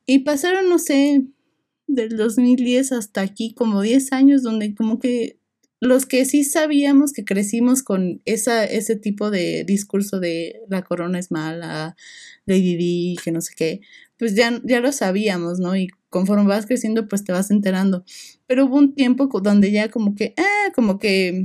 Y 0.06 0.20
pasaron, 0.20 0.68
no 0.68 0.78
sé, 0.78 1.24
del 1.86 2.16
2010 2.16 2.92
hasta 2.92 3.20
aquí, 3.20 3.54
como 3.54 3.82
10 3.82 4.12
años, 4.12 4.42
donde 4.42 4.74
como 4.74 4.98
que 4.98 5.38
los 5.80 6.06
que 6.06 6.24
sí 6.24 6.42
sabíamos 6.42 7.12
que 7.12 7.24
crecimos 7.24 7.82
con 7.82 8.22
esa, 8.24 8.64
ese 8.64 8.96
tipo 8.96 9.30
de 9.30 9.64
discurso 9.64 10.20
de 10.20 10.62
la 10.68 10.82
corona 10.82 11.18
es 11.18 11.30
mala, 11.30 11.96
Lady 12.46 12.76
Di, 12.76 13.16
que 13.22 13.30
no 13.30 13.40
sé 13.40 13.54
qué, 13.56 13.80
pues 14.18 14.34
ya, 14.34 14.60
ya 14.64 14.80
lo 14.80 14.92
sabíamos, 14.92 15.58
¿no? 15.58 15.76
Y 15.76 15.88
conforme 16.10 16.46
vas 16.46 16.66
creciendo, 16.66 17.08
pues 17.08 17.24
te 17.24 17.32
vas 17.32 17.50
enterando. 17.50 18.04
Pero 18.46 18.66
hubo 18.66 18.76
un 18.76 18.94
tiempo 18.94 19.28
donde 19.42 19.70
ya 19.70 19.90
como 19.90 20.14
que, 20.14 20.34
ah, 20.38 20.72
como 20.74 20.98
que 20.98 21.44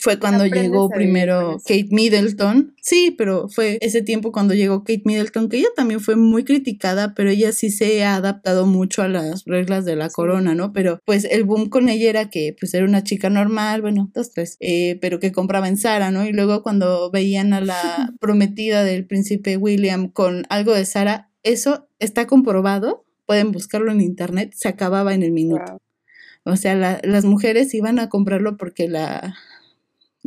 fue 0.00 0.18
cuando 0.18 0.44
Aprendes 0.44 0.70
llegó 0.70 0.88
primero. 0.90 1.58
Kate 1.64 1.88
Middleton. 1.90 2.74
Sí, 2.80 3.14
pero 3.16 3.48
fue 3.48 3.78
ese 3.80 4.02
tiempo 4.02 4.32
cuando 4.32 4.54
llegó 4.54 4.80
Kate 4.84 5.02
Middleton, 5.04 5.48
que 5.48 5.58
ella 5.58 5.68
también 5.74 6.00
fue 6.00 6.16
muy 6.16 6.44
criticada, 6.44 7.14
pero 7.14 7.30
ella 7.30 7.52
sí 7.52 7.70
se 7.70 8.04
ha 8.04 8.16
adaptado 8.16 8.66
mucho 8.66 9.02
a 9.02 9.08
las 9.08 9.44
reglas 9.44 9.84
de 9.84 9.96
la 9.96 10.10
corona, 10.10 10.54
¿no? 10.54 10.72
Pero 10.72 11.00
pues 11.04 11.24
el 11.24 11.44
boom 11.44 11.68
con 11.68 11.88
ella 11.88 12.08
era 12.08 12.30
que 12.30 12.54
pues 12.58 12.74
era 12.74 12.84
una 12.84 13.02
chica 13.02 13.30
normal, 13.30 13.82
bueno, 13.82 14.10
dos, 14.14 14.30
tres, 14.30 14.56
eh, 14.60 14.98
pero 15.00 15.20
que 15.20 15.32
compraba 15.32 15.68
en 15.68 15.76
Sara, 15.76 16.10
¿no? 16.10 16.24
Y 16.26 16.32
luego 16.32 16.62
cuando 16.62 17.10
veían 17.10 17.52
a 17.52 17.60
la 17.60 18.12
prometida 18.20 18.84
del 18.84 19.06
príncipe 19.06 19.56
William 19.56 20.08
con 20.08 20.44
algo 20.48 20.74
de 20.74 20.84
Sara, 20.84 21.27
eso 21.52 21.88
está 21.98 22.26
comprobado, 22.26 23.04
pueden 23.26 23.52
buscarlo 23.52 23.92
en 23.92 24.00
internet, 24.00 24.52
se 24.54 24.68
acababa 24.68 25.14
en 25.14 25.22
el 25.22 25.32
minuto. 25.32 25.64
Wow. 26.44 26.54
O 26.54 26.56
sea, 26.56 26.74
la- 26.74 27.00
las 27.04 27.24
mujeres 27.24 27.74
iban 27.74 27.98
a 27.98 28.08
comprarlo 28.08 28.56
porque 28.56 28.88
la, 28.88 29.36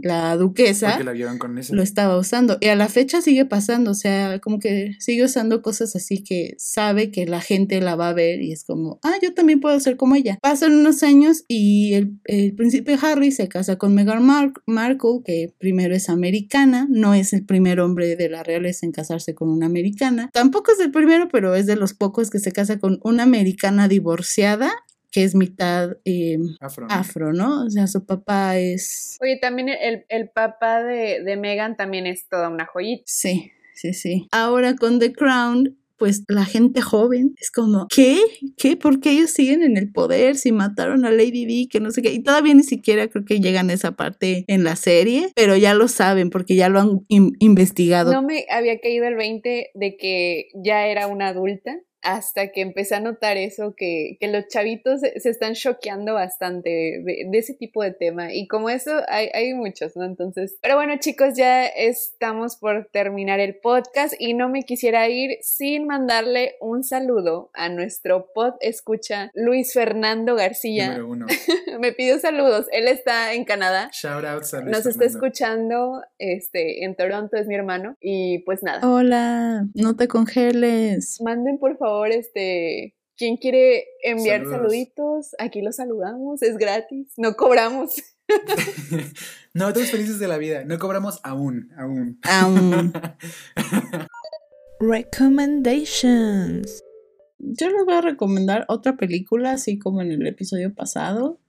la 0.04 0.36
duquesa 0.38 0.99
la 1.04 1.38
con 1.38 1.56
lo 1.72 1.82
estaba 1.84 2.18
usando. 2.18 2.58
Y 2.60 2.68
a 2.68 2.76
la 2.76 2.88
fecha 2.89 3.22
sigue 3.22 3.45
pasando, 3.45 3.91
o 3.91 3.95
sea, 3.95 4.39
como 4.39 4.60
que 4.60 4.95
sigue 4.99 5.24
usando 5.24 5.62
cosas 5.62 5.95
así 5.95 6.24
que 6.24 6.56
sabe 6.58 7.12
que 7.12 7.26
la 7.26 7.41
gente 7.41 7.82
la 7.82 7.95
va 7.95 8.10
a 8.10 8.14
ver 8.14 8.41
y 8.41 8.52
es 8.52 8.64
como, 8.64 8.99
ah, 9.04 9.16
yo 9.22 9.34
también 9.34 9.60
puedo 9.60 9.80
ser 9.80 9.97
como 9.97 10.16
ella. 10.16 10.38
Pasan 10.41 10.74
unos 10.74 11.04
años 11.04 11.43
y 11.47 11.93
el, 11.93 12.20
el 12.26 12.54
príncipe 12.56 12.97
Harry 13.02 13.32
se 13.32 13.47
casa 13.47 13.78
con 13.78 13.93
Meghan 13.95 14.24
Mar- 14.26 14.54
Markle, 14.66 15.22
que 15.26 15.54
primero 15.58 15.95
es 15.95 16.10
americana, 16.10 16.88
no 16.89 17.14
es 17.14 17.34
el 17.34 17.45
primer 17.45 17.80
hombre 17.80 18.16
de 18.16 18.30
la 18.30 18.43
realeza 18.43 18.86
en 18.86 18.91
casarse 18.91 19.36
con 19.36 19.49
una 19.49 19.66
americana. 19.66 20.30
Tampoco 20.34 20.72
es 20.72 20.80
el 20.80 20.91
primero, 20.91 21.28
pero 21.32 21.56
es 21.56 21.66
de 21.66 21.76
los 21.76 21.93
pocos 21.93 22.30
que 22.30 22.39
se 22.39 22.52
casa 22.52 22.80
con 22.80 22.99
una 23.04 23.24
americana 23.24 23.88
divorciada 23.88 24.72
que 25.12 25.24
es 25.24 25.36
mitad 25.36 25.97
eh, 26.05 26.38
Afro. 26.59 26.88
¿no? 26.88 26.93
afro, 26.93 27.34
¿no? 27.34 27.66
O 27.66 27.70
sea, 27.70 27.88
su 27.88 28.05
papá 28.05 28.57
es... 28.57 29.18
Oye, 29.22 29.38
también 29.38 29.70
el, 29.70 30.05
el 30.09 30.30
papá 30.30 30.82
de, 30.84 31.22
de 31.24 31.38
Megan 31.38 31.76
también 31.76 32.07
es 32.07 32.28
toda 32.30 32.49
una 32.49 32.66
joyita. 32.66 33.03
Sí, 33.05 33.51
sí, 33.76 33.93
sí. 33.93 34.28
Ahora 34.32 34.76
con 34.76 34.99
The 34.99 35.12
Crown, 35.14 35.78
pues 35.97 36.24
la 36.28 36.45
gente 36.45 36.82
joven 36.82 37.36
es 37.39 37.51
como, 37.51 37.86
¿qué? 37.93 38.18
¿Qué? 38.57 38.76
¿Por 38.76 39.01
qué 39.01 39.12
ellos 39.12 39.30
siguen 39.30 39.62
en 39.62 39.78
el 39.78 39.91
poder? 39.91 40.36
Si 40.36 40.51
mataron 40.51 41.05
a 41.05 41.12
Lady 41.12 41.45
Di, 41.45 41.68
que 41.68 41.80
no 41.80 41.91
sé 41.91 42.01
qué. 42.01 42.12
Y 42.12 42.24
todavía 42.24 42.55
ni 42.55 42.64
siquiera 42.64 43.07
creo 43.07 43.24
que 43.24 43.39
llegan 43.39 43.70
a 43.70 43.74
esa 43.74 43.91
parte 43.91 44.43
en 44.47 44.64
la 44.64 44.76
serie, 44.76 45.30
pero 45.36 45.55
ya 45.57 45.76
lo 45.76 45.88
saben 45.88 46.32
porque 46.32 46.55
ya 46.55 46.70
lo 46.70 46.80
han 46.80 47.01
in- 47.07 47.36
investigado. 47.39 48.12
No 48.14 48.24
me 48.24 48.45
había 48.49 48.80
caído 48.80 49.05
el 49.07 49.16
20 49.16 49.70
de 49.76 49.95
que 49.97 50.47
ya 50.55 50.88
era 50.88 51.05
una 51.05 51.28
adulta 51.28 51.78
hasta 52.02 52.52
que 52.52 52.62
empecé 52.62 52.95
a 52.95 52.99
notar 52.99 53.38
eso, 53.38 53.74
que, 53.76 54.18
que 54.20 54.28
los 54.28 54.47
chavitos 54.47 55.02
se, 55.02 55.20
se 55.20 55.30
están 55.30 55.54
choqueando 55.54 56.14
bastante 56.14 56.70
de, 56.70 57.26
de 57.30 57.38
ese 57.38 57.54
tipo 57.54 57.84
de 57.84 57.91
tema. 57.91 58.34
Y 58.34 58.47
como 58.47 58.70
eso, 58.70 58.91
hay, 59.08 59.30
hay 59.34 59.54
muchos, 59.54 59.95
¿no? 59.95 60.06
Entonces, 60.06 60.58
pero 60.62 60.76
bueno, 60.76 60.93
chicos, 60.99 61.36
ya 61.36 61.66
estamos 61.66 62.56
por 62.56 62.89
terminar 62.91 63.39
el 63.39 63.56
podcast 63.56 64.14
y 64.20 64.34
no 64.34 64.49
me 64.49 64.64
quisiera 64.64 65.08
ir 65.10 65.38
sin 65.41 65.86
mandarle 65.86 66.56
un 66.60 66.84
saludo 66.84 67.49
a 67.54 67.70
nuestro 67.70 68.32
pod 68.34 68.54
escucha 68.62 69.32
Luis 69.34 69.74
Fernando 69.74 70.36
García. 70.36 70.88
Número 70.88 71.08
uno. 71.08 71.26
me 71.80 71.91
pidió 71.91 72.20
saludos. 72.20 72.68
Él 72.72 72.88
está 72.88 73.34
en 73.34 73.45
Canadá. 73.45 73.89
Shout 73.93 74.26
outs 74.26 74.54
a 74.54 74.62
Luis 74.62 74.72
Nos 74.72 74.86
está 74.86 75.06
escuchando 75.06 76.02
este, 76.18 76.84
en 76.84 76.95
Toronto, 76.95 77.38
es 77.38 77.47
mi 77.47 77.56
hermano. 77.56 77.95
Y 77.99 78.39
pues 78.39 78.64
nada, 78.64 78.88
Hola, 78.88 79.66
no 79.74 79.95
te 79.95 80.08
congeles. 80.08 81.20
manden 81.24 81.58
por 81.58 81.78
favor, 81.78 81.91
este, 82.12 82.96
quien 83.18 83.38
quiere 83.38 83.86
enviar 84.04 84.39
Saludos. 84.39 84.58
saluditos, 84.58 85.36
aquí 85.38 85.62
los 85.62 85.76
saludamos, 85.76 86.42
es 86.42 86.58
gratis, 86.58 87.14
no 87.18 87.36
cobramos. 87.36 87.94
no, 89.54 89.74
todos 89.74 89.92
felices 89.92 90.20
de 90.20 90.28
la 90.28 90.38
vida. 90.38 90.64
No 90.64 90.80
cobramos 90.80 91.20
aún, 91.24 91.70
aún. 91.78 92.20
Aún. 92.24 92.94
Recommendations. 94.80 96.84
Yo 97.38 97.70
les 97.70 97.86
voy 97.86 97.96
a 97.96 98.02
recomendar 98.02 98.66
otra 98.68 98.98
película, 98.98 99.54
así 99.54 99.78
como 99.78 100.02
en 100.02 100.12
el 100.12 100.26
episodio 100.28 100.74
pasado. 100.74 101.39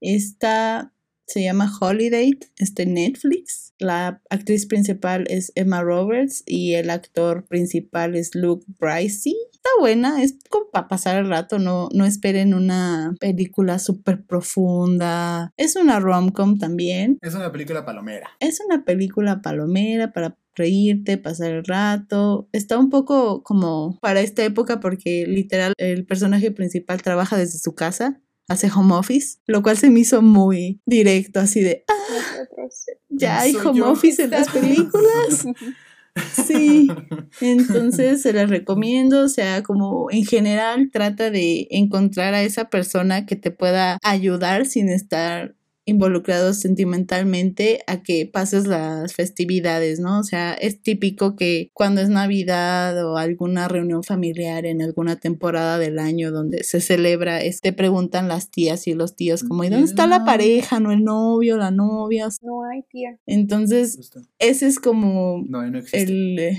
Esta 0.00 0.92
se 1.26 1.42
llama 1.42 1.70
Holiday, 1.80 2.32
este 2.58 2.86
Netflix. 2.86 3.74
La 3.78 4.22
actriz 4.30 4.66
principal 4.66 5.24
es 5.28 5.52
Emma 5.54 5.82
Roberts 5.82 6.42
y 6.46 6.74
el 6.74 6.90
actor 6.90 7.46
principal 7.46 8.16
es 8.16 8.34
Luke 8.34 8.66
Bricey. 8.78 9.36
Está 9.62 9.78
buena, 9.78 10.22
es 10.22 10.36
como 10.48 10.70
para 10.70 10.88
pasar 10.88 11.18
el 11.18 11.28
rato, 11.28 11.58
no, 11.58 11.90
no 11.92 12.06
esperen 12.06 12.54
una 12.54 13.14
película 13.20 13.78
súper 13.78 14.24
profunda. 14.24 15.52
Es 15.58 15.76
una 15.76 16.00
rom-com 16.00 16.56
también. 16.56 17.18
Es 17.20 17.34
una 17.34 17.52
película 17.52 17.84
palomera. 17.84 18.30
Es 18.40 18.60
una 18.66 18.86
película 18.86 19.42
palomera 19.42 20.14
para 20.14 20.38
reírte, 20.54 21.18
pasar 21.18 21.50
el 21.50 21.64
rato. 21.66 22.48
Está 22.52 22.78
un 22.78 22.88
poco 22.88 23.42
como 23.42 23.98
para 24.00 24.22
esta 24.22 24.42
época 24.44 24.80
porque 24.80 25.26
literal 25.26 25.74
el 25.76 26.06
personaje 26.06 26.50
principal 26.52 27.02
trabaja 27.02 27.36
desde 27.36 27.58
su 27.58 27.74
casa, 27.74 28.18
hace 28.48 28.70
home 28.74 28.94
office, 28.94 29.40
lo 29.46 29.62
cual 29.62 29.76
se 29.76 29.90
me 29.90 30.00
hizo 30.00 30.22
muy 30.22 30.80
directo, 30.86 31.38
así 31.38 31.60
de, 31.60 31.84
ah, 31.86 32.94
ya 33.10 33.40
hay 33.40 33.54
home 33.54 33.82
office 33.82 34.22
en 34.24 34.30
las 34.30 34.48
películas. 34.48 35.44
Sí, 36.16 36.88
entonces 37.40 38.22
se 38.22 38.32
las 38.32 38.50
recomiendo, 38.50 39.24
o 39.24 39.28
sea, 39.28 39.62
como 39.62 40.10
en 40.10 40.24
general 40.24 40.90
trata 40.92 41.30
de 41.30 41.68
encontrar 41.70 42.34
a 42.34 42.42
esa 42.42 42.68
persona 42.68 43.26
que 43.26 43.36
te 43.36 43.50
pueda 43.50 43.98
ayudar 44.02 44.66
sin 44.66 44.88
estar 44.88 45.54
involucrados 45.90 46.60
sentimentalmente 46.60 47.80
a 47.88 48.02
que 48.02 48.24
pases 48.24 48.66
las 48.68 49.12
festividades, 49.12 49.98
¿no? 49.98 50.20
O 50.20 50.22
sea, 50.22 50.54
es 50.54 50.80
típico 50.80 51.34
que 51.34 51.70
cuando 51.74 52.00
es 52.00 52.08
Navidad 52.08 53.04
o 53.04 53.16
alguna 53.16 53.66
reunión 53.66 54.04
familiar 54.04 54.66
en 54.66 54.82
alguna 54.82 55.16
temporada 55.16 55.78
del 55.78 55.98
año 55.98 56.30
donde 56.30 56.62
se 56.62 56.80
celebra, 56.80 57.42
es, 57.42 57.60
te 57.60 57.72
preguntan 57.72 58.28
las 58.28 58.50
tías 58.50 58.86
y 58.86 58.94
los 58.94 59.16
tíos 59.16 59.42
como, 59.42 59.64
¿y 59.64 59.68
dónde 59.68 59.86
está 59.86 60.06
la 60.06 60.24
pareja, 60.24 60.78
no 60.78 60.92
el 60.92 61.02
novio, 61.02 61.56
la 61.56 61.72
novia? 61.72 62.28
No 62.42 62.62
hay 62.64 62.82
tía. 62.88 63.18
Entonces, 63.26 64.12
ese 64.38 64.66
es 64.68 64.78
como 64.78 65.44
No, 65.48 65.68
no 65.68 65.78
existe. 65.78 66.02
el... 66.02 66.38
eh, 66.38 66.58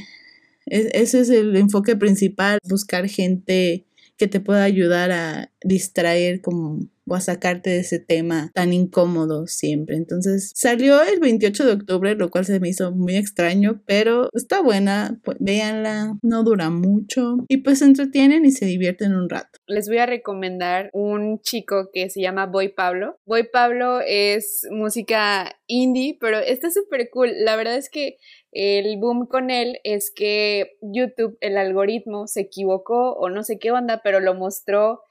ese 0.66 1.22
es 1.22 1.30
el 1.30 1.56
enfoque 1.56 1.96
principal, 1.96 2.60
buscar 2.70 3.08
gente 3.08 3.86
que 4.18 4.28
te 4.28 4.40
pueda 4.42 4.64
ayudar 4.64 5.12
a 5.12 5.52
distraer 5.64 6.42
como 6.42 6.80
a 7.16 7.22
sacarte 7.22 7.70
de 7.70 7.80
ese 7.80 7.99
tema 7.99 8.51
tan 8.53 8.74
incómodo 8.74 9.47
siempre. 9.47 9.95
Entonces 9.95 10.51
salió 10.55 11.01
el 11.03 11.20
28 11.20 11.66
de 11.66 11.72
octubre, 11.74 12.16
lo 12.16 12.30
cual 12.30 12.45
se 12.45 12.59
me 12.59 12.70
hizo 12.70 12.91
muy 12.91 13.16
extraño, 13.16 13.82
pero 13.86 14.30
está 14.34 14.62
buena, 14.62 15.20
pues, 15.24 15.38
véanla, 15.39 16.18
no 16.22 16.43
dura 16.43 16.70
mucho 16.70 17.38
y 17.47 17.57
pues 17.57 17.80
se 17.80 17.86
entretienen 17.86 18.45
y 18.45 18.51
se 18.51 18.66
divierten 18.66 19.14
un 19.16 19.30
rato. 19.30 19.59
les 19.68 19.88
voy 19.88 19.97
a 19.97 20.05
recomendar 20.05 20.89
un 20.93 21.39
chico 21.41 21.89
que 21.93 22.09
se 22.09 22.22
llama 22.22 22.45
Boy 22.45 22.70
Pablo. 22.70 23.20
Boy 23.26 23.43
Pablo 23.51 23.99
es 24.05 24.68
música 24.72 25.55
indie, 25.68 26.18
pero 26.20 26.39
está 26.39 26.70
súper 26.72 27.09
cool. 27.09 27.32
La 27.39 27.55
verdad 27.55 27.78
es 27.78 27.89
que 27.89 28.18
el 28.51 28.97
boom 28.99 29.28
con 29.28 29.49
él 29.49 29.80
es 29.84 30.12
que 30.14 30.78
YouTube, 30.82 31.38
el 31.39 31.57
algoritmo, 31.57 32.28
se 32.28 32.41
equivocó 32.41 33.14
o 33.14 33.30
no 33.30 33.43
sé 33.43 33.59
qué 33.59 33.72
onda, 33.72 34.01
pero 34.03 34.20
lo 34.20 34.34
mostró 34.34 35.01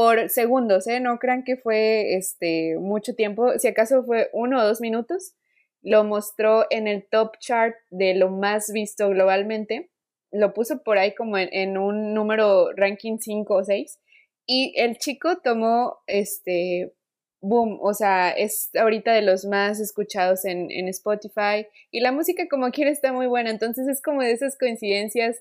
por 0.00 0.30
segundos, 0.30 0.86
¿eh? 0.86 0.98
No 0.98 1.18
crean 1.18 1.44
que 1.44 1.58
fue 1.58 2.14
este 2.14 2.78
mucho 2.78 3.14
tiempo, 3.14 3.58
si 3.58 3.68
acaso 3.68 4.02
fue 4.02 4.30
uno 4.32 4.58
o 4.58 4.64
dos 4.64 4.80
minutos, 4.80 5.34
lo 5.82 6.04
mostró 6.04 6.64
en 6.70 6.88
el 6.88 7.06
top 7.06 7.36
chart 7.38 7.74
de 7.90 8.14
lo 8.14 8.30
más 8.30 8.72
visto 8.72 9.10
globalmente, 9.10 9.90
lo 10.32 10.54
puso 10.54 10.82
por 10.82 10.96
ahí 10.96 11.14
como 11.14 11.36
en, 11.36 11.76
un 11.76 12.14
número 12.14 12.72
ranking 12.76 13.18
5 13.18 13.54
o 13.54 13.62
6 13.62 14.00
y 14.46 14.72
el 14.74 14.96
chico 14.96 15.36
tomó 15.44 15.98
este 16.06 16.94
boom, 17.42 17.78
o 17.82 17.92
sea, 17.92 18.30
es 18.30 18.70
ahorita 18.76 19.12
de 19.12 19.20
los 19.20 19.44
más 19.44 19.80
escuchados 19.80 20.46
en, 20.46 20.70
en 20.70 20.88
Spotify. 20.88 21.66
Y 21.90 22.00
la 22.00 22.10
música 22.10 22.48
como 22.48 22.70
quiera 22.70 22.90
está 22.90 23.12
muy 23.12 23.26
buena, 23.26 23.50
entonces 23.50 23.86
es 23.86 24.00
como 24.00 24.22
de 24.22 24.32
esas 24.32 24.56
coincidencias 24.56 25.36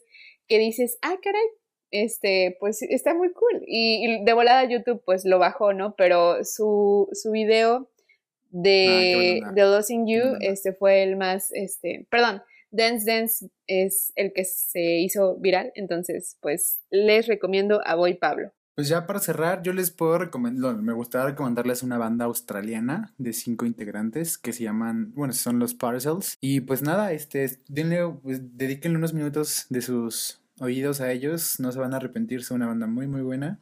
que 0.49 0.59
dices, 0.59 0.97
ah, 1.01 1.15
caray, 1.23 1.47
este, 1.91 2.57
pues 2.59 2.81
está 2.81 3.13
muy 3.13 3.31
cool. 3.33 3.63
Y, 3.65 4.05
y 4.05 4.23
de 4.25 4.33
volada 4.33 4.63
YouTube 4.65 5.01
pues 5.05 5.25
lo 5.25 5.39
bajó, 5.39 5.73
¿no? 5.73 5.95
Pero 5.95 6.43
su, 6.43 7.09
su 7.13 7.31
video 7.31 7.89
Ah, 8.49 8.57
de 8.63 9.41
onda. 9.43 9.53
The 9.53 9.61
Losing 9.61 10.07
You, 10.07 10.37
este 10.41 10.73
fue 10.73 11.03
el 11.03 11.15
más, 11.17 11.51
este, 11.51 12.07
perdón, 12.09 12.41
Dance 12.71 13.05
Dance 13.05 13.49
es 13.67 14.11
el 14.15 14.33
que 14.33 14.43
se 14.43 14.99
hizo 14.99 15.35
viral, 15.37 15.71
entonces 15.75 16.37
pues 16.41 16.79
les 16.89 17.27
recomiendo 17.27 17.81
a 17.85 17.95
Boy 17.95 18.15
Pablo. 18.15 18.51
Pues 18.75 18.87
ya 18.87 19.05
para 19.05 19.19
cerrar, 19.19 19.61
yo 19.61 19.73
les 19.73 19.91
puedo 19.91 20.17
recomendar, 20.17 20.75
me 20.77 20.93
gustaría 20.93 21.27
recomendarles 21.27 21.83
una 21.83 21.97
banda 21.97 22.25
australiana 22.25 23.13
de 23.17 23.33
cinco 23.33 23.65
integrantes 23.65 24.37
que 24.37 24.53
se 24.53 24.63
llaman, 24.63 25.11
bueno, 25.13 25.33
son 25.33 25.59
los 25.59 25.73
Parcels. 25.73 26.37
Y 26.39 26.61
pues 26.61 26.81
nada, 26.81 27.11
este, 27.11 27.59
denle, 27.67 28.07
pues, 28.23 28.57
dedíquenle 28.57 28.97
unos 28.97 29.13
minutos 29.13 29.65
de 29.69 29.81
sus 29.81 30.38
oídos 30.61 31.01
a 31.01 31.11
ellos, 31.11 31.59
no 31.59 31.71
se 31.71 31.79
van 31.79 31.93
a 31.93 31.97
arrepentir, 31.97 32.43
son 32.43 32.57
una 32.57 32.67
banda 32.67 32.87
muy, 32.87 33.07
muy 33.07 33.21
buena. 33.21 33.59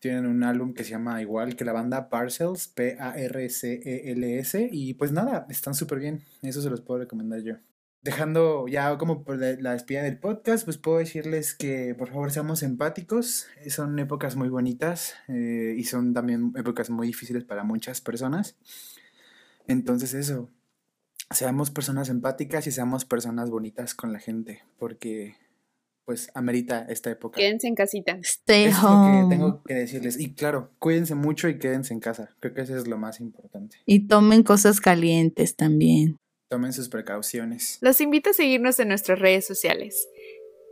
Tienen 0.00 0.26
un 0.26 0.42
álbum 0.42 0.74
que 0.74 0.84
se 0.84 0.90
llama 0.90 1.22
igual 1.22 1.56
que 1.56 1.64
la 1.64 1.72
banda 1.72 2.10
Parcels, 2.10 2.68
P-A-R-C-E-L-S. 2.68 4.68
Y 4.70 4.94
pues 4.94 5.12
nada, 5.12 5.46
están 5.48 5.74
súper 5.74 5.98
bien, 5.98 6.22
eso 6.42 6.60
se 6.60 6.70
los 6.70 6.82
puedo 6.82 7.00
recomendar 7.00 7.42
yo. 7.42 7.54
Dejando 8.02 8.68
ya 8.68 8.98
como 8.98 9.24
por 9.24 9.38
la, 9.38 9.56
la 9.58 9.72
despedida 9.72 10.02
del 10.02 10.18
podcast, 10.18 10.66
pues 10.66 10.76
puedo 10.76 10.98
decirles 10.98 11.54
que 11.54 11.94
por 11.94 12.08
favor 12.08 12.30
seamos 12.30 12.62
empáticos. 12.62 13.46
Son 13.68 13.98
épocas 13.98 14.36
muy 14.36 14.50
bonitas 14.50 15.14
eh, 15.28 15.74
y 15.76 15.84
son 15.84 16.12
también 16.12 16.52
épocas 16.54 16.90
muy 16.90 17.06
difíciles 17.06 17.44
para 17.44 17.64
muchas 17.64 18.02
personas. 18.02 18.56
Entonces 19.66 20.12
eso, 20.12 20.50
seamos 21.30 21.70
personas 21.70 22.08
empáticas 22.08 22.66
y 22.66 22.70
seamos 22.70 23.04
personas 23.04 23.50
bonitas 23.50 23.94
con 23.94 24.12
la 24.12 24.18
gente, 24.18 24.62
porque 24.78 25.36
pues 26.04 26.30
amerita 26.34 26.86
esta 26.88 27.10
época. 27.10 27.38
Quédense 27.38 27.66
en 27.66 27.74
casita. 27.74 28.18
Stay 28.22 28.64
es 28.64 28.74
lo 28.74 28.80
que 28.80 28.86
home. 28.86 29.34
tengo 29.34 29.62
que 29.64 29.74
decirles. 29.74 30.18
Y 30.18 30.34
claro, 30.34 30.70
cuídense 30.78 31.14
mucho 31.14 31.48
y 31.48 31.58
quédense 31.58 31.94
en 31.94 32.00
casa. 32.00 32.34
Creo 32.40 32.54
que 32.54 32.62
eso 32.62 32.76
es 32.76 32.86
lo 32.86 32.98
más 32.98 33.20
importante. 33.20 33.78
Y 33.86 34.06
tomen 34.06 34.42
cosas 34.42 34.80
calientes 34.80 35.56
también. 35.56 36.18
Tomen 36.48 36.72
sus 36.72 36.88
precauciones. 36.88 37.78
Los 37.80 38.00
invito 38.00 38.30
a 38.30 38.34
seguirnos 38.34 38.78
en 38.78 38.88
nuestras 38.88 39.18
redes 39.18 39.46
sociales. 39.46 40.08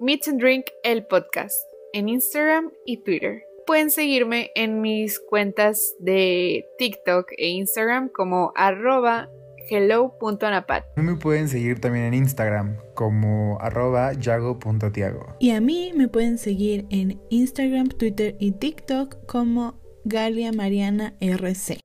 Meet 0.01 0.29
and 0.29 0.41
Drink 0.41 0.67
el 0.85 1.07
podcast 1.07 1.55
en 1.93 2.09
Instagram 2.09 2.71
y 2.85 2.99
Twitter. 2.99 3.43
Pueden 3.67 3.91
seguirme 3.91 4.51
en 4.55 4.81
mis 4.81 5.21
cuentas 5.21 5.95
de 6.01 6.67
TikTok 6.79 7.31
e 7.37 7.49
Instagram 7.51 8.09
como 8.09 8.53
arroba 8.57 9.31
hello.anapat. 9.73 10.85
A 10.97 11.01
mí 11.01 11.07
me 11.11 11.17
pueden 11.17 11.49
seguir 11.49 11.81
también 11.81 12.05
en 12.07 12.15
Instagram 12.15 12.77
como 12.95 13.59
arroba 13.61 14.13
yago.tiago. 14.13 15.37
Y 15.41 15.51
a 15.51 15.61
mí 15.61 15.93
me 15.97 16.09
pueden 16.09 16.39
seguir 16.39 16.87
en 16.91 17.21
Instagram, 17.31 17.89
Twitter 17.89 18.37
y 18.39 18.53
TikTok 18.53 19.27
como 19.27 19.81
Galia 20.05 20.53
Mariana 20.53 21.15
RC. 21.21 21.82